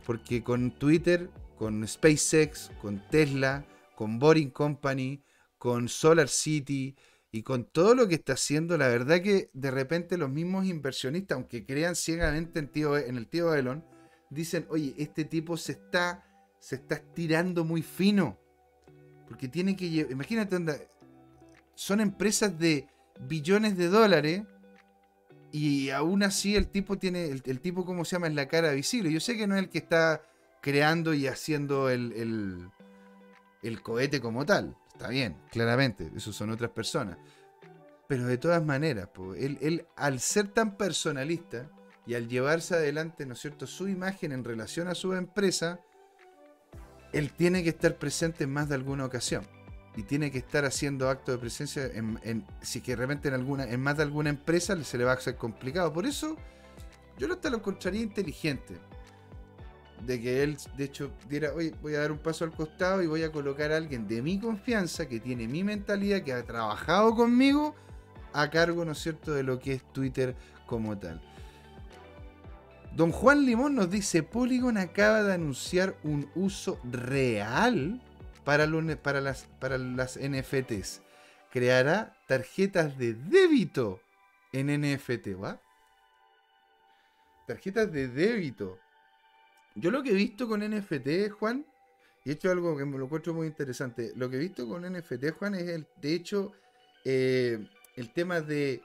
Porque 0.06 0.44
con 0.44 0.70
Twitter, 0.70 1.32
con 1.58 1.88
SpaceX, 1.88 2.70
con 2.80 3.02
Tesla, 3.10 3.66
con 3.96 4.20
Boring 4.20 4.52
Company, 4.52 5.24
con 5.58 5.90
Solar 5.90 6.30
City 6.30 6.96
y 7.32 7.42
con 7.42 7.66
todo 7.66 7.96
lo 7.96 8.08
que 8.08 8.14
está 8.14 8.34
haciendo, 8.34 8.78
la 8.78 8.88
verdad 8.88 9.20
que 9.20 9.50
de 9.54 9.72
repente 9.72 10.16
los 10.16 10.30
mismos 10.30 10.68
inversionistas, 10.68 11.38
aunque 11.38 11.66
crean 11.66 11.96
ciegamente 11.96 12.60
en, 12.60 12.68
tío, 12.68 12.96
en 12.96 13.18
el 13.18 13.28
tío 13.28 13.56
Elon, 13.56 13.84
dicen, 14.30 14.68
oye, 14.70 14.94
este 15.00 15.26
tipo 15.26 15.58
se 15.58 15.72
está, 15.72 16.24
se 16.60 16.76
está 16.76 16.94
estirando 16.94 17.66
muy 17.66 17.82
fino. 17.82 18.38
Porque 19.28 19.48
tiene 19.48 19.76
que... 19.76 19.88
Imagínate, 19.88 20.88
son 21.74 22.00
empresas 22.00 22.60
de 22.60 22.88
billones 23.20 23.78
de 23.78 23.90
dólares 23.90 24.44
Y 25.52 25.90
aún 25.90 26.24
así 26.24 26.56
el 26.56 26.68
tipo 26.68 26.98
tiene, 26.98 27.28
el, 27.28 27.62
tipo, 27.62 27.86
¿cómo 27.86 28.04
se 28.04 28.16
llama? 28.16 28.28
Es 28.28 28.34
la 28.34 28.48
cara 28.48 28.72
visible. 28.72 29.12
Yo 29.12 29.22
sé 29.22 29.38
que 29.38 29.48
no 29.48 29.56
es 29.56 29.64
el 29.64 29.70
que 29.70 29.78
está 29.78 30.22
creando 30.62 31.14
y 31.14 31.28
haciendo 31.28 31.90
el, 31.90 32.70
el, 33.62 33.82
cohete 33.82 34.20
como 34.20 34.46
tal. 34.46 34.76
Está 34.92 35.08
bien, 35.08 35.38
claramente, 35.52 36.12
esos 36.16 36.36
son 36.36 36.50
otras 36.50 36.72
personas. 36.72 37.18
Pero 38.08 38.26
de 38.26 38.38
todas 38.38 38.66
maneras, 38.66 39.10
él, 39.38 39.58
él, 39.62 39.86
al 39.96 40.20
ser 40.20 40.50
tan 40.50 40.76
personalista 40.76 41.70
y 42.06 42.16
al 42.16 42.28
llevarse 42.28 42.76
adelante, 42.76 43.26
¿no 43.26 43.34
es 43.34 43.40
cierto?, 43.40 43.66
su 43.66 43.88
imagen 43.88 44.32
en 44.34 44.44
relación 44.44 44.88
a 44.90 44.96
su 44.96 45.14
empresa, 45.14 45.80
él 47.14 47.32
tiene 47.32 47.64
que 47.64 47.70
estar 47.70 47.96
presente 47.96 48.44
en 48.44 48.52
más 48.52 48.68
de 48.68 48.76
alguna 48.76 49.06
ocasión 49.06 49.48
y 49.96 50.04
tiene 50.04 50.32
que 50.32 50.40
estar 50.40 50.66
haciendo 50.66 51.10
acto 51.10 51.32
de 51.32 51.38
presencia 51.38 51.86
en, 51.86 52.46
si 52.62 52.82
que 52.82 52.96
realmente 52.96 53.30
en 53.30 53.34
alguna 53.34 53.64
en 53.66 53.82
más 53.82 53.98
de 53.98 54.04
alguna 54.04 54.30
empresa 54.30 54.82
se 54.84 54.98
le 54.98 55.06
va 55.06 55.12
a 55.12 55.16
hacer 55.16 55.38
complicado. 55.38 55.94
Por 55.94 56.06
eso 56.06 56.36
yo 57.18 57.32
hasta 57.32 57.50
lo 57.50 57.58
encontraría 57.58 58.02
inteligente 58.02 58.76
de 60.06 60.22
que 60.22 60.44
él 60.44 60.58
de 60.78 60.84
hecho 60.84 61.12
diera 61.30 61.54
oye 61.54 61.74
voy 61.82 61.96
a 61.96 62.02
dar 62.02 62.12
un 62.12 62.18
paso 62.18 62.44
al 62.44 62.52
costado 62.52 63.02
y 63.02 63.08
voy 63.08 63.24
a 63.24 63.32
colocar 63.32 63.72
a 63.72 63.78
alguien 63.78 64.08
de 64.08 64.22
mi 64.22 64.40
confianza 64.40 65.08
que 65.08 65.20
tiene 65.20 65.48
mi 65.48 65.64
mentalidad 65.64 66.22
que 66.22 66.34
ha 66.34 66.44
trabajado 66.44 67.16
conmigo 67.16 67.74
a 68.34 68.50
cargo 68.50 68.84
no 68.84 68.92
es 68.92 69.00
cierto 69.00 69.34
de 69.34 69.44
lo 69.44 69.58
que 69.58 69.74
es 69.74 69.94
Twitter 69.94 70.36
como 70.66 70.98
tal 70.98 71.22
Don 72.94 73.12
Juan 73.12 73.46
Limón 73.46 73.76
nos 73.76 73.90
dice 73.90 74.22
Polygon 74.22 74.78
acaba 74.78 75.24
de 75.24 75.34
anunciar 75.34 75.96
un 76.04 76.30
uso 76.36 76.78
real 76.84 78.02
para, 78.46 78.68
para, 79.02 79.20
las, 79.20 79.44
para 79.60 79.78
las 79.78 80.18
NFTs. 80.18 81.02
Creará 81.52 82.16
tarjetas 82.28 82.98
de 82.98 83.14
débito 83.14 84.00
en 84.54 84.68
NFT, 84.68 85.42
¿va? 85.42 85.60
Tarjetas 87.48 87.92
de 87.92 88.08
débito. 88.08 88.80
Yo 89.76 89.92
lo 89.92 90.02
que 90.04 90.12
he 90.12 90.16
visto 90.16 90.48
con 90.48 90.62
NFT, 90.62 91.32
Juan, 91.38 91.66
y 92.24 92.30
he 92.30 92.34
hecho 92.34 92.50
algo 92.50 92.78
que 92.78 92.86
me 92.86 92.98
lo 92.98 93.06
encuentro 93.06 93.34
muy 93.34 93.48
interesante. 93.48 94.14
Lo 94.16 94.30
que 94.30 94.38
he 94.38 94.40
visto 94.40 94.68
con 94.68 94.84
NFT, 94.84 95.32
Juan, 95.38 95.56
es 95.56 95.68
el, 95.68 95.88
de 96.02 96.14
hecho, 96.14 96.54
eh, 97.04 97.68
el 97.96 98.14
tema 98.14 98.42
de 98.42 98.82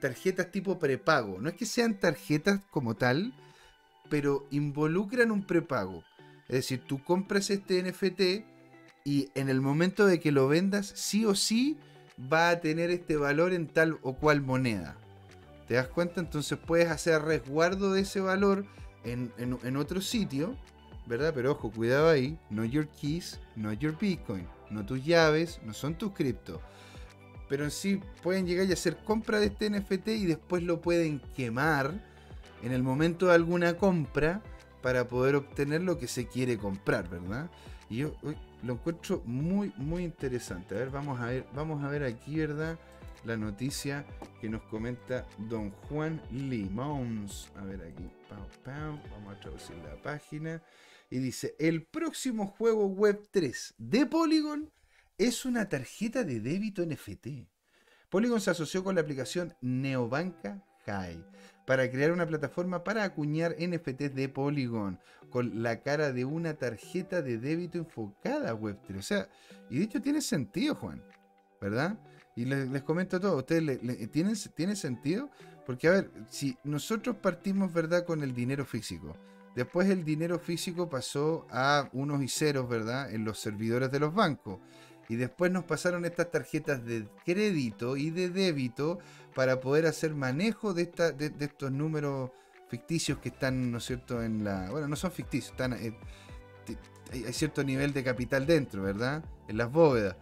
tarjetas 0.00 0.50
tipo 0.50 0.78
prepago. 0.78 1.40
No 1.40 1.48
es 1.48 1.54
que 1.56 1.66
sean 1.66 1.98
tarjetas 1.98 2.60
como 2.70 2.94
tal, 2.96 3.32
pero 4.10 4.46
involucran 4.50 5.30
un 5.30 5.44
prepago. 5.44 6.04
Es 6.48 6.56
decir, 6.56 6.82
tú 6.86 7.02
compras 7.02 7.50
este 7.50 7.82
NFT 7.82 8.57
y 9.08 9.30
en 9.34 9.48
el 9.48 9.62
momento 9.62 10.04
de 10.04 10.20
que 10.20 10.32
lo 10.32 10.48
vendas, 10.48 10.92
sí 10.94 11.24
o 11.24 11.34
sí 11.34 11.78
va 12.30 12.50
a 12.50 12.60
tener 12.60 12.90
este 12.90 13.16
valor 13.16 13.54
en 13.54 13.66
tal 13.66 13.98
o 14.02 14.12
cual 14.12 14.42
moneda. 14.42 14.98
¿Te 15.66 15.74
das 15.76 15.88
cuenta? 15.88 16.20
Entonces 16.20 16.58
puedes 16.58 16.90
hacer 16.90 17.22
resguardo 17.22 17.94
de 17.94 18.02
ese 18.02 18.20
valor 18.20 18.66
en, 19.04 19.76
otro 19.78 20.02
sitio, 20.02 20.54
¿verdad? 21.06 21.32
Pero 21.34 21.52
ojo, 21.52 21.70
cuidado 21.70 22.10
ahí, 22.10 22.38
no 22.50 22.66
your 22.66 22.86
keys, 22.86 23.40
no 23.56 23.72
your 23.72 23.96
Bitcoin, 23.98 24.46
no 24.68 24.84
tus 24.84 25.02
llaves, 25.02 25.58
no 25.64 25.72
son 25.72 25.94
tus 25.94 26.12
criptos. 26.12 26.60
Pero 27.48 27.64
en 27.64 27.70
sí 27.70 28.02
pueden 28.22 28.46
llegar 28.46 28.66
y 28.66 28.74
hacer 28.74 28.98
compra 29.04 29.40
de 29.40 29.46
este 29.46 29.70
NFT 29.70 30.08
y 30.08 30.26
después 30.26 30.62
lo 30.62 30.82
pueden 30.82 31.20
quemar 31.34 31.94
en 32.62 32.72
el 32.72 32.82
momento 32.82 33.28
de 33.28 33.36
alguna 33.36 33.78
compra 33.78 34.42
para 34.82 35.08
poder 35.08 35.34
obtener 35.34 35.80
lo 35.80 35.96
que 35.96 36.08
se 36.08 36.26
quiere 36.26 36.58
comprar, 36.58 37.08
¿verdad? 37.08 37.48
Y 37.88 37.98
yo, 37.98 38.14
lo 38.62 38.74
encuentro 38.74 39.22
muy, 39.24 39.72
muy 39.76 40.04
interesante. 40.04 40.74
A 40.74 40.78
ver, 40.78 40.90
vamos 40.90 41.20
a 41.20 41.26
ver, 41.26 41.46
vamos 41.54 41.82
a 41.84 41.88
ver 41.88 42.02
aquí, 42.04 42.36
¿verdad? 42.36 42.78
La 43.24 43.36
noticia 43.36 44.04
que 44.40 44.48
nos 44.48 44.62
comenta 44.62 45.26
don 45.38 45.70
Juan 45.70 46.20
Limons. 46.30 47.50
A 47.56 47.64
ver 47.64 47.82
aquí, 47.82 48.08
vamos 48.30 49.34
a 49.34 49.40
traducir 49.40 49.76
la 49.76 50.00
página. 50.02 50.62
Y 51.10 51.18
dice, 51.18 51.54
el 51.58 51.84
próximo 51.84 52.46
juego 52.46 52.86
web 52.86 53.26
3 53.30 53.74
de 53.78 54.06
Polygon 54.06 54.70
es 55.16 55.44
una 55.44 55.68
tarjeta 55.68 56.22
de 56.22 56.40
débito 56.40 56.84
NFT. 56.84 57.48
Polygon 58.08 58.40
se 58.40 58.50
asoció 58.50 58.84
con 58.84 58.94
la 58.94 59.00
aplicación 59.00 59.54
Neobanca 59.60 60.64
Para 61.66 61.90
crear 61.90 62.12
una 62.12 62.26
plataforma 62.26 62.82
para 62.82 63.04
acuñar 63.04 63.54
NFTs 63.58 64.14
de 64.14 64.28
Polygon 64.28 64.98
con 65.30 65.62
la 65.62 65.82
cara 65.82 66.12
de 66.12 66.24
una 66.24 66.54
tarjeta 66.54 67.20
de 67.22 67.38
débito 67.38 67.78
enfocada 67.78 68.50
a 68.50 68.54
Web3. 68.54 68.98
O 68.98 69.02
sea, 69.02 69.28
y 69.68 69.78
de 69.78 70.00
tiene 70.00 70.22
sentido, 70.22 70.74
Juan, 70.74 71.02
¿verdad? 71.60 71.98
Y 72.34 72.44
les, 72.44 72.82
comento 72.82 73.20
todo, 73.20 73.36
¿ustedes 73.36 73.80
¿tienen, 74.10 74.34
tiene 74.54 74.76
sentido? 74.76 75.30
Porque, 75.66 75.88
a 75.88 75.90
ver, 75.90 76.10
si 76.30 76.56
nosotros 76.64 77.16
partimos, 77.16 77.72
¿verdad?, 77.72 78.04
con 78.06 78.22
el 78.22 78.34
dinero 78.34 78.64
físico. 78.64 79.16
Después 79.54 79.90
el 79.90 80.04
dinero 80.04 80.38
físico 80.38 80.88
pasó 80.88 81.46
a 81.50 81.90
unos 81.92 82.22
y 82.22 82.28
ceros, 82.28 82.68
¿verdad?, 82.68 83.12
en 83.12 83.24
los 83.24 83.40
servidores 83.40 83.90
de 83.90 83.98
los 83.98 84.14
bancos. 84.14 84.60
Y 85.08 85.16
después 85.16 85.50
nos 85.50 85.64
pasaron 85.64 86.04
estas 86.04 86.30
tarjetas 86.30 86.84
de 86.84 87.08
crédito 87.24 87.96
y 87.96 88.10
de 88.10 88.28
débito 88.28 88.98
para 89.34 89.58
poder 89.60 89.86
hacer 89.86 90.14
manejo 90.14 90.74
de, 90.74 90.82
esta, 90.82 91.12
de, 91.12 91.32
estos 91.40 91.72
números 91.72 92.30
ficticios 92.68 93.18
que 93.18 93.30
están, 93.30 93.72
¿no 93.72 93.78
es 93.78 93.84
cierto?, 93.84 94.22
en 94.22 94.44
la... 94.44 94.70
Bueno, 94.70 94.86
no 94.86 94.96
son 94.96 95.10
ficticios, 95.10 95.52
están... 95.52 95.72
Eh, 95.72 95.96
hay 97.10 97.32
cierto 97.32 97.64
nivel 97.64 97.94
de 97.94 98.04
capital 98.04 98.46
dentro, 98.46 98.82
¿verdad? 98.82 99.24
En 99.48 99.56
las 99.56 99.72
bóvedas. 99.72 100.16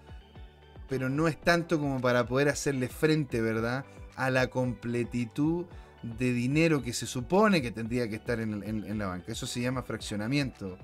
Pero 0.89 1.09
no 1.09 1.27
es 1.27 1.41
tanto 1.41 1.81
como 1.81 2.01
para 2.01 2.25
poder 2.25 2.49
hacerle 2.49 2.89
frente, 2.89 3.41
¿verdad? 3.41 3.85
A 4.15 4.31
la 4.31 4.47
completitud 4.47 5.67
de 6.05 6.33
dinero 6.33 6.83
que 6.85 6.93
se 6.93 7.07
supone 7.07 7.61
que 7.61 7.73
tendría 7.73 8.09
que 8.09 8.15
estar 8.15 8.39
en, 8.39 8.63
en 8.63 8.99
la 8.99 9.09
banca. 9.09 9.33
Eso 9.33 9.49
se 9.49 9.61
llama 9.61 9.83
fraccionamiento. 9.83 10.79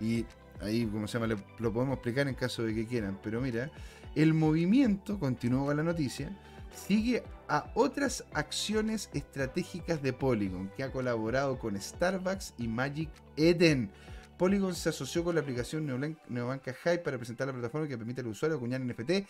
Y 0.00 0.26
ahí, 0.64 0.86
como 0.86 1.06
se 1.06 1.18
llama, 1.18 1.36
lo 1.58 1.72
podemos 1.72 1.94
explicar 1.94 2.26
en 2.26 2.34
caso 2.34 2.62
de 2.62 2.74
que 2.74 2.86
quieran. 2.86 3.18
Pero 3.22 3.40
mira, 3.40 3.70
el 4.14 4.34
movimiento, 4.34 5.18
continúa 5.18 5.66
con 5.66 5.76
la 5.76 5.82
noticia, 5.82 6.30
sigue 6.74 7.22
a 7.48 7.70
otras 7.74 8.24
acciones 8.32 9.10
estratégicas 9.12 10.02
de 10.02 10.12
Polygon, 10.12 10.70
que 10.76 10.82
ha 10.82 10.90
colaborado 10.90 11.58
con 11.58 11.80
Starbucks 11.80 12.54
y 12.58 12.68
Magic 12.68 13.10
Eden. 13.36 13.90
Polygon 14.38 14.74
se 14.74 14.88
asoció 14.88 15.22
con 15.22 15.36
la 15.36 15.42
aplicación 15.42 15.86
Neobanca 16.28 16.74
High 16.74 17.04
para 17.04 17.18
presentar 17.18 17.46
la 17.46 17.52
plataforma 17.52 17.86
que 17.86 17.96
permite 17.96 18.20
al 18.22 18.26
usuario 18.26 18.56
acuñar 18.56 18.80
NFT 18.80 19.26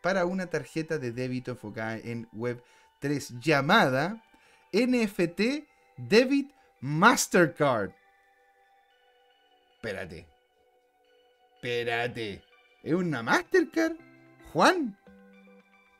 para 0.00 0.24
una 0.24 0.46
tarjeta 0.46 0.98
de 0.98 1.12
débito 1.12 1.50
enfocada 1.50 1.98
en 1.98 2.30
Web3 2.30 3.40
llamada 3.40 4.22
NFT 4.72 5.66
Debit 5.96 6.52
Mastercard. 6.80 7.90
Espérate. 9.74 10.29
Espérate. 11.62 12.42
¿Es 12.82 12.94
una 12.94 13.22
Mastercard? 13.22 13.94
Juan. 14.50 14.96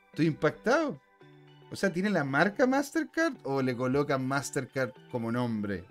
Estoy 0.06 0.26
impactado. 0.28 0.98
O 1.70 1.76
sea, 1.76 1.92
¿tiene 1.92 2.08
la 2.08 2.24
marca 2.24 2.66
Mastercard 2.66 3.34
o 3.44 3.60
le 3.60 3.76
colocan 3.76 4.26
Mastercard 4.26 4.92
como 5.10 5.30
nombre? 5.30 5.84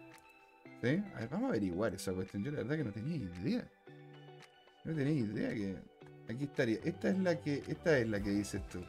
Vamos 1.30 1.44
a 1.44 1.48
averiguar 1.50 1.94
esa 1.94 2.14
cuestión. 2.14 2.44
Yo 2.44 2.50
la 2.50 2.64
verdad 2.64 2.78
que 2.78 2.84
no 2.84 2.92
tenía 2.92 3.18
idea. 3.18 3.68
No 4.86 4.96
tenía 4.96 5.14
idea 5.14 5.50
que. 5.50 5.78
Aquí 6.28 6.46
estaría. 6.46 6.80
Esta 6.84 7.10
es 7.10 7.20
la 7.20 7.40
que. 7.40 7.64
Esta 7.68 8.00
es 8.00 8.10
la 8.10 8.20
que 8.20 8.32
dices 8.32 8.68
tú. 8.70 8.84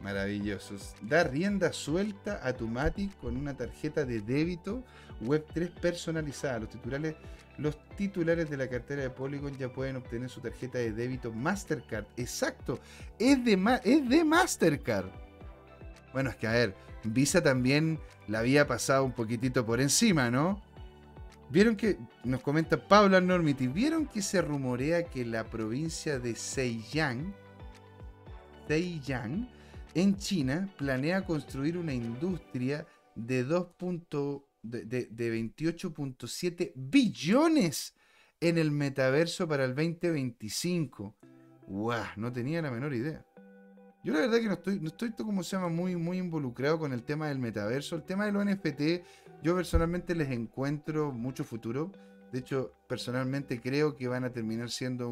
Maravillosos. 0.00 0.94
Da 1.02 1.24
rienda 1.24 1.72
suelta 1.72 2.40
a 2.42 2.54
tu 2.54 2.66
Matic 2.66 3.16
con 3.18 3.36
una 3.36 3.54
tarjeta 3.54 4.04
de 4.04 4.20
débito 4.20 4.82
Web3 5.22 5.70
personalizada. 5.72 6.60
Los 6.60 6.70
titulares, 6.70 7.16
los 7.58 7.78
titulares 7.96 8.48
de 8.48 8.56
la 8.56 8.68
cartera 8.68 9.02
de 9.02 9.10
Polygon 9.10 9.56
ya 9.58 9.70
pueden 9.70 9.96
obtener 9.96 10.30
su 10.30 10.40
tarjeta 10.40 10.78
de 10.78 10.92
débito 10.92 11.32
Mastercard. 11.32 12.06
Exacto. 12.16 12.80
Es 13.18 13.44
de, 13.44 13.80
es 13.84 14.08
de 14.08 14.24
Mastercard. 14.24 15.10
Bueno, 16.12 16.30
es 16.30 16.36
que 16.36 16.46
a 16.46 16.52
ver, 16.52 16.74
Visa 17.04 17.42
también 17.42 17.98
la 18.26 18.40
había 18.40 18.66
pasado 18.66 19.04
un 19.04 19.12
poquitito 19.12 19.64
por 19.64 19.80
encima, 19.80 20.30
¿no? 20.30 20.62
Vieron 21.50 21.76
que, 21.76 21.98
nos 22.24 22.42
comenta 22.42 22.76
Paula 22.76 23.20
Normity, 23.20 23.66
vieron 23.66 24.06
que 24.06 24.22
se 24.22 24.40
rumorea 24.40 25.04
que 25.04 25.24
la 25.24 25.44
provincia 25.44 26.18
de 26.18 26.34
Zhejiang, 26.34 27.34
Zhejiang, 28.68 29.48
en 29.94 30.16
China, 30.16 30.68
planea 30.76 31.24
construir 31.24 31.76
una 31.76 31.92
industria 31.92 32.86
de, 33.14 33.44
de, 33.44 35.06
de 35.10 35.42
28.7 35.42 36.72
billones 36.74 37.94
en 38.40 38.58
el 38.58 38.70
metaverso 38.70 39.46
para 39.46 39.64
el 39.64 39.74
2025. 39.74 41.14
¡Guau! 41.66 42.04
No 42.16 42.32
tenía 42.32 42.62
la 42.62 42.70
menor 42.70 42.94
idea. 42.94 43.24
Yo 44.02 44.14
la 44.14 44.20
verdad 44.20 44.38
que 44.38 44.46
no 44.46 44.54
estoy, 44.54 44.80
no 44.80 44.88
estoy 44.88 45.12
como 45.12 45.42
se 45.42 45.56
llama, 45.56 45.68
muy, 45.68 45.94
muy 45.94 46.18
involucrado 46.18 46.78
con 46.78 46.92
el 46.92 47.02
tema 47.02 47.28
del 47.28 47.38
metaverso. 47.38 47.96
El 47.96 48.04
tema 48.04 48.24
de 48.24 48.32
los 48.32 48.44
NFT, 48.46 49.04
yo 49.42 49.54
personalmente 49.54 50.14
les 50.14 50.30
encuentro 50.30 51.12
mucho 51.12 51.44
futuro. 51.44 51.92
De 52.32 52.38
hecho, 52.38 52.72
personalmente 52.88 53.60
creo 53.60 53.96
que 53.96 54.08
van 54.08 54.24
a 54.24 54.32
terminar 54.32 54.70
siendo 54.70 55.10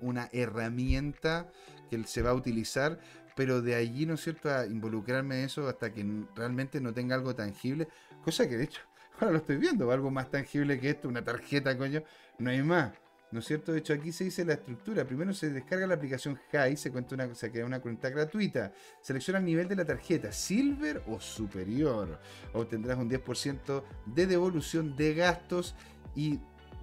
una 0.00 0.28
herramienta 0.32 1.50
que 1.90 2.04
se 2.04 2.22
va 2.22 2.30
a 2.30 2.34
utilizar 2.34 3.00
pero 3.38 3.62
de 3.62 3.76
allí, 3.76 4.04
¿no 4.04 4.14
es 4.14 4.20
cierto?, 4.22 4.50
a 4.50 4.66
involucrarme 4.66 5.38
en 5.38 5.44
eso 5.44 5.68
hasta 5.68 5.92
que 5.92 6.04
realmente 6.34 6.80
no 6.80 6.92
tenga 6.92 7.14
algo 7.14 7.36
tangible, 7.36 7.86
cosa 8.24 8.48
que 8.48 8.56
de 8.56 8.64
hecho 8.64 8.80
ahora 9.20 9.30
lo 9.30 9.38
estoy 9.38 9.58
viendo, 9.58 9.92
algo 9.92 10.10
más 10.10 10.28
tangible 10.28 10.80
que 10.80 10.90
esto, 10.90 11.08
una 11.08 11.22
tarjeta, 11.22 11.78
coño, 11.78 12.02
no 12.40 12.50
hay 12.50 12.64
más. 12.64 12.94
¿No 13.30 13.38
es 13.38 13.46
cierto? 13.46 13.72
De 13.72 13.78
hecho, 13.78 13.92
aquí 13.92 14.10
se 14.10 14.24
dice 14.24 14.42
la 14.44 14.54
estructura. 14.54 15.04
Primero 15.04 15.34
se 15.34 15.50
descarga 15.50 15.86
la 15.86 15.94
aplicación 15.94 16.40
HI, 16.50 16.76
se, 16.78 16.90
cuenta 16.90 17.34
se 17.34 17.52
crea 17.52 17.66
una 17.66 17.78
cuenta 17.78 18.08
gratuita. 18.08 18.72
Selecciona 19.02 19.38
el 19.38 19.44
nivel 19.44 19.68
de 19.68 19.76
la 19.76 19.84
tarjeta, 19.84 20.32
Silver 20.32 21.02
o 21.06 21.20
Superior. 21.20 22.18
Obtendrás 22.54 22.96
un 22.96 23.10
10% 23.10 23.84
de 24.06 24.26
devolución 24.26 24.96
de 24.96 25.14
gastos 25.14 25.74
y 26.16 26.40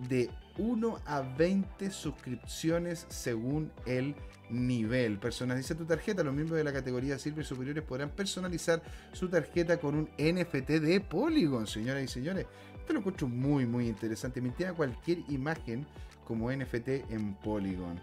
de 0.07 0.29
1 0.57 1.01
a 1.05 1.21
20 1.21 1.91
suscripciones 1.91 3.05
según 3.09 3.71
el 3.85 4.15
nivel. 4.49 5.19
Personaliza 5.19 5.75
tu 5.75 5.85
tarjeta. 5.85 6.23
Los 6.23 6.33
miembros 6.33 6.57
de 6.57 6.63
la 6.63 6.73
categoría 6.73 7.17
Silver 7.19 7.45
Superiores 7.45 7.83
podrán 7.83 8.09
personalizar 8.09 8.81
su 9.11 9.27
tarjeta 9.29 9.77
con 9.77 9.95
un 9.95 10.09
NFT 10.17 10.69
de 10.69 11.01
Polygon, 11.01 11.67
señoras 11.67 12.03
y 12.03 12.07
señores. 12.07 12.45
Esto 12.77 12.93
lo 12.93 12.99
encuentro 12.99 13.27
muy, 13.27 13.65
muy 13.65 13.87
interesante. 13.87 14.41
Me 14.41 14.51
cualquier 14.73 15.19
imagen 15.29 15.85
como 16.25 16.51
NFT 16.51 16.87
en 17.09 17.35
Polygon. 17.35 17.99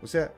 O 0.00 0.06
sea, 0.06 0.32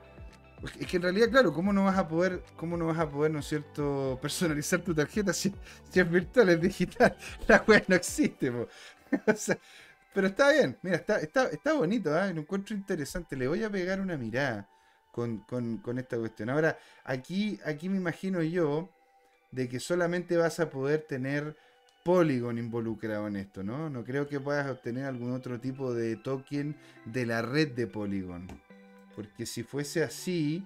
es 0.79 0.87
que 0.87 0.97
en 0.97 1.03
realidad, 1.03 1.29
claro, 1.29 1.53
¿cómo 1.53 1.73
no 1.73 1.85
vas 1.85 1.97
a 1.97 2.07
poder, 2.07 2.43
cómo 2.55 2.77
no 2.77 2.87
vas 2.87 2.99
a 2.99 3.09
poder, 3.09 3.31
¿no 3.31 3.39
es 3.39 3.47
cierto, 3.47 4.17
personalizar 4.21 4.81
tu 4.81 4.93
tarjeta 4.93 5.33
si, 5.33 5.53
es 5.93 6.09
virtual, 6.09 6.49
es 6.49 6.61
digital? 6.61 7.15
La 7.47 7.63
web 7.67 7.83
no 7.87 7.95
existe, 7.95 8.51
pero 10.15 10.27
está 10.27 10.49
bien, 10.53 10.77
mira, 10.81 10.95
está, 10.95 11.19
está, 11.19 11.49
está 11.49 11.73
bonito, 11.73 12.17
¿eh? 12.17 12.33
lo 12.33 12.39
encuentro 12.39 12.73
interesante. 12.73 13.35
Le 13.35 13.49
voy 13.49 13.65
a 13.65 13.69
pegar 13.69 13.99
una 13.99 14.15
mirada 14.15 14.65
con, 15.11 15.39
con, 15.39 15.99
esta 15.99 16.17
cuestión. 16.17 16.49
Ahora, 16.49 16.79
aquí, 17.03 17.59
aquí 17.65 17.89
me 17.89 17.97
imagino 17.97 18.41
yo 18.41 18.89
de 19.51 19.67
que 19.67 19.81
solamente 19.81 20.37
vas 20.37 20.61
a 20.61 20.69
poder 20.69 21.01
tener 21.01 21.57
Polygon 22.05 22.57
involucrado 22.57 23.27
en 23.27 23.35
esto, 23.35 23.61
¿no? 23.61 23.89
No 23.89 24.05
creo 24.05 24.25
que 24.25 24.39
puedas 24.39 24.71
obtener 24.71 25.03
algún 25.03 25.33
otro 25.33 25.59
tipo 25.59 25.93
de 25.93 26.15
token 26.15 26.77
de 27.03 27.25
la 27.25 27.41
red 27.41 27.73
de 27.73 27.85
Polygon. 27.85 28.47
Porque 29.17 29.45
si 29.45 29.63
fuese 29.63 30.01
así, 30.01 30.65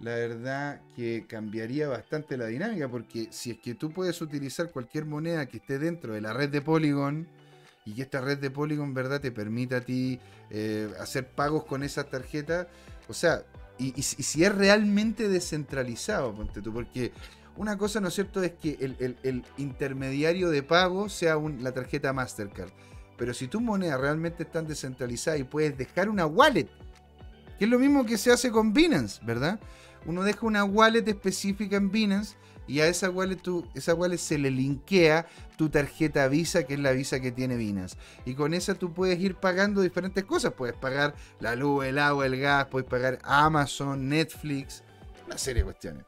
la 0.00 0.16
verdad 0.16 0.82
que 0.94 1.24
cambiaría 1.26 1.88
bastante 1.88 2.36
la 2.36 2.46
dinámica. 2.46 2.88
Porque 2.90 3.28
si 3.30 3.52
es 3.52 3.58
que 3.58 3.74
tú 3.74 3.90
puedes 3.90 4.20
utilizar 4.20 4.70
cualquier 4.70 5.06
moneda 5.06 5.46
que 5.46 5.56
esté 5.56 5.78
dentro 5.78 6.12
de 6.12 6.20
la 6.20 6.34
red 6.34 6.50
de 6.50 6.60
Polygon 6.60 7.26
y 7.84 7.94
que 7.94 8.02
esta 8.02 8.20
red 8.20 8.38
de 8.38 8.50
Polygon, 8.50 8.94
¿verdad?, 8.94 9.20
te 9.20 9.32
permita 9.32 9.78
a 9.78 9.80
ti 9.80 10.20
eh, 10.50 10.90
hacer 11.00 11.28
pagos 11.28 11.64
con 11.64 11.82
esa 11.82 12.04
tarjeta. 12.04 12.68
O 13.08 13.14
sea, 13.14 13.42
y, 13.78 13.98
y, 13.98 14.02
si 14.02 14.44
es 14.44 14.54
realmente 14.54 15.28
descentralizado, 15.28 16.34
ponte 16.34 16.62
tú, 16.62 16.72
porque 16.72 17.12
una 17.56 17.76
cosa, 17.76 18.00
¿no 18.00 18.08
es 18.08 18.14
cierto?, 18.14 18.42
es 18.42 18.52
que 18.52 18.78
el, 18.80 19.44
intermediario 19.56 20.50
de 20.50 20.62
pago 20.62 21.08
sea 21.08 21.36
la 21.36 21.72
tarjeta 21.72 22.12
Mastercard. 22.12 22.70
Pero 23.18 23.34
si 23.34 23.46
tus 23.46 23.60
monedas 23.60 24.00
realmente 24.00 24.44
están 24.44 24.66
descentralizadas 24.66 25.40
y 25.40 25.44
puedes 25.44 25.76
dejar 25.76 26.08
una 26.08 26.26
wallet, 26.26 26.68
que 27.58 27.64
es 27.66 27.70
lo 27.70 27.78
mismo 27.78 28.06
que 28.06 28.16
se 28.16 28.32
hace 28.32 28.50
con 28.50 28.72
Binance, 28.72 29.20
¿verdad? 29.24 29.60
Uno 30.06 30.24
deja 30.24 30.46
una 30.46 30.64
wallet 30.64 31.06
específica 31.06 31.76
en 31.76 31.90
Binance 31.90 32.36
y 32.66 32.80
a 32.80 32.86
esa 32.86 33.10
wallet, 33.10 33.40
esa 33.74 33.94
wallet 33.94 34.18
se 34.18 34.38
le 34.38 34.50
linkea 34.50 35.26
tu 35.56 35.68
tarjeta 35.68 36.28
Visa, 36.28 36.64
que 36.64 36.74
es 36.74 36.80
la 36.80 36.92
Visa 36.92 37.20
que 37.20 37.32
tiene 37.32 37.56
Binance. 37.56 37.96
Y 38.24 38.34
con 38.34 38.54
esa 38.54 38.74
tú 38.74 38.92
puedes 38.92 39.18
ir 39.20 39.36
pagando 39.36 39.80
diferentes 39.80 40.24
cosas. 40.24 40.52
Puedes 40.52 40.76
pagar 40.76 41.14
la 41.40 41.56
luz, 41.56 41.84
el 41.84 41.98
agua, 41.98 42.26
el 42.26 42.38
gas, 42.38 42.66
puedes 42.66 42.88
pagar 42.88 43.18
Amazon, 43.24 44.08
Netflix, 44.08 44.82
una 45.26 45.38
serie 45.38 45.62
de 45.62 45.64
cuestiones. 45.64 46.04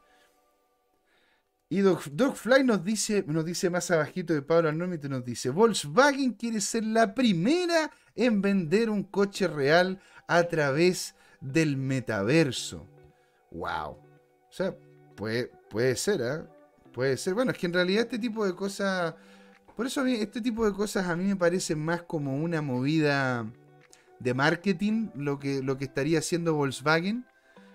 Y 1.68 1.80
Dogfly 1.80 2.62
nos 2.62 2.84
dice, 2.84 3.24
nos 3.26 3.44
dice 3.44 3.68
más 3.68 3.90
abajito 3.90 4.32
de 4.32 4.42
Pablo 4.42 4.68
Arnomite, 4.68 5.08
nos 5.08 5.24
dice, 5.24 5.50
Volkswagen 5.50 6.34
quiere 6.34 6.60
ser 6.60 6.84
la 6.84 7.14
primera 7.14 7.90
en 8.14 8.40
vender 8.42 8.90
un 8.90 9.02
coche 9.02 9.48
real 9.48 10.00
a 10.28 10.44
través 10.44 11.16
del 11.40 11.76
metaverso. 11.76 12.86
Wow. 13.50 13.90
O 13.90 14.52
sea, 14.52 14.76
puede, 15.16 15.50
puede 15.74 15.96
ser, 15.96 16.20
¿eh? 16.20 16.44
Puede 16.92 17.16
ser. 17.16 17.34
Bueno, 17.34 17.50
es 17.50 17.58
que 17.58 17.66
en 17.66 17.72
realidad 17.72 18.04
este 18.04 18.20
tipo 18.20 18.46
de 18.46 18.54
cosas... 18.54 19.12
Por 19.74 19.86
eso 19.86 20.02
a 20.02 20.04
mí, 20.04 20.12
este 20.12 20.40
tipo 20.40 20.64
de 20.64 20.72
cosas 20.72 21.08
a 21.08 21.16
mí 21.16 21.24
me 21.24 21.34
parece 21.34 21.74
más 21.74 22.02
como 22.02 22.36
una 22.36 22.62
movida 22.62 23.44
de 24.20 24.34
marketing 24.34 25.08
lo 25.16 25.40
que, 25.40 25.64
lo 25.64 25.76
que 25.76 25.86
estaría 25.86 26.20
haciendo 26.20 26.54
Volkswagen 26.54 27.26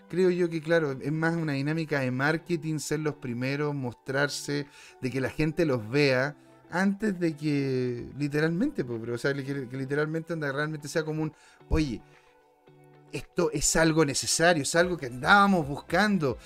creo 0.08 0.30
yo 0.30 0.50
que, 0.50 0.62
claro, 0.62 0.94
es 0.94 1.12
más 1.12 1.36
una 1.36 1.54
dinámica 1.54 2.00
de 2.00 2.10
marketing, 2.10 2.80
ser 2.80 3.02
los 3.02 3.16
primeros, 3.16 3.76
mostrarse, 3.76 4.66
de 5.02 5.12
que 5.12 5.20
la 5.20 5.30
gente 5.30 5.66
los 5.66 5.88
vea, 5.90 6.38
antes 6.72 7.20
de 7.20 7.36
que 7.36 8.08
literalmente, 8.18 8.86
pues, 8.86 9.02
o 9.10 9.18
sea, 9.18 9.34
que, 9.34 9.68
literalmente 9.72 10.32
anda 10.32 10.52
realmente 10.54 10.88
sea 10.88 11.04
como 11.04 11.24
un, 11.24 11.34
oye, 11.68 12.02
esto 13.12 13.52
es 13.52 13.76
algo 13.76 14.06
necesario, 14.06 14.64
es 14.64 14.76
algo 14.76 14.98
que 14.98 15.08
andábamos 15.08 15.68
buscando. 15.68 16.38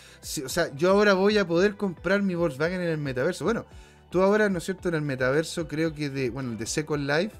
o 0.45 0.49
sea, 0.49 0.73
yo 0.75 0.91
ahora 0.91 1.13
voy 1.13 1.37
a 1.37 1.47
poder 1.47 1.75
comprar 1.75 2.21
mi 2.21 2.35
Volkswagen 2.35 2.81
en 2.81 2.89
el 2.89 2.97
metaverso. 2.97 3.45
Bueno, 3.45 3.65
tú 4.09 4.21
ahora, 4.21 4.49
¿no 4.49 4.57
es 4.57 4.65
cierto? 4.65 4.89
En 4.89 4.95
el 4.95 5.01
metaverso 5.01 5.67
creo 5.67 5.93
que 5.93 6.09
de, 6.09 6.29
bueno, 6.29 6.51
el 6.51 6.57
de 6.57 6.65
Second 6.65 7.07
Life, 7.09 7.35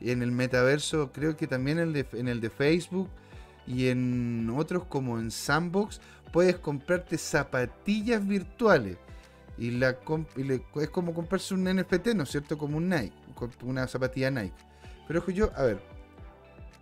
en 0.00 0.22
el 0.22 0.32
metaverso 0.32 1.12
creo 1.12 1.36
que 1.36 1.46
también 1.46 1.78
el 1.78 1.92
de, 1.92 2.06
en 2.12 2.28
el 2.28 2.40
de 2.40 2.50
Facebook 2.50 3.08
y 3.66 3.88
en 3.88 4.52
otros 4.56 4.84
como 4.84 5.18
en 5.18 5.30
Sandbox 5.30 6.00
puedes 6.32 6.56
comprarte 6.56 7.16
zapatillas 7.18 8.26
virtuales. 8.26 8.96
Y, 9.56 9.80
es 9.82 10.90
como 10.90 11.14
comprarse 11.14 11.54
un 11.54 11.64
NFT, 11.64 12.08
¿no 12.08 12.24
es 12.24 12.30
cierto? 12.30 12.58
Como 12.58 12.76
un 12.76 12.88
Nike, 12.88 13.14
una 13.62 13.86
zapatilla 13.86 14.30
Nike. 14.30 14.54
Pero 15.06 15.24
yo, 15.28 15.52
a 15.54 15.62
ver, 15.62 15.93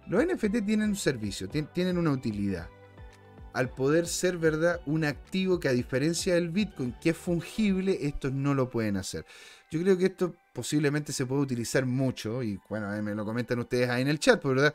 los 0.09 0.25
NFT 0.25 0.65
tienen 0.65 0.91
un 0.91 0.97
servicio, 0.97 1.49
tienen 1.49 1.99
una 1.99 2.11
utilidad. 2.11 2.69
Al 3.53 3.69
poder 3.69 4.07
ser, 4.07 4.39
¿verdad? 4.39 4.81
Un 4.87 5.05
activo 5.05 5.61
que 5.61 5.69
a 5.69 5.73
diferencia 5.73 6.35
del 6.35 6.49
Bitcoin, 6.49 6.95
que 7.01 7.11
es 7.11 7.17
fungible, 7.17 7.99
estos 8.01 8.33
no 8.33 8.55
lo 8.55 8.71
pueden 8.71 8.97
hacer. 8.97 9.27
Yo 9.71 9.81
creo 9.81 9.97
que 9.99 10.07
esto 10.07 10.35
posiblemente 10.55 11.13
se 11.13 11.27
puede 11.27 11.43
utilizar 11.43 11.85
mucho, 11.87 12.43
y 12.43 12.59
bueno, 12.69 12.91
me 13.03 13.15
lo 13.15 13.25
comentan 13.25 13.59
ustedes 13.59 13.89
ahí 13.89 14.03
en 14.03 14.09
el 14.09 14.19
chat, 14.19 14.41
pues, 14.41 14.55
¿verdad? 14.57 14.75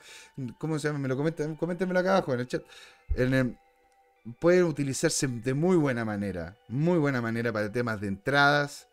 ¿Cómo 0.57 0.77
se 0.79 0.87
llama? 0.87 0.99
Me 0.99 1.07
lo 1.07 1.17
comentan, 1.17 1.55
coméntenmelo 1.55 1.99
acá 1.99 2.17
abajo 2.17 2.33
en 2.33 2.39
el 2.39 2.47
chat. 2.47 2.63
puede 4.39 4.63
utilizarse 4.63 5.27
de 5.27 5.53
muy 5.53 5.77
buena 5.77 6.05
manera, 6.05 6.55
muy 6.67 6.97
buena 6.97 7.21
manera 7.21 7.51
para 7.51 7.71
temas 7.71 8.01
de 8.01 8.07
entradas, 8.07 8.87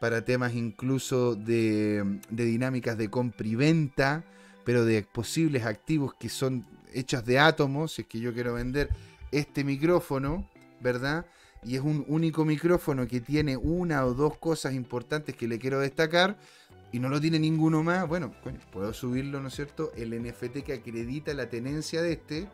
para 0.00 0.24
temas 0.24 0.54
incluso 0.54 1.34
de 1.34 2.20
dinámicas 2.30 2.98
de 2.98 3.10
compra 3.10 3.46
y 3.46 3.54
venta, 3.54 4.24
pero 4.66 4.84
de 4.84 5.02
posibles 5.02 5.64
activos 5.64 6.12
que 6.12 6.28
son 6.28 6.66
hechos 6.92 7.24
de 7.24 7.38
átomos, 7.38 7.92
si 7.92 8.02
es 8.02 8.08
que 8.08 8.20
yo 8.20 8.34
quiero 8.34 8.52
vender 8.52 8.90
este 9.30 9.64
micrófono, 9.64 10.46
¿verdad? 10.82 11.24
y 11.66 11.74
es 11.74 11.82
un 11.82 12.04
único 12.08 12.44
micrófono 12.44 13.06
que 13.08 13.20
tiene 13.20 13.56
una 13.56 14.04
o 14.04 14.14
dos 14.14 14.38
cosas 14.38 14.74
importantes 14.74 15.34
que 15.34 15.48
le 15.48 15.58
quiero 15.58 15.80
destacar 15.80 16.36
y 16.92 17.00
no 17.00 17.08
lo 17.08 17.20
tiene 17.20 17.38
ninguno 17.40 17.82
más, 17.82 18.06
bueno, 18.06 18.32
puedo 18.72 18.92
subirlo, 18.92 19.40
¿no 19.40 19.48
es 19.48 19.54
cierto? 19.54 19.92
El 19.96 20.10
NFT 20.22 20.58
que 20.64 20.74
acredita 20.74 21.34
la 21.34 21.48
tenencia 21.48 22.02
de 22.02 22.12
este 22.12 22.48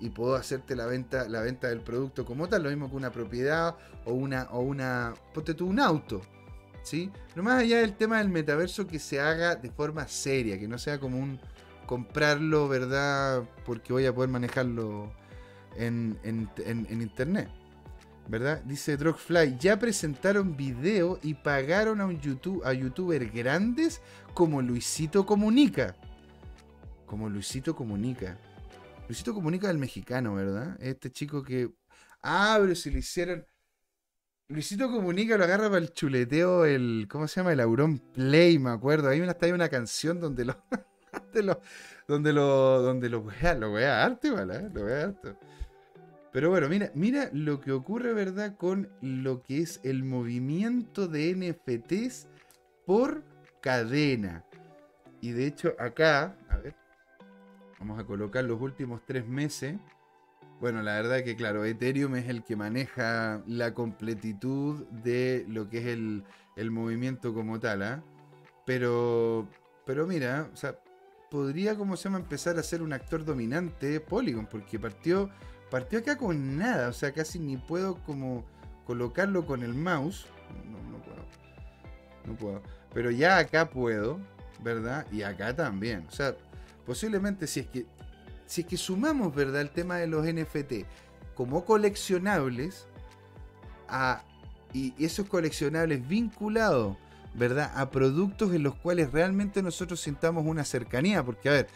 y 0.00 0.08
puedo 0.08 0.34
hacerte 0.34 0.74
la 0.74 0.86
venta, 0.86 1.28
la 1.28 1.42
venta 1.42 1.68
del 1.68 1.80
producto 1.80 2.24
como 2.24 2.48
tal, 2.48 2.62
lo 2.62 2.70
mismo 2.70 2.88
que 2.88 2.96
una 2.96 3.12
propiedad 3.12 3.76
o 4.06 4.12
una, 4.12 4.44
o 4.50 4.60
una, 4.60 5.12
ponte 5.34 5.52
tú 5.52 5.66
un 5.66 5.78
auto, 5.78 6.22
¿sí? 6.86 7.10
Más 7.34 7.62
allá 7.62 7.80
del 7.80 7.96
tema 7.96 8.18
del 8.18 8.28
metaverso 8.28 8.86
que 8.86 8.98
se 8.98 9.20
haga 9.20 9.56
de 9.56 9.70
forma 9.70 10.06
seria, 10.06 10.58
que 10.58 10.68
no 10.68 10.78
sea 10.78 11.00
como 11.00 11.18
un 11.18 11.40
comprarlo, 11.86 12.68
¿verdad? 12.68 13.42
Porque 13.64 13.92
voy 13.92 14.06
a 14.06 14.14
poder 14.14 14.30
manejarlo 14.30 15.12
en 15.76 16.18
internet. 16.90 17.50
¿verdad? 18.28 18.62
Dice 18.64 18.96
Drogfly, 18.96 19.56
ya 19.58 19.78
presentaron 19.78 20.56
video 20.56 21.18
y 21.22 21.34
pagaron 21.34 22.00
a 22.00 22.06
un 22.06 22.20
YouTube, 22.20 22.62
a 22.64 22.72
youtuber 22.72 23.30
grandes 23.30 24.00
como 24.34 24.62
Luisito 24.62 25.24
Comunica. 25.24 25.94
Como 27.06 27.28
Luisito 27.28 27.76
Comunica. 27.76 28.36
Luisito 29.08 29.32
Comunica 29.32 29.70
el 29.70 29.78
mexicano, 29.78 30.34
¿verdad? 30.34 30.76
Este 30.80 31.10
chico 31.12 31.42
que. 31.42 31.70
Ah, 32.22 32.58
pero 32.60 32.74
si 32.74 32.90
le 32.90 32.98
hicieron. 32.98 33.46
Luisito 34.48 34.88
Comunica 34.88 35.36
lo 35.36 35.42
agarra 35.42 35.66
para 35.68 35.78
el 35.78 35.92
chuleteo, 35.92 36.64
el. 36.64 37.08
¿Cómo 37.10 37.26
se 37.26 37.40
llama? 37.40 37.52
El 37.52 37.58
Auron 37.58 37.98
Play, 37.98 38.60
me 38.60 38.70
acuerdo. 38.70 39.08
Ahí 39.08 39.20
está 39.20 39.46
hay 39.46 39.52
una 39.52 39.68
canción 39.68 40.20
donde 40.20 40.44
lo. 40.44 40.56
donde 41.12 41.42
lo. 41.42 41.60
Donde 42.06 42.32
lo. 42.32 42.80
Donde 42.80 43.08
lo 43.08 43.20
wea, 43.22 43.54
lo 43.54 43.72
wea 43.72 44.04
arte, 44.04 44.30
¿vale? 44.30 44.70
Lo 44.72 44.84
wea 44.84 45.04
arte. 45.06 45.34
Pero 46.30 46.50
bueno, 46.50 46.68
mira, 46.68 46.92
mira 46.94 47.28
lo 47.32 47.60
que 47.60 47.72
ocurre, 47.72 48.12
¿verdad? 48.12 48.56
Con 48.56 48.88
lo 49.00 49.42
que 49.42 49.62
es 49.62 49.80
el 49.82 50.04
movimiento 50.04 51.08
de 51.08 51.34
NFTs 51.34 52.28
por 52.84 53.24
cadena. 53.60 54.44
Y 55.20 55.32
de 55.32 55.46
hecho 55.48 55.74
acá, 55.76 56.36
a 56.48 56.58
ver, 56.58 56.76
vamos 57.80 57.98
a 57.98 58.04
colocar 58.04 58.44
los 58.44 58.60
últimos 58.60 59.00
tres 59.04 59.26
meses. 59.26 59.76
Bueno, 60.60 60.82
la 60.82 60.94
verdad 60.94 61.22
que 61.22 61.36
claro, 61.36 61.64
Ethereum 61.64 62.16
es 62.16 62.28
el 62.28 62.42
que 62.42 62.56
maneja 62.56 63.42
la 63.46 63.74
completitud 63.74 64.86
de 64.88 65.44
lo 65.48 65.68
que 65.68 65.78
es 65.78 65.86
el, 65.86 66.24
el 66.56 66.70
movimiento 66.70 67.34
como 67.34 67.60
tal, 67.60 67.82
¿ah? 67.82 68.02
Pero, 68.64 69.46
pero 69.84 70.06
mira, 70.06 70.48
o 70.52 70.56
sea, 70.56 70.78
podría, 71.30 71.76
como 71.76 71.96
se 71.96 72.04
llama, 72.04 72.18
empezar 72.18 72.58
a 72.58 72.62
ser 72.62 72.82
un 72.82 72.92
actor 72.92 73.24
dominante 73.24 74.00
Polygon, 74.00 74.46
porque 74.46 74.78
partió, 74.78 75.30
partió 75.70 75.98
acá 75.98 76.16
con 76.16 76.56
nada, 76.56 76.88
o 76.88 76.92
sea, 76.92 77.12
casi 77.12 77.38
ni 77.38 77.58
puedo 77.58 77.96
como 78.04 78.44
colocarlo 78.86 79.44
con 79.44 79.62
el 79.62 79.74
mouse. 79.74 80.26
No, 80.64 80.78
no 80.90 81.02
puedo. 81.02 81.24
No 82.24 82.34
puedo. 82.34 82.62
Pero 82.94 83.10
ya 83.10 83.38
acá 83.38 83.68
puedo, 83.68 84.18
¿verdad? 84.62 85.06
Y 85.12 85.22
acá 85.22 85.54
también. 85.54 86.06
O 86.08 86.12
sea, 86.12 86.34
posiblemente 86.86 87.46
si 87.46 87.60
es 87.60 87.66
que 87.66 87.86
si 88.46 88.62
es 88.62 88.66
que 88.66 88.76
sumamos, 88.76 89.34
¿verdad?, 89.34 89.60
el 89.60 89.70
tema 89.70 89.96
de 89.96 90.06
los 90.06 90.24
NFT 90.24 90.86
como 91.34 91.64
coleccionables 91.64 92.86
a, 93.88 94.24
y 94.72 94.94
esos 94.98 95.28
coleccionables 95.28 96.06
vinculados, 96.08 96.96
¿verdad?, 97.34 97.70
a 97.74 97.90
productos 97.90 98.54
en 98.54 98.62
los 98.62 98.74
cuales 98.74 99.12
realmente 99.12 99.62
nosotros 99.62 100.00
sintamos 100.00 100.44
una 100.46 100.64
cercanía. 100.64 101.22
Porque, 101.24 101.48
a 101.48 101.52
ver, 101.52 101.68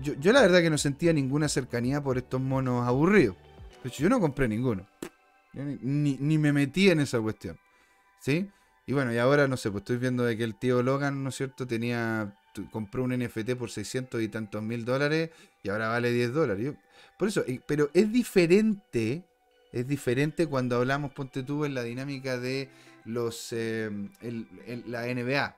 yo, 0.00 0.14
yo 0.14 0.32
la 0.32 0.40
verdad 0.40 0.62
que 0.62 0.70
no 0.70 0.78
sentía 0.78 1.12
ninguna 1.12 1.48
cercanía 1.48 2.02
por 2.02 2.16
estos 2.16 2.40
monos 2.40 2.86
aburridos. 2.88 3.36
De 3.82 3.90
hecho, 3.90 4.02
yo 4.02 4.08
no 4.08 4.20
compré 4.20 4.48
ninguno. 4.48 4.86
Ni, 5.52 6.16
ni, 6.18 6.38
me 6.38 6.52
metí 6.52 6.88
en 6.88 7.00
esa 7.00 7.20
cuestión. 7.20 7.58
¿Sí? 8.20 8.48
Y 8.86 8.94
bueno, 8.94 9.12
y 9.12 9.18
ahora 9.18 9.46
no 9.46 9.56
sé, 9.56 9.70
pues 9.70 9.82
estoy 9.82 9.98
viendo 9.98 10.24
de 10.24 10.36
que 10.36 10.44
el 10.44 10.54
tío 10.54 10.82
Logan, 10.82 11.22
¿no 11.22 11.28
es 11.28 11.36
cierto?, 11.36 11.66
tenía 11.66 12.34
compró 12.70 13.04
un 13.04 13.16
NFT 13.16 13.54
por 13.58 13.70
600 13.70 14.22
y 14.22 14.28
tantos 14.28 14.62
mil 14.62 14.84
dólares 14.84 15.30
y 15.62 15.68
ahora 15.68 15.88
vale 15.88 16.10
10 16.12 16.32
dólares. 16.32 16.74
por 17.18 17.28
eso, 17.28 17.44
eh, 17.46 17.60
pero 17.66 17.90
es 17.94 18.12
diferente, 18.12 19.24
es 19.72 19.86
diferente 19.86 20.46
cuando 20.46 20.76
hablamos, 20.76 21.12
ponte 21.12 21.42
tú, 21.42 21.64
en 21.64 21.74
la 21.74 21.82
dinámica 21.82 22.38
de 22.38 22.68
los 23.04 23.52
em, 23.52 24.10
la 24.86 25.06
NBA. 25.06 25.56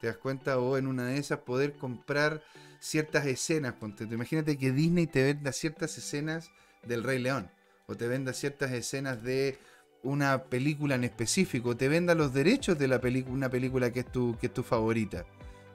¿Te 0.00 0.06
das 0.06 0.16
cuenta? 0.16 0.58
O 0.58 0.76
en 0.76 0.86
una 0.86 1.06
de 1.06 1.18
esas 1.18 1.40
poder 1.40 1.74
comprar 1.74 2.42
ciertas 2.80 3.26
escenas, 3.26 3.74
ponte 3.74 4.06
tú. 4.06 4.14
Imagínate 4.14 4.56
que 4.56 4.72
Disney 4.72 5.06
te 5.06 5.24
venda 5.24 5.52
ciertas 5.52 5.98
escenas 5.98 6.50
del 6.84 7.02
Rey 7.02 7.18
León. 7.18 7.50
O 7.86 7.96
te 7.96 8.06
venda 8.06 8.32
ciertas 8.32 8.70
escenas 8.72 9.22
de 9.22 9.58
una 10.02 10.44
película 10.44 10.94
en 10.94 11.04
específico. 11.04 11.76
Te 11.76 11.88
venda 11.88 12.14
los 12.14 12.32
derechos 12.32 12.78
de 12.78 12.88
la 12.88 13.00
una 13.28 13.48
película 13.48 13.92
que 13.92 14.00
es 14.00 14.12
tu, 14.12 14.36
que 14.38 14.46
es 14.46 14.54
tu 14.54 14.62
favorita. 14.62 15.24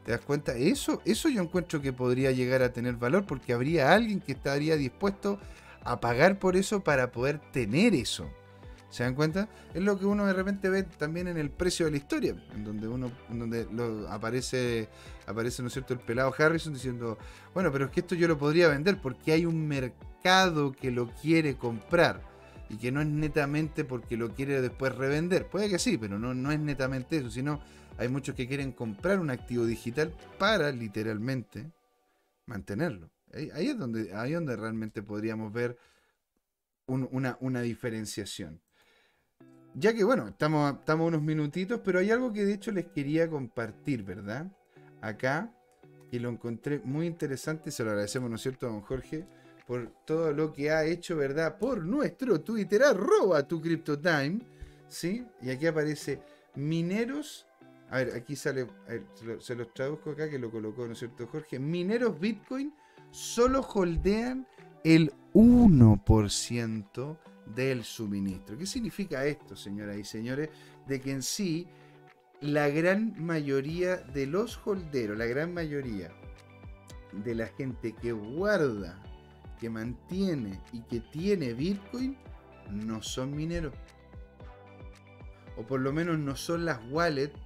¿Te 0.05 0.11
das 0.11 0.21
cuenta? 0.21 0.53
Eso, 0.53 1.01
eso 1.05 1.29
yo 1.29 1.41
encuentro 1.41 1.81
que 1.81 1.93
podría 1.93 2.31
llegar 2.31 2.61
a 2.61 2.73
tener 2.73 2.95
valor 2.95 3.25
porque 3.25 3.53
habría 3.53 3.93
alguien 3.93 4.19
que 4.19 4.33
estaría 4.33 4.75
dispuesto 4.75 5.39
a 5.83 5.99
pagar 5.99 6.39
por 6.39 6.55
eso 6.55 6.83
para 6.83 7.11
poder 7.11 7.39
tener 7.51 7.93
eso. 7.93 8.29
¿Se 8.89 9.03
dan 9.03 9.15
cuenta? 9.15 9.49
Es 9.73 9.81
lo 9.81 9.97
que 9.97 10.05
uno 10.05 10.25
de 10.25 10.33
repente 10.33 10.69
ve 10.69 10.83
también 10.83 11.27
en 11.27 11.37
el 11.37 11.49
precio 11.49 11.85
de 11.85 11.91
la 11.91 11.97
historia, 11.97 12.35
en 12.53 12.63
donde 12.63 12.87
uno, 12.87 13.11
en 13.31 13.39
donde 13.39 13.65
aparece, 14.07 14.87
aparece, 15.25 15.63
¿no 15.63 15.67
es 15.69 15.73
cierto?, 15.73 15.95
el 15.95 15.99
pelado 15.99 16.31
Harrison 16.37 16.73
diciendo, 16.73 17.17
bueno, 17.55 17.71
pero 17.71 17.85
es 17.85 17.91
que 17.91 18.01
esto 18.01 18.13
yo 18.13 18.27
lo 18.27 18.37
podría 18.37 18.67
vender 18.67 19.01
porque 19.01 19.31
hay 19.31 19.47
un 19.47 19.67
mercado 19.67 20.73
que 20.73 20.91
lo 20.91 21.07
quiere 21.07 21.55
comprar 21.55 22.21
y 22.69 22.77
que 22.77 22.91
no 22.91 23.01
es 23.01 23.07
netamente 23.07 23.83
porque 23.83 24.15
lo 24.15 24.29
quiere 24.29 24.61
después 24.61 24.93
revender. 24.95 25.47
Puede 25.47 25.69
que 25.69 25.79
sí, 25.79 25.97
pero 25.97 26.19
no, 26.19 26.35
no 26.35 26.51
es 26.51 26.59
netamente 26.59 27.17
eso, 27.17 27.31
sino 27.31 27.61
hay 27.97 28.07
muchos 28.07 28.35
que 28.35 28.47
quieren 28.47 28.71
comprar 28.71 29.19
un 29.19 29.29
activo 29.29 29.65
digital 29.65 30.13
para 30.37 30.71
literalmente 30.71 31.71
mantenerlo. 32.45 33.09
Ahí, 33.33 33.69
es 33.69 33.77
donde, 33.77 34.13
ahí 34.13 34.33
donde 34.33 34.55
realmente 34.55 35.01
podríamos 35.01 35.51
ver 35.51 35.77
una, 36.85 37.37
una, 37.39 37.61
diferenciación. 37.61 38.61
Ya 39.73 39.93
que 39.93 40.03
bueno, 40.03 40.27
estamos, 40.27 40.79
estamos 40.79 41.07
unos 41.07 41.21
minutitos, 41.21 41.81
pero 41.83 41.99
hay 41.99 42.11
algo 42.11 42.31
que 42.31 42.45
de 42.45 42.53
hecho 42.53 42.71
les 42.71 42.85
quería 42.85 43.27
compartir, 43.27 44.03
¿verdad? 44.03 44.51
Acá, 45.01 45.51
y 46.11 46.19
lo 46.19 46.29
encontré 46.29 46.79
muy 46.83 47.07
interesante, 47.07 47.71
se 47.71 47.83
lo 47.83 47.89
agradecemos, 47.89 48.29
¿no 48.29 48.35
es 48.35 48.41
cierto, 48.43 48.67
don 48.67 48.81
Jorge? 48.81 49.25
por 49.65 49.91
todo 50.05 50.33
lo 50.33 50.51
que 50.53 50.71
ha 50.71 50.85
hecho, 50.85 51.17
¿verdad? 51.17 51.57
Por 51.57 51.85
nuestro 51.85 52.41
Twitter, 52.41 52.83
arroba 52.83 53.47
tu 53.47 53.61
CryptoTime, 53.61 54.39
¿sí? 54.87 55.25
Y 55.41 55.49
aquí 55.49 55.67
aparece 55.67 56.21
mineros 56.55 57.47
a 57.93 57.97
ver, 57.97 58.15
aquí 58.15 58.35
sale, 58.35 58.65
se, 59.39 59.53
los 59.53 59.71
traduzco 59.71 60.09
acá 60.09 60.27
que 60.27 60.39
lo 60.39 60.49
colocó, 60.49 60.87
¿no 60.87 60.93
es 60.93 60.99
cierto, 60.99 61.27
Jorge? 61.27 61.59
Mineros 61.59 62.19
Bitcoin 62.19 62.73
solo 63.11 63.61
holdean 63.61 64.47
el 64.83 65.13
1% 65.35 67.17
del 67.53 67.83
suministro. 67.83 68.57
¿Qué 68.57 68.65
significa 68.65 69.23
esto, 69.25 69.55
señoras 69.55 69.95
y 69.97 70.03
señores? 70.03 70.49
De 70.87 70.99
que 70.99 71.11
en 71.11 71.21
sí, 71.21 71.67
la 72.41 72.67
gran 72.67 73.13
mayoría 73.23 73.97
de 73.97 74.25
los 74.25 74.59
holderos, 74.65 75.15
la 75.15 75.27
gran 75.27 75.53
mayoría 75.53 76.11
de 77.11 77.35
la 77.35 77.45
gente 77.45 77.93
que 77.93 78.11
guarda, 78.11 79.03
que 79.59 79.69
mantiene 79.69 80.59
y 80.71 80.81
que 80.81 80.99
tiene 80.99 81.53
Bitcoin, 81.53 82.17
no 82.71 83.03
son 83.03 83.35
mineros. 83.35 83.75
O 85.57 85.61
por 85.61 85.79
lo 85.79 85.93
menos 85.93 86.17
no 86.17 86.35
son 86.35 86.65
las 86.65 86.79
wallets 86.89 87.42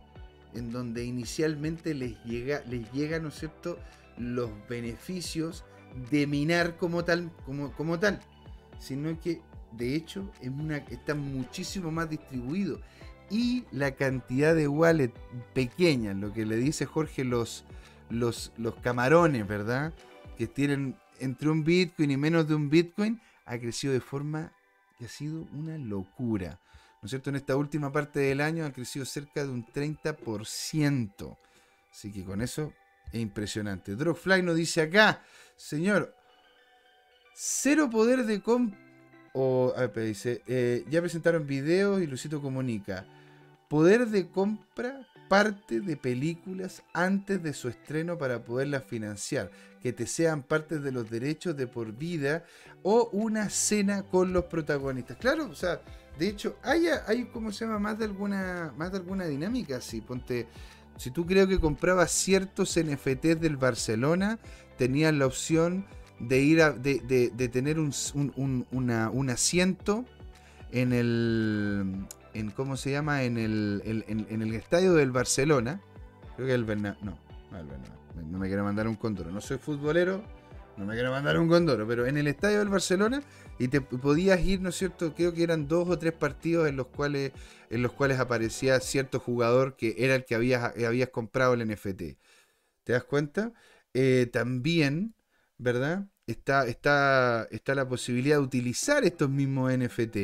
en 0.57 0.71
donde 0.71 1.05
inicialmente 1.05 1.93
les 1.93 2.21
llega, 2.23 2.63
les 2.67 2.91
llega, 2.91 3.19
¿no 3.19 3.29
es 3.29 3.35
cierto?, 3.35 3.77
los 4.17 4.49
beneficios 4.67 5.63
de 6.09 6.27
minar 6.27 6.77
como 6.77 7.03
tal, 7.03 7.31
como, 7.45 7.71
como 7.73 7.99
tal, 7.99 8.19
sino 8.79 9.19
que 9.19 9.41
de 9.71 9.95
hecho 9.95 10.31
es 10.41 10.49
una, 10.49 10.77
está 10.77 11.13
muchísimo 11.13 11.91
más 11.91 12.09
distribuido 12.09 12.79
y 13.29 13.65
la 13.71 13.91
cantidad 13.91 14.55
de 14.55 14.67
wallet 14.67 15.11
pequeña, 15.53 16.13
lo 16.13 16.33
que 16.33 16.45
le 16.45 16.55
dice 16.55 16.85
Jorge, 16.85 17.23
los, 17.23 17.65
los, 18.09 18.53
los 18.57 18.75
camarones, 18.75 19.47
¿verdad? 19.47 19.93
Que 20.37 20.47
tienen 20.47 20.95
entre 21.19 21.49
un 21.49 21.63
Bitcoin 21.63 22.11
y 22.11 22.17
menos 22.17 22.47
de 22.47 22.55
un 22.55 22.69
Bitcoin, 22.69 23.19
ha 23.45 23.57
crecido 23.57 23.93
de 23.93 24.01
forma 24.01 24.51
que 24.97 25.05
ha 25.05 25.09
sido 25.09 25.45
una 25.53 25.77
locura. 25.77 26.59
¿No 27.07 27.09
es 27.09 27.11
cierto? 27.11 27.29
En 27.29 27.37
esta 27.37 27.55
última 27.55 27.89
parte 27.89 28.19
del 28.19 28.41
año 28.41 28.65
ha 28.65 28.73
crecido 28.73 29.05
cerca 29.05 29.41
de 29.41 29.49
un 29.49 29.65
30%. 29.65 31.37
Así 31.89 32.11
que 32.11 32.25
con 32.25 32.41
eso 32.41 32.73
es 33.13 33.21
impresionante. 33.21 33.95
Drogfly 33.95 34.43
nos 34.43 34.57
dice 34.57 34.81
acá, 34.81 35.23
señor, 35.55 36.13
cero 37.33 37.89
poder 37.89 38.25
de 38.25 38.41
comp... 38.41 38.75
O, 39.31 39.73
dice, 39.95 40.41
eh, 40.47 40.83
ya 40.89 40.99
presentaron 40.99 41.47
videos 41.47 42.01
y 42.01 42.07
Lucito 42.07 42.41
comunica. 42.41 43.05
Poder 43.69 44.07
de 44.07 44.27
compra 44.29 45.07
parte 45.29 45.79
de 45.79 45.95
películas 45.95 46.83
antes 46.91 47.41
de 47.41 47.53
su 47.53 47.69
estreno 47.69 48.17
para 48.17 48.43
poderlas 48.43 48.83
financiar, 48.83 49.49
que 49.81 49.93
te 49.93 50.07
sean 50.07 50.43
parte 50.43 50.79
de 50.79 50.91
los 50.91 51.09
derechos 51.09 51.55
de 51.55 51.67
por 51.67 51.93
vida 51.93 52.43
o 52.83 53.09
una 53.13 53.49
cena 53.49 54.03
con 54.03 54.33
los 54.33 54.45
protagonistas. 54.45 55.17
Claro, 55.17 55.47
o 55.49 55.55
sea, 55.55 55.81
de 56.18 56.28
hecho, 56.28 56.57
hay, 56.63 56.88
hay 57.05 57.26
como 57.26 57.51
se 57.51 57.65
llama, 57.65 57.80
más 57.80 57.99
de 57.99 58.05
alguna, 58.05 58.74
más 58.78 58.91
de 58.91 58.97
alguna 58.97 59.26
dinámica. 59.26 59.82
Si 59.82 60.01
ponte, 60.01 60.47
si 60.97 61.11
tú 61.11 61.26
creo 61.26 61.47
que 61.47 61.59
comprabas 61.59 62.11
ciertos 62.11 62.78
NFTs 62.78 63.39
del 63.39 63.57
Barcelona, 63.57 64.39
tenías 64.78 65.13
la 65.13 65.26
opción 65.26 65.86
de 66.20 66.39
ir 66.39 66.61
a, 66.61 66.72
de, 66.72 66.99
de, 67.34 67.47
tener 67.49 67.80
un, 67.80 67.93
un, 68.36 69.30
asiento 69.30 70.05
en 70.72 70.93
el, 70.93 72.07
en 72.34 72.51
cómo 72.51 72.78
se 72.78 72.91
llama, 72.91 73.24
en 73.24 73.38
el, 73.38 73.82
en, 73.86 74.41
el 74.41 74.53
estadio 74.53 74.93
del 74.93 75.11
Barcelona. 75.11 75.82
Creo 76.36 76.47
que 76.47 76.53
el 76.53 76.65
Bernabéu, 76.65 77.03
no, 77.03 77.18
no, 77.51 77.59
el. 77.59 77.68
No 78.32 78.39
me 78.39 78.47
quiero 78.47 78.63
mandar 78.63 78.88
un 78.88 78.95
condoro. 78.95 79.32
No 79.32 79.41
soy 79.41 79.59
futbolero, 79.59 80.24
no 80.76 80.86
me 80.86 80.95
quiero 80.95 81.11
mandar 81.11 81.38
un 81.38 81.47
condoro, 81.47 81.88
pero 81.88 82.07
en 82.07 82.18
el 82.18 82.28
estadio 82.28 82.59
del 82.59 82.70
Barcelona 82.70 83.22
y 83.59 83.67
te 83.69 83.81
podías 83.81 84.39
ir, 84.45 84.61
¿no 84.61 84.69
es 84.69 84.75
cierto? 84.75 85.13
Creo 85.13 85.33
que 85.33 85.43
eran 85.43 85.67
dos 85.67 85.89
o 85.89 85.97
tres 85.97 86.13
partidos 86.13 86.67
en 86.67 86.75
los 86.75 86.87
cuales, 86.87 87.31
en 87.69 87.81
los 87.81 87.91
cuales 87.91 88.19
aparecía 88.19 88.79
cierto 88.79 89.19
jugador 89.19 89.75
que 89.75 89.95
era 89.97 90.15
el 90.15 90.25
que 90.25 90.35
habías, 90.35 90.73
habías 90.85 91.09
comprado 91.09 91.53
el 91.53 91.67
NFT. 91.67 92.17
¿Te 92.83 92.93
das 92.93 93.03
cuenta? 93.03 93.53
Eh, 93.93 94.27
también, 94.31 95.15
¿verdad? 95.57 96.05
Está, 96.27 96.67
está, 96.67 97.47
está 97.51 97.73
la 97.73 97.87
posibilidad 97.87 98.37
de 98.37 98.43
utilizar 98.43 99.03
estos 99.05 99.29
mismos 99.29 99.71
NFT 99.75 100.17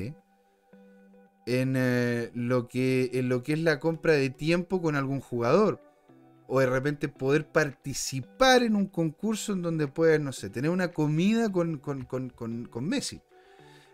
en, 1.45 1.75
eh, 1.75 2.31
lo 2.34 2.67
que, 2.67 3.09
en 3.13 3.29
lo 3.29 3.43
que 3.43 3.53
es 3.53 3.59
la 3.59 3.79
compra 3.79 4.13
de 4.13 4.29
tiempo 4.29 4.81
con 4.81 4.95
algún 4.95 5.21
jugador 5.21 5.81
o 6.56 6.60
de 6.60 6.68
repente 6.68 7.10
poder 7.10 7.47
participar 7.47 8.62
en 8.62 8.76
un 8.76 8.86
concurso 8.86 9.54
en 9.54 9.64
donde 9.64 9.88
puedas, 9.88 10.20
no 10.20 10.32
sé, 10.32 10.51
tener 10.51 10.70
una 10.70 10.89
comida 10.89 11.51
con, 11.51 11.80
con, 11.80 12.86
Messi. 12.88 13.22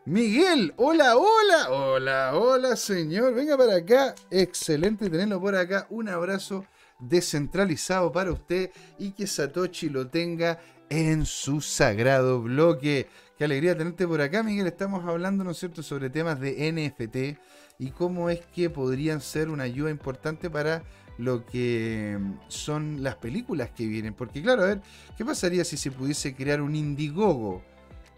Miguel, 0.03 0.74
hola, 0.76 1.16
hola, 1.16 1.70
hola, 1.70 2.32
hola 2.36 2.76
señor, 2.76 3.34
venga 3.34 3.57
para 3.57 3.78
acá, 3.78 4.14
excelente 4.30 5.10
tenerlo 5.10 5.39
por 5.39 5.55
acá, 5.55 5.88
un 5.89 6.10
abrazo 6.10 6.66
descentralizado 6.99 8.12
para 8.12 8.34
usted 8.34 8.72
y 8.97 9.12
que 9.12 9.26
Satoshi 9.26 9.88
lo 9.88 10.10
tenga 10.10 10.60
en 10.89 11.26
su 11.26 11.62
sagrado 11.62 12.41
bloque. 12.41 13.07
Qué 13.38 13.45
alegría 13.45 13.78
tenerte 13.78 14.05
por 14.05 14.20
acá, 14.20 14.43
Miguel. 14.43 14.68
Estamos 14.68 15.05
hablando, 15.05 15.45
¿no 15.45 15.51
es 15.51 15.60
cierto?, 15.60 15.82
sobre 15.82 16.10
temas 16.10 16.41
de 16.41 16.74
NFT 16.74 17.39
y 17.80 17.91
cómo 17.91 18.30
es 18.30 18.41
que 18.47 18.70
podrían 18.70 19.22
ser 19.22 19.47
una 19.47 19.64
ayuda 19.64 19.91
importante 19.91 20.49
para 20.49 20.84
lo 21.20 21.45
que 21.45 22.17
son 22.47 23.03
las 23.03 23.15
películas 23.17 23.70
que 23.72 23.86
vienen. 23.86 24.13
Porque 24.13 24.41
claro, 24.41 24.63
a 24.63 24.67
ver, 24.67 24.82
¿qué 25.17 25.26
pasaría 25.26 25.65
si 25.65 25.76
se 25.76 25.91
pudiese 25.91 26.34
crear 26.34 26.61
un 26.61 26.76
Indiegogo? 26.76 27.61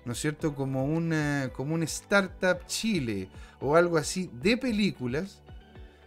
¿No 0.05 0.13
es 0.13 0.19
cierto? 0.19 0.53
Como, 0.53 0.85
una, 0.85 1.49
como 1.53 1.73
un 1.73 1.83
Startup 1.83 2.59
Chile 2.67 3.27
o 3.59 3.75
algo 3.75 3.97
así 3.97 4.29
de 4.41 4.55
películas 4.55 5.41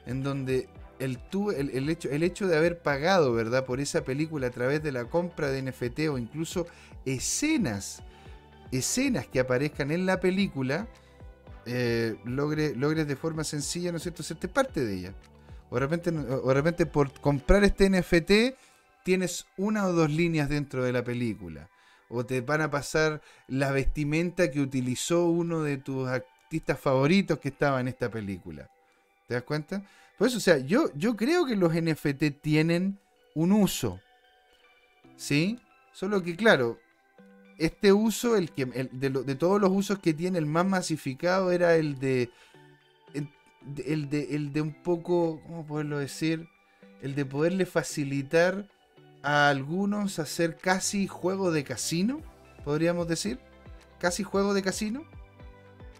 en 0.07 0.22
donde 0.22 0.68
el, 1.01 1.18
el, 1.57 1.88
hecho, 1.88 2.09
el 2.11 2.22
hecho 2.22 2.47
de 2.47 2.57
haber 2.57 2.78
pagado, 2.78 3.32
¿verdad? 3.32 3.66
Por 3.66 3.80
esa 3.80 4.05
película 4.05 4.47
a 4.47 4.51
través 4.51 4.80
de 4.80 4.92
la 4.92 5.07
compra 5.07 5.51
de 5.51 5.62
NFT 5.62 6.09
o 6.11 6.18
incluso 6.18 6.66
escenas, 7.05 8.03
escenas 8.70 9.26
que 9.26 9.40
aparezcan 9.40 9.90
en 9.90 10.07
la 10.07 10.20
película, 10.20 10.86
eh, 11.66 12.16
logre, 12.24 12.76
logres 12.76 13.09
de 13.09 13.16
forma 13.16 13.42
sencilla, 13.42 13.90
¿no 13.90 13.97
es 13.97 14.05
cierto?, 14.05 14.22
serte 14.22 14.47
parte 14.47 14.84
de 14.84 14.95
ella. 14.95 15.14
O 15.70 15.74
de, 15.74 15.80
repente, 15.80 16.10
o 16.10 16.54
repente 16.54 16.86
por 16.86 17.12
comprar 17.20 17.64
este 17.64 17.88
NFT 17.90 18.56
tienes 19.04 19.46
una 19.56 19.86
o 19.86 19.92
dos 19.92 20.10
líneas 20.10 20.48
dentro 20.48 20.84
de 20.84 20.92
la 20.92 21.04
película. 21.04 21.68
O 22.08 22.24
te 22.24 22.40
van 22.40 22.60
a 22.60 22.70
pasar 22.70 23.22
la 23.48 23.72
vestimenta 23.72 24.50
que 24.50 24.60
utilizó 24.60 25.26
uno 25.26 25.62
de 25.62 25.78
tus 25.78 26.08
artistas 26.08 26.78
favoritos 26.78 27.38
que 27.38 27.48
estaba 27.48 27.80
en 27.80 27.88
esta 27.88 28.10
película. 28.10 28.70
¿Te 29.26 29.34
das 29.34 29.42
cuenta? 29.42 29.82
Pues, 30.18 30.34
o 30.36 30.40
sea, 30.40 30.58
yo, 30.58 30.90
yo 30.94 31.16
creo 31.16 31.46
que 31.46 31.56
los 31.56 31.74
NFT 31.74 32.40
tienen 32.40 32.98
un 33.34 33.52
uso. 33.52 34.00
¿Sí? 35.16 35.58
Solo 35.92 36.22
que, 36.22 36.36
claro, 36.36 36.78
este 37.58 37.92
uso, 37.92 38.36
el 38.36 38.50
que, 38.52 38.66
de, 38.66 39.10
de, 39.10 39.34
todos 39.34 39.60
los 39.60 39.70
usos 39.70 39.98
que 39.98 40.14
tiene, 40.14 40.38
el 40.38 40.46
más 40.46 40.66
masificado 40.66 41.52
era 41.52 41.76
el 41.76 41.98
de, 41.98 42.30
el, 43.86 44.08
de. 44.08 44.34
El 44.34 44.52
de 44.52 44.60
un 44.60 44.74
poco. 44.82 45.40
¿Cómo 45.46 45.66
poderlo 45.66 45.98
decir? 45.98 46.48
El 47.02 47.14
de 47.14 47.24
poderle 47.24 47.66
facilitar 47.66 48.68
a 49.22 49.48
algunos 49.48 50.18
hacer 50.18 50.56
casi 50.56 51.06
juego 51.06 51.50
de 51.50 51.64
casino, 51.64 52.20
podríamos 52.64 53.08
decir. 53.08 53.38
Casi 53.98 54.22
juego 54.22 54.54
de 54.54 54.62
casino. 54.62 55.04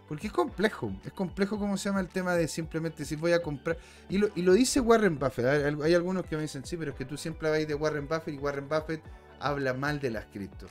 Porque 0.07 0.27
es 0.27 0.33
complejo, 0.33 0.93
es 1.03 1.11
complejo 1.13 1.57
como 1.57 1.77
se 1.77 1.89
llama 1.89 1.99
el 1.99 2.09
tema 2.09 2.35
de 2.35 2.47
simplemente 2.47 3.05
si 3.05 3.15
voy 3.15 3.31
a 3.31 3.41
comprar. 3.41 3.77
Y 4.07 4.19
lo, 4.19 4.29
y 4.35 4.43
lo 4.43 4.53
dice 4.53 4.79
Warren 4.79 5.17
Buffett. 5.17 5.45
Hay, 5.45 5.93
algunos 5.95 6.25
que 6.25 6.35
me 6.35 6.43
dicen, 6.43 6.63
sí, 6.63 6.77
pero 6.77 6.91
es 6.91 6.97
que 6.97 7.05
tú 7.05 7.17
siempre 7.17 7.49
vais 7.49 7.67
de 7.67 7.73
Warren 7.73 8.07
Buffett 8.07 8.35
y 8.35 8.37
Warren 8.37 8.69
Buffett 8.69 9.01
habla 9.39 9.73
mal 9.73 9.99
de 9.99 10.11
las 10.11 10.25
cripto. 10.25 10.67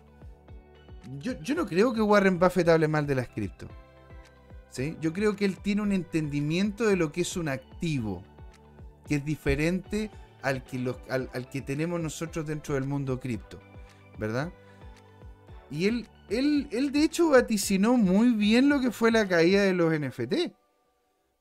Yo, 1.19 1.33
yo 1.41 1.57
no 1.57 1.67
creo 1.67 1.93
que 1.93 2.01
Warren 2.01 2.39
Buffett 2.39 2.69
hable 2.69 2.87
mal 2.87 3.07
de 3.07 3.17
las 3.17 3.29
cripto. 3.29 3.67
Yo 5.01 5.13
creo 5.13 5.37
que 5.37 5.45
él 5.45 5.59
tiene 5.59 5.83
un 5.83 5.93
entendimiento 5.93 6.87
de 6.87 6.97
lo 6.97 7.13
que 7.13 7.21
es 7.21 7.37
un 7.37 7.49
activo, 7.49 8.23
que 9.07 9.17
es 9.17 9.25
diferente 9.25 10.11
al 10.43 10.65
que, 10.65 10.95
al, 11.09 11.49
que 11.51 11.61
tenemos 11.61 12.01
nosotros 12.01 12.47
dentro 12.47 12.75
del 12.75 12.85
mundo 12.85 13.21
cripto, 13.21 13.61
¿verdad? 14.19 14.53
Y 15.71 15.87
él 15.87 16.09
él, 16.29 16.91
de 16.93 17.03
hecho 17.03 17.31
vaticinó 17.31 17.97
muy 17.97 18.31
bien 18.31 18.69
lo 18.69 18.81
que 18.81 18.91
fue 18.91 19.11
la 19.11 19.29
caída 19.29 19.63
de 19.63 19.75
los 19.75 19.93
NFT. 19.93 20.53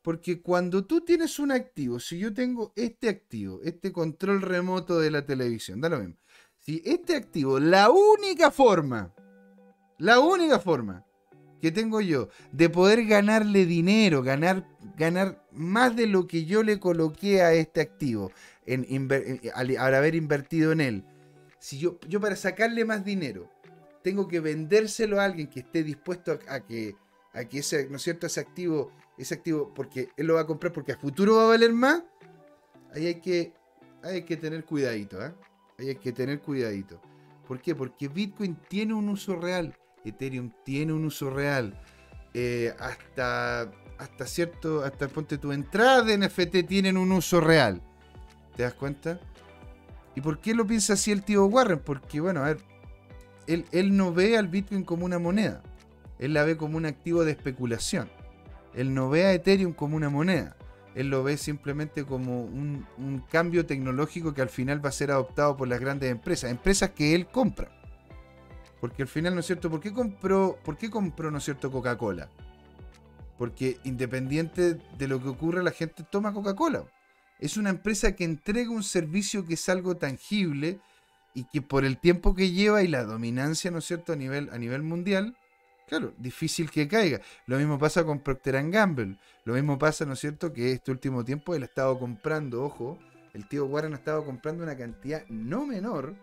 Porque 0.01 0.41
cuando 0.41 0.85
tú 0.85 1.01
tienes 1.01 1.39
un 1.39 1.51
activo, 1.51 1.99
si 1.99 2.19
yo 2.19 2.33
tengo 2.33 2.73
este 2.75 3.07
activo, 3.07 3.61
este 3.63 3.93
control 3.93 4.41
remoto 4.41 4.99
de 4.99 5.09
la 5.09 5.25
televisión, 5.25 5.79
da 5.79 5.89
lo 5.89 5.99
mismo. 5.99 6.15
Si 6.59 6.81
este 6.85 7.15
activo, 7.15 7.59
la 7.59 7.89
única 7.89 8.51
forma, 8.51 9.13
la 9.97 10.19
única 10.19 10.59
forma 10.59 11.05
que 11.63 11.71
tengo 11.71 12.01
yo 12.01 12.27
de 12.51 12.69
poder 12.69 13.05
ganarle 13.05 13.65
dinero, 13.65 14.21
ganar, 14.21 14.67
ganar 14.97 15.47
más 15.53 15.95
de 15.95 16.07
lo 16.07 16.27
que 16.27 16.43
yo 16.43 16.61
le 16.61 16.77
coloqué 16.77 17.41
a 17.41 17.53
este 17.53 17.79
activo 17.79 18.33
en, 18.65 19.09
al, 19.55 19.95
haber 19.95 20.15
invertido 20.15 20.73
en 20.73 20.81
él, 20.81 21.05
si 21.59 21.79
yo, 21.79 22.01
yo 22.05 22.19
para 22.19 22.35
sacarle 22.35 22.83
más 22.83 23.05
dinero 23.05 23.49
tengo 24.01 24.27
que 24.27 24.41
vendérselo 24.41 25.21
a 25.21 25.23
alguien 25.23 25.47
que 25.47 25.61
esté 25.61 25.85
dispuesto 25.85 26.37
a, 26.49 26.59
que, 26.59 26.97
a 27.31 27.45
que 27.45 27.59
ese, 27.59 27.87
¿no 27.89 27.95
es 27.95 28.01
cierto? 28.01 28.27
ese 28.27 28.41
activo, 28.41 28.91
ese 29.17 29.35
activo, 29.35 29.73
porque 29.73 30.09
él 30.17 30.27
lo 30.27 30.33
va 30.33 30.41
a 30.41 30.45
comprar 30.45 30.73
porque 30.73 30.91
a 30.91 30.97
futuro 30.97 31.37
va 31.37 31.45
a 31.45 31.47
valer 31.47 31.71
más, 31.71 32.03
ahí 32.93 33.07
hay 33.07 33.21
que, 33.21 33.53
hay 34.01 34.23
que 34.23 34.35
tener 34.35 34.65
cuidadito, 34.65 35.25
¿eh? 35.25 35.33
Ahí 35.79 35.87
hay 35.87 35.95
que 35.95 36.11
tener 36.11 36.41
cuidadito. 36.41 36.99
¿Por 37.47 37.61
qué? 37.61 37.73
Porque 37.73 38.09
Bitcoin 38.09 38.57
tiene 38.67 38.93
un 38.93 39.07
uso 39.07 39.37
real, 39.37 39.73
Ethereum 40.05 40.51
tiene 40.63 40.93
un 40.93 41.05
uso 41.05 41.29
real. 41.29 41.79
Eh, 42.33 42.73
hasta, 42.79 43.71
hasta 43.97 44.25
cierto, 44.25 44.83
hasta 44.83 45.07
ponte 45.07 45.37
tu 45.37 45.51
entrada 45.51 46.01
de 46.01 46.17
NFT 46.17 46.67
tienen 46.67 46.97
un 46.97 47.11
uso 47.11 47.39
real. 47.41 47.81
¿Te 48.55 48.63
das 48.63 48.73
cuenta? 48.73 49.19
¿Y 50.15 50.21
por 50.21 50.39
qué 50.39 50.53
lo 50.53 50.65
piensa 50.65 50.93
así 50.93 51.11
el 51.11 51.23
tío 51.23 51.45
Warren? 51.45 51.79
Porque, 51.79 52.19
bueno, 52.19 52.41
a 52.41 52.47
ver, 52.47 52.57
él, 53.47 53.97
no 53.97 54.13
ve 54.13 54.37
al 54.37 54.47
Bitcoin 54.47 54.83
como 54.83 55.05
una 55.05 55.19
moneda. 55.19 55.61
Él 56.19 56.33
la 56.33 56.43
ve 56.43 56.57
como 56.57 56.77
un 56.77 56.85
activo 56.85 57.25
de 57.25 57.31
especulación. 57.31 58.09
Él 58.73 58.93
no 58.93 59.09
ve 59.09 59.25
a 59.25 59.33
Ethereum 59.33 59.73
como 59.73 59.97
una 59.97 60.09
moneda. 60.09 60.55
Él 60.95 61.09
lo 61.09 61.23
ve 61.23 61.37
simplemente 61.37 62.05
como 62.05 62.43
un, 62.43 62.85
cambio 63.31 63.65
tecnológico 63.65 64.33
que 64.33 64.41
al 64.41 64.49
final 64.49 64.83
va 64.83 64.89
a 64.89 64.93
ser 64.93 65.11
adoptado 65.11 65.57
por 65.57 65.67
las 65.67 65.79
grandes 65.79 66.11
empresas. 66.11 66.51
Empresas 66.51 66.91
que 66.91 67.15
él 67.15 67.27
compra. 67.27 67.71
Porque 68.83 69.03
al 69.03 69.07
final, 69.07 69.33
¿no 69.33 69.39
es 69.39 69.45
cierto? 69.45 69.69
¿Por 69.69 69.79
qué 69.79 69.93
compró, 69.93 70.59
por 70.61 70.77
qué 70.77 70.89
compró 70.89 71.31
¿no 71.31 71.37
es 71.37 71.45
cierto, 71.45 71.71
Coca-Cola? 71.71 72.27
Porque 73.37 73.77
independiente 73.85 74.73
de 74.73 75.07
lo 75.07 75.23
que 75.23 75.29
ocurra, 75.29 75.63
la 75.63 75.71
gente 75.71 76.03
toma 76.03 76.33
Coca-Cola. 76.33 76.83
Es 77.39 77.55
una 77.55 77.69
empresa 77.69 78.13
que 78.13 78.25
entrega 78.25 78.71
un 78.71 78.83
servicio 78.83 79.45
que 79.45 79.53
es 79.53 79.69
algo 79.69 79.95
tangible 79.95 80.81
y 81.33 81.45
que 81.45 81.61
por 81.61 81.85
el 81.85 81.97
tiempo 81.97 82.35
que 82.35 82.51
lleva 82.51 82.83
y 82.83 82.89
la 82.89 83.05
dominancia, 83.05 83.71
¿no 83.71 83.77
es 83.77 83.85
cierto?, 83.85 84.11
a 84.11 84.17
nivel, 84.17 84.49
a 84.51 84.57
nivel 84.57 84.83
mundial, 84.83 85.37
claro, 85.87 86.13
difícil 86.17 86.69
que 86.69 86.89
caiga. 86.89 87.21
Lo 87.45 87.59
mismo 87.59 87.79
pasa 87.79 88.03
con 88.03 88.19
Procter 88.19 88.69
Gamble. 88.69 89.17
Lo 89.45 89.53
mismo 89.53 89.79
pasa, 89.79 90.03
¿no 90.05 90.11
es 90.11 90.19
cierto?, 90.19 90.51
que 90.51 90.73
este 90.73 90.91
último 90.91 91.23
tiempo 91.23 91.55
él 91.55 91.61
ha 91.61 91.67
estado 91.67 91.97
comprando, 91.97 92.61
ojo, 92.65 92.99
el 93.33 93.47
tío 93.47 93.65
Warren 93.65 93.93
ha 93.93 93.95
estado 93.95 94.25
comprando 94.25 94.61
una 94.61 94.75
cantidad 94.75 95.25
no 95.29 95.65
menor 95.65 96.17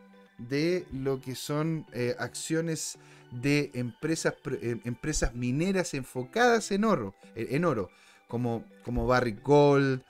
de 0.48 0.86
lo 0.92 1.20
que 1.20 1.34
son 1.34 1.86
eh, 1.92 2.16
acciones 2.18 2.98
de 3.30 3.70
empresas, 3.74 4.34
eh, 4.62 4.80
empresas 4.84 5.34
mineras 5.34 5.94
enfocadas 5.94 6.70
en 6.72 6.84
oro, 6.84 7.14
en 7.34 7.64
oro 7.64 7.90
como, 8.30 8.64
como 8.84 9.06
Barrick 9.06 9.42
Gold, 9.42 10.02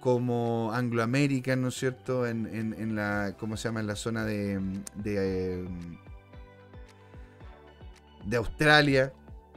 como 0.00 0.72
Anglo 0.72 1.02
American, 1.02 1.62
¿no 1.62 1.68
es 1.68 1.74
cierto? 1.74 2.26
En, 2.26 2.94
la, 2.96 3.36
¿cómo 3.38 3.56
se 3.56 3.68
llama? 3.68 3.80
En 3.80 3.86
la 3.86 3.96
zona 3.96 4.24
de, 4.24 4.60
de, 4.94 5.68
de 8.24 8.36
Australia. 8.36 9.12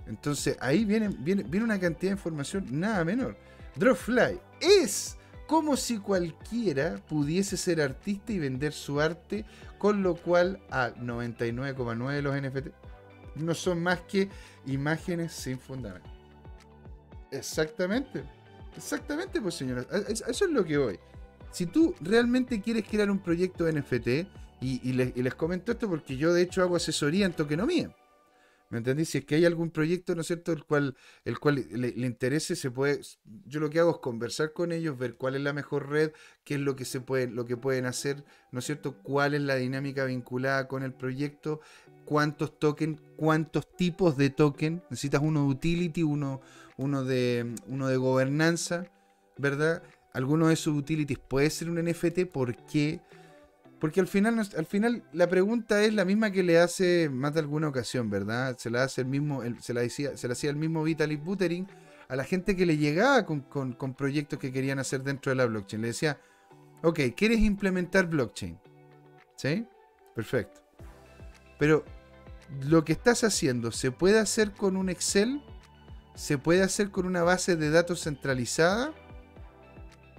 Entonces 0.07 0.57
ahí 0.59 0.85
viene, 0.85 1.09
viene, 1.09 1.63
una 1.63 1.79
cantidad 1.79 2.11
de 2.11 2.17
información 2.17 2.65
nada 2.71 3.05
menor. 3.05 3.37
Dropfly 3.75 4.39
es 4.59 5.18
como 5.49 5.75
si 5.77 5.97
cualquiera 5.97 6.97
pudiese 7.09 7.57
ser 7.57 7.81
artista 7.81 8.31
y 8.31 8.37
vender 8.37 8.71
su 8.71 9.01
arte, 9.01 9.45
con 9.79 10.03
lo 10.03 10.13
cual 10.13 10.61
a 10.69 10.91
99,9 10.91 12.11
de 12.11 12.21
los 12.21 12.39
NFT 12.39 12.67
no 13.33 13.55
son 13.55 13.81
más 13.81 13.99
que 14.01 14.29
imágenes 14.67 15.31
sin 15.31 15.57
fundamento. 15.57 16.07
Exactamente. 17.31 18.23
Exactamente, 18.77 19.41
pues 19.41 19.55
señora. 19.55 19.87
Eso 20.07 20.45
es 20.45 20.51
lo 20.51 20.63
que 20.63 20.77
voy. 20.77 20.99
Si 21.51 21.65
tú 21.65 21.95
realmente 21.99 22.61
quieres 22.61 22.87
crear 22.87 23.09
un 23.09 23.17
proyecto 23.17 23.65
NFT, 23.71 24.27
y, 24.61 24.93
les, 24.93 25.33
comento 25.33 25.71
esto 25.71 25.89
porque 25.89 26.15
yo 26.15 26.31
de 26.31 26.43
hecho 26.43 26.61
hago 26.61 26.75
asesoría 26.75 27.25
en 27.25 27.33
tokenomía. 27.33 27.89
¿Me 28.69 28.77
entendí? 28.77 29.03
Si 29.03 29.17
es 29.17 29.25
que 29.25 29.35
hay 29.35 29.45
algún 29.45 29.71
proyecto, 29.71 30.13
¿no 30.13 30.21
es 30.21 30.27
cierto?, 30.27 30.51
el 30.51 30.63
cual, 30.63 30.95
el 31.25 31.39
cual 31.39 31.65
le, 31.71 31.87
interese, 32.05 32.55
se 32.55 32.69
puede. 32.69 33.01
Yo 33.47 33.59
lo 33.59 33.71
que 33.71 33.79
hago 33.79 33.91
es 33.91 33.97
conversar 33.97 34.53
con 34.53 34.71
ellos, 34.71 34.97
ver 34.97 35.15
cuál 35.15 35.35
es 35.35 35.41
la 35.41 35.53
mejor 35.53 35.89
red, 35.89 36.11
qué 36.43 36.55
es 36.55 36.59
lo 36.59 36.75
que 36.75 36.85
se 36.85 37.01
puede, 37.01 37.27
lo 37.27 37.45
que 37.45 37.57
pueden 37.57 37.87
hacer, 37.87 38.23
¿no 38.51 38.59
es 38.59 38.65
cierto? 38.65 38.93
cuál 39.01 39.33
es 39.33 39.41
la 39.41 39.55
dinámica 39.55 40.05
vinculada 40.05 40.67
con 40.67 40.83
el 40.83 40.93
proyecto, 40.93 41.61
cuántos 42.05 42.59
tokens, 42.59 43.01
cuántos 43.15 43.67
tipos 43.75 44.17
de 44.17 44.29
token. 44.29 44.83
Necesitas 44.91 45.21
uno 45.23 45.41
de 45.41 45.47
utility, 45.47 46.03
uno, 46.03 46.41
uno 46.77 47.03
de, 47.03 47.55
uno 47.67 47.87
de 47.87 47.97
gobernanza, 47.97 48.85
¿verdad? 49.37 49.81
Alguno 50.13 50.47
de 50.47 50.53
esos 50.53 50.75
utilities 50.75 51.17
puede 51.17 51.49
ser 51.49 51.71
un 51.71 51.83
NFT, 51.83 52.25
¿por 52.31 52.55
qué? 52.67 53.01
Al 53.81 54.07
final, 54.07 54.39
al 54.39 54.65
final 54.65 55.03
la 55.13 55.29
pregunta 55.29 55.83
es 55.83 55.93
la 55.93 56.05
misma 56.05 56.31
que 56.31 56.43
le 56.43 56.59
hace 56.59 57.09
más 57.09 57.33
de 57.33 57.39
alguna 57.39 57.69
ocasión, 57.69 58.09
¿verdad? 58.09 58.57
Se 58.57 58.69
la 58.69 58.83
hace 58.83 59.01
el 59.01 59.07
mismo, 59.07 59.41
se 59.59 59.73
la 59.73 59.81
decía, 59.81 60.17
se 60.17 60.27
la 60.27 60.33
hacía 60.33 60.49
el 60.49 60.57
mismo 60.57 60.83
Vitalik 60.83 61.23
Buterin 61.23 61.67
a 62.09 62.15
la 62.15 62.23
gente 62.23 62.55
que 62.55 62.65
le 62.65 62.77
llegaba 62.77 63.25
con, 63.25 63.41
con, 63.41 63.93
proyectos 63.93 64.39
que 64.39 64.51
querían 64.51 64.79
hacer 64.79 65.03
dentro 65.03 65.29
de 65.29 65.35
la 65.35 65.45
blockchain. 65.45 65.81
Le 65.81 65.89
decía, 65.89 66.19
ok, 66.81 66.99
¿quieres 67.15 67.39
implementar 67.39 68.07
blockchain? 68.07 68.59
¿Sí? 69.35 69.65
Perfecto. 70.15 70.61
Pero 71.59 71.85
lo 72.67 72.83
que 72.83 72.93
estás 72.93 73.23
haciendo 73.23 73.71
se 73.71 73.91
puede 73.91 74.19
hacer 74.19 74.51
con 74.53 74.75
un 74.75 74.89
Excel, 74.89 75.41
se 76.15 76.39
puede 76.39 76.63
hacer 76.63 76.89
con 76.89 77.05
una 77.05 77.21
base 77.21 77.55
de 77.55 77.69
datos 77.69 78.03
centralizada. 78.03 78.91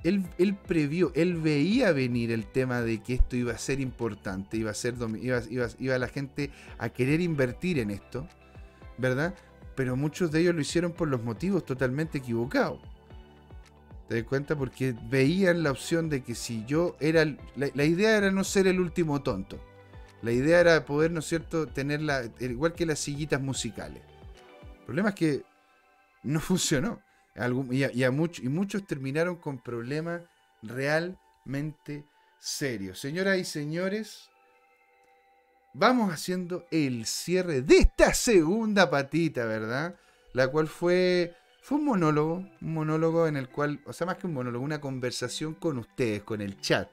Él, 0.02 0.56
previó, 0.66 1.12
él 1.14 1.36
veía 1.36 1.92
venir 1.92 2.30
el 2.32 2.46
tema 2.46 2.80
de 2.80 3.02
que 3.02 3.14
esto 3.14 3.36
iba 3.36 3.52
a 3.52 3.58
ser 3.58 3.80
importante, 3.80 4.56
iba 4.56 4.70
a 4.70 4.74
ser 4.74 4.94
iba, 5.20 5.42
iba, 5.50 5.68
iba 5.78 5.98
la 5.98 6.08
gente 6.08 6.50
a 6.78 6.88
querer 6.88 7.20
invertir 7.20 7.78
en 7.78 7.90
esto, 7.90 8.26
¿verdad? 8.96 9.34
Pero 9.74 9.96
muchos 9.96 10.32
de 10.32 10.40
ellos 10.40 10.54
lo 10.54 10.62
hicieron 10.62 10.92
por 10.92 11.08
los 11.08 11.22
motivos 11.22 11.66
totalmente 11.66 12.18
equivocados. 12.18 12.80
¿Te 14.10 14.16
das 14.16 14.24
cuenta? 14.24 14.56
Porque 14.56 14.92
veían 15.08 15.62
la 15.62 15.70
opción 15.70 16.08
de 16.08 16.24
que 16.24 16.34
si 16.34 16.64
yo 16.66 16.96
era. 16.98 17.24
La, 17.54 17.84
idea 17.84 18.16
era 18.16 18.32
no 18.32 18.42
ser 18.42 18.66
el 18.66 18.80
último 18.80 19.22
tonto. 19.22 19.60
La 20.20 20.32
idea 20.32 20.58
era 20.58 20.84
poder, 20.84 21.12
¿no 21.12 21.20
es 21.20 21.26
cierto?, 21.26 21.68
tenerla. 21.68 22.28
Igual 22.40 22.72
que 22.72 22.86
las 22.86 22.98
sillitas 22.98 23.40
musicales. 23.40 24.02
El 24.80 24.84
problema 24.84 25.10
es 25.10 25.14
que 25.14 25.42
no 26.24 26.40
funcionó. 26.40 27.00
Y, 27.34 28.48
muchos 28.48 28.86
terminaron 28.86 29.36
con 29.36 29.58
problemas 29.58 30.22
realmente 30.62 32.04
serios. 32.38 32.98
Señoras 32.98 33.38
y 33.38 33.44
señores, 33.44 34.30
vamos 35.72 36.12
haciendo 36.12 36.66
el 36.70 37.06
cierre 37.06 37.62
de 37.62 37.78
esta 37.78 38.14
segunda 38.14 38.90
patita, 38.90 39.44
¿verdad? 39.46 39.94
La 40.32 40.48
cual 40.48 40.68
fue 40.68 41.34
fue 41.62 41.78
un 41.78 41.84
monólogo, 41.84 42.36
un 42.60 42.74
monólogo 42.74 43.26
en 43.26 43.36
el 43.36 43.48
cual, 43.48 43.80
o 43.84 43.92
sea, 43.92 44.06
más 44.06 44.16
que 44.16 44.26
un 44.26 44.34
monólogo, 44.34 44.64
una 44.64 44.80
conversación 44.80 45.54
con 45.54 45.78
ustedes, 45.78 46.22
con 46.22 46.40
el 46.40 46.58
chat. 46.60 46.90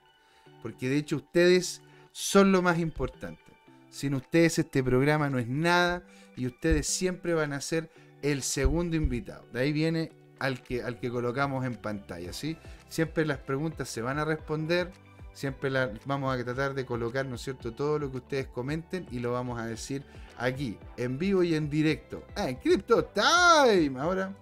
Porque 0.61 0.89
de 0.89 0.97
hecho 0.97 1.17
ustedes 1.17 1.81
son 2.11 2.51
lo 2.51 2.61
más 2.61 2.77
importante. 2.79 3.41
Sin 3.89 4.13
ustedes 4.13 4.59
este 4.59 4.83
programa 4.83 5.29
no 5.29 5.39
es 5.39 5.47
nada 5.47 6.03
y 6.35 6.45
ustedes 6.45 6.87
siempre 6.87 7.33
van 7.33 7.53
a 7.53 7.61
ser 7.61 7.89
el 8.21 8.43
segundo 8.43 8.95
invitado. 8.97 9.47
De 9.53 9.61
ahí 9.61 9.71
viene 9.71 10.11
al 10.39 10.61
que, 10.61 10.83
al 10.83 10.99
que 10.99 11.09
colocamos 11.09 11.65
en 11.65 11.75
pantalla, 11.75 12.33
¿sí? 12.33 12.57
Siempre 12.89 13.25
las 13.25 13.39
preguntas 13.39 13.89
se 13.89 14.01
van 14.01 14.19
a 14.19 14.25
responder, 14.25 14.91
siempre 15.33 15.71
vamos 16.05 16.33
a 16.33 16.43
tratar 16.43 16.73
de 16.73 16.85
colocar, 16.85 17.25
¿no 17.25 17.35
es 17.35 17.41
cierto?, 17.41 17.73
todo 17.73 17.99
lo 17.99 18.11
que 18.11 18.17
ustedes 18.17 18.47
comenten 18.47 19.05
y 19.11 19.19
lo 19.19 19.33
vamos 19.33 19.59
a 19.59 19.65
decir 19.65 20.03
aquí, 20.37 20.77
en 20.97 21.17
vivo 21.17 21.43
y 21.43 21.55
en 21.55 21.69
directo. 21.69 22.23
Ah, 22.35 22.49
en 22.49 22.55
Crypto 22.55 23.05
Time. 23.05 23.99
Ahora 23.99 24.33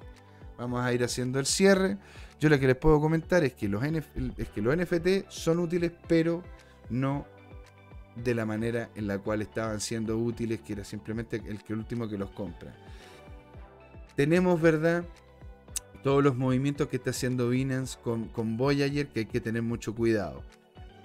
Vamos 0.58 0.84
a 0.84 0.94
ir 0.94 1.04
haciendo 1.04 1.40
el 1.40 1.46
cierre. 1.46 1.98
Yo 2.40 2.50
lo 2.50 2.60
que 2.60 2.68
les 2.68 2.76
puedo 2.76 3.00
comentar 3.00 3.44
es 3.44 3.54
que 3.54 3.68
los, 3.68 3.84
es 3.84 4.50
que 4.54 4.62
los 4.62 4.76
NFT 4.76 5.30
son 5.30 5.60
útiles, 5.60 5.92
pero 6.08 6.44
no 6.90 7.26
de 8.16 8.34
la 8.34 8.46
manera 8.46 8.90
en 8.96 9.08
la 9.08 9.20
cual 9.20 9.42
estaban 9.42 9.82
siendo 9.82 10.18
útiles, 10.18 10.62
que 10.62 10.74
era 10.74 10.84
simplemente 10.84 11.42
el, 11.46 11.64
que 11.64 11.74
último 11.74 12.08
que 12.08 12.18
los 12.18 12.30
compra. 12.32 12.74
Tenemos, 14.16 14.62
¿verdad? 14.62 15.04
Todos 16.06 16.24
los 16.24 16.36
movimientos 16.36 16.88
que 16.88 16.98
está 16.98 17.10
haciendo 17.10 17.50
Binance 17.50 17.98
con, 18.00 18.28
con 18.28 18.58
Voyager, 18.58 19.08
que 19.08 19.22
hay 19.22 19.26
que 19.26 19.42
tener 19.42 19.64
mucho 19.64 19.96
cuidado. 19.96 20.44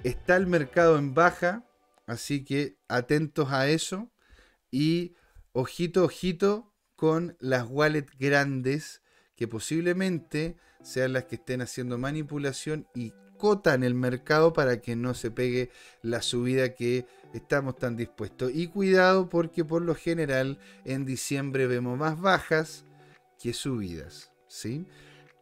Está 0.05 0.37
el 0.37 0.47
mercado 0.47 0.99
en 0.99 1.15
baja, 1.15 1.65
así 2.07 2.45
que 2.45 2.77
atentos 2.87 3.51
a 3.51 3.67
eso. 3.67 4.11
Y 4.71 5.15
ojito, 5.53 6.05
ojito 6.05 6.75
con 6.97 7.35
las 7.41 7.67
wallets 7.67 8.13
grandes 8.19 9.01
que 9.37 9.49
posiblemente 9.49 10.59
sean 10.83 11.15
las 11.15 11.25
que 11.25 11.37
estén 11.37 11.63
haciendo 11.63 11.97
manipulación 11.97 12.87
y 12.95 13.15
cotan 13.39 13.85
el 13.85 13.95
mercado 13.95 14.53
para 14.53 14.83
que 14.83 14.97
no 14.97 15.15
se 15.15 15.31
pegue 15.31 15.71
la 16.03 16.21
subida 16.21 16.75
que 16.75 17.07
estamos 17.33 17.79
tan 17.79 17.97
dispuestos. 17.97 18.53
Y 18.55 18.67
cuidado 18.67 19.31
porque 19.31 19.65
por 19.65 19.81
lo 19.81 19.95
general 19.95 20.59
en 20.85 21.07
diciembre 21.07 21.67
vemos 21.67 21.99
más 21.99 22.21
bajas 22.21 22.85
que 23.39 23.55
subidas. 23.55 24.30
¿Sí? 24.51 24.85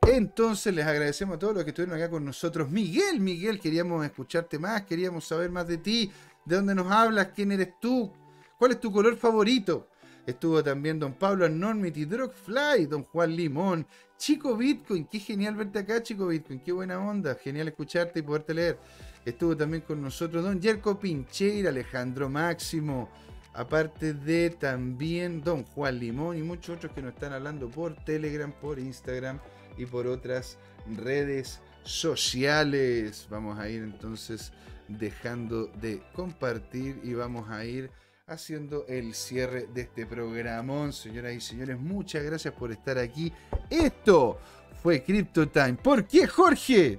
Entonces 0.06 0.74
les 0.74 0.86
agradecemos 0.86 1.36
a 1.36 1.38
todos 1.38 1.54
los 1.54 1.64
que 1.64 1.70
estuvieron 1.70 1.96
acá 1.96 2.10
con 2.10 2.24
nosotros. 2.24 2.70
Miguel, 2.70 3.20
Miguel, 3.20 3.58
queríamos 3.58 4.04
escucharte 4.04 4.58
más, 4.58 4.82
queríamos 4.82 5.24
saber 5.24 5.50
más 5.50 5.66
de 5.66 5.78
ti, 5.78 6.12
de 6.44 6.56
dónde 6.56 6.74
nos 6.74 6.90
hablas, 6.92 7.28
quién 7.34 7.50
eres 7.52 7.80
tú, 7.80 8.12
cuál 8.58 8.72
es 8.72 8.80
tu 8.80 8.92
color 8.92 9.16
favorito. 9.16 9.88
Estuvo 10.26 10.62
también 10.62 10.98
don 10.98 11.14
Pablo 11.14 11.46
Enormity, 11.46 12.04
Drogfly, 12.04 12.84
don 12.86 13.04
Juan 13.04 13.34
Limón, 13.34 13.86
Chico 14.18 14.56
Bitcoin. 14.56 15.06
Qué 15.06 15.18
genial 15.18 15.56
verte 15.56 15.78
acá, 15.78 16.02
Chico 16.02 16.26
Bitcoin. 16.26 16.60
Qué 16.60 16.70
buena 16.70 16.98
onda. 17.00 17.34
Genial 17.34 17.68
escucharte 17.68 18.18
y 18.18 18.22
poderte 18.22 18.52
leer. 18.52 18.78
Estuvo 19.24 19.56
también 19.56 19.82
con 19.82 20.02
nosotros 20.02 20.44
don 20.44 20.60
Jerko 20.60 20.98
Pincheira, 21.00 21.70
Alejandro 21.70 22.28
Máximo. 22.28 23.08
Aparte 23.54 24.14
de 24.14 24.50
también 24.50 25.42
don 25.42 25.64
Juan 25.64 25.98
Limón 25.98 26.36
y 26.38 26.42
muchos 26.42 26.76
otros 26.76 26.92
que 26.92 27.02
nos 27.02 27.14
están 27.14 27.32
hablando 27.32 27.68
por 27.68 27.96
Telegram, 28.04 28.52
por 28.52 28.78
Instagram 28.78 29.40
y 29.76 29.86
por 29.86 30.06
otras 30.06 30.58
redes 30.86 31.60
sociales. 31.82 33.26
Vamos 33.30 33.58
a 33.58 33.68
ir 33.68 33.82
entonces 33.82 34.52
dejando 34.88 35.66
de 35.66 36.02
compartir 36.12 37.00
y 37.02 37.14
vamos 37.14 37.50
a 37.50 37.64
ir 37.64 37.90
haciendo 38.26 38.84
el 38.88 39.14
cierre 39.14 39.66
de 39.72 39.82
este 39.82 40.06
programón. 40.06 40.92
Señoras 40.92 41.32
y 41.32 41.40
señores, 41.40 41.78
muchas 41.78 42.22
gracias 42.22 42.54
por 42.54 42.70
estar 42.70 42.98
aquí. 42.98 43.32
Esto 43.70 44.38
fue 44.82 45.02
Crypto 45.02 45.48
Time. 45.48 45.74
¿Por 45.74 46.06
qué, 46.06 46.26
Jorge? 46.26 46.98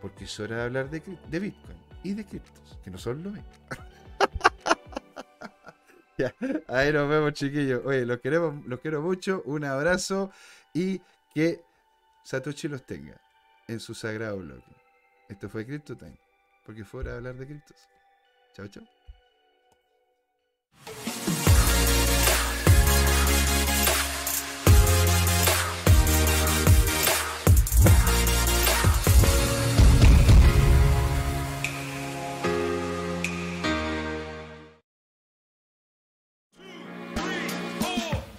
Porque 0.00 0.24
es 0.24 0.40
hora 0.40 0.56
de 0.56 0.62
hablar 0.62 0.90
de, 0.90 1.00
Bitcoin 1.38 1.78
y 2.02 2.14
de 2.14 2.24
criptos, 2.24 2.78
que 2.82 2.90
no 2.90 2.98
son 2.98 3.22
lo 3.22 3.30
mismo. 3.30 3.48
ya, 6.18 6.34
ahí 6.68 6.92
nos 6.92 7.08
vemos, 7.08 7.32
chiquillos. 7.32 7.82
Oye, 7.84 8.04
los 8.04 8.20
queremos, 8.20 8.64
los 8.66 8.80
quiero 8.80 9.02
mucho. 9.02 9.42
Un 9.46 9.64
abrazo 9.64 10.30
y 10.74 11.00
que 11.34 11.62
Satoshi 12.24 12.68
los 12.68 12.84
tenga 12.84 13.20
en 13.68 13.80
su 13.80 13.94
sagrado 13.94 14.38
bloque. 14.38 14.72
Esto 15.28 15.48
fue 15.48 15.66
Crypto 15.66 15.96
Time, 15.96 16.16
porque 16.64 16.84
fue 16.84 17.00
hora 17.00 17.12
de 17.12 17.16
hablar 17.18 17.36
de 17.36 17.46
criptos. 17.46 17.76
Chao, 18.54 18.68
chao. 18.68 19.01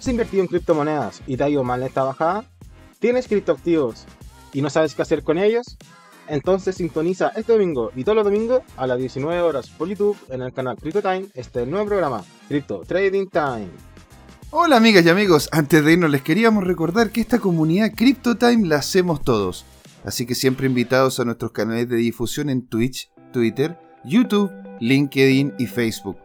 ¿Has 0.04 0.10
invertido 0.10 0.42
en 0.42 0.48
criptomonedas 0.48 1.22
y 1.26 1.38
te 1.38 1.44
ha 1.44 1.48
ido 1.48 1.64
mal 1.64 1.82
esta 1.82 2.02
bajada? 2.02 2.44
¿Tienes 2.98 3.26
criptoactivos 3.26 4.04
y 4.52 4.60
no 4.60 4.68
sabes 4.68 4.94
qué 4.94 5.00
hacer 5.00 5.22
con 5.22 5.38
ellos? 5.38 5.78
Entonces 6.28 6.76
sintoniza 6.76 7.28
este 7.28 7.54
domingo 7.54 7.90
y 7.96 8.04
todos 8.04 8.16
los 8.16 8.26
domingos 8.26 8.60
a 8.76 8.86
las 8.86 8.98
19 8.98 9.40
horas 9.40 9.70
por 9.70 9.88
YouTube 9.88 10.18
en 10.28 10.42
el 10.42 10.52
canal 10.52 10.76
Crypto 10.76 11.00
Time 11.00 11.28
este 11.32 11.64
nuevo 11.64 11.86
programa, 11.86 12.22
Crypto 12.48 12.82
Trading 12.86 13.28
Time. 13.28 13.70
Hola 14.50 14.76
amigas 14.76 15.06
y 15.06 15.08
amigos, 15.08 15.48
antes 15.52 15.82
de 15.82 15.94
irnos 15.94 16.10
les 16.10 16.20
queríamos 16.20 16.64
recordar 16.64 17.08
que 17.08 17.22
esta 17.22 17.38
comunidad 17.38 17.94
Crypto 17.96 18.36
Time 18.36 18.68
la 18.68 18.76
hacemos 18.76 19.22
todos. 19.22 19.64
Así 20.04 20.26
que 20.26 20.34
siempre 20.34 20.66
invitados 20.66 21.18
a 21.18 21.24
nuestros 21.24 21.52
canales 21.52 21.88
de 21.88 21.96
difusión 21.96 22.50
en 22.50 22.66
Twitch, 22.66 23.10
Twitter, 23.32 23.80
YouTube, 24.04 24.52
LinkedIn 24.80 25.54
y 25.58 25.66
Facebook. 25.66 26.18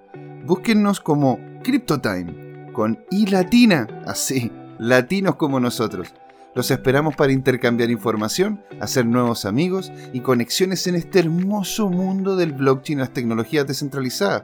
Búsquennos 0.46 1.00
como 1.00 1.40
CryptoTime, 1.64 2.49
con 2.80 3.06
latina, 3.10 3.88
así, 4.08 4.54
latinos 4.78 5.36
como 5.36 5.60
nosotros. 5.60 6.14
Los 6.56 6.72
esperamos 6.72 7.14
para 7.14 7.34
intercambiar 7.34 7.90
información, 7.90 8.64
hacer 8.80 9.06
nuevos 9.06 9.44
amigos 9.44 9.92
y 10.14 10.22
conexiones 10.22 10.88
en 10.88 10.96
este 10.96 11.20
hermoso 11.20 11.90
mundo 11.90 12.38
del 12.38 12.54
blockchain 12.54 13.00
y 13.00 13.02
las 13.02 13.12
tecnologías 13.12 13.68
descentralizadas. 13.68 14.44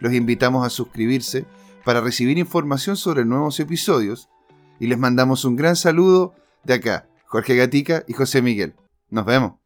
Los 0.00 0.14
invitamos 0.14 0.66
a 0.66 0.70
suscribirse 0.70 1.46
para 1.84 2.00
recibir 2.00 2.38
información 2.38 2.96
sobre 2.96 3.24
nuevos 3.24 3.60
episodios 3.60 4.30
y 4.80 4.88
les 4.88 4.98
mandamos 4.98 5.44
un 5.44 5.54
gran 5.54 5.76
saludo 5.76 6.34
de 6.64 6.74
acá, 6.74 7.08
Jorge 7.26 7.54
Gatica 7.54 8.02
y 8.08 8.14
José 8.14 8.42
Miguel. 8.42 8.74
Nos 9.10 9.26
vemos. 9.26 9.65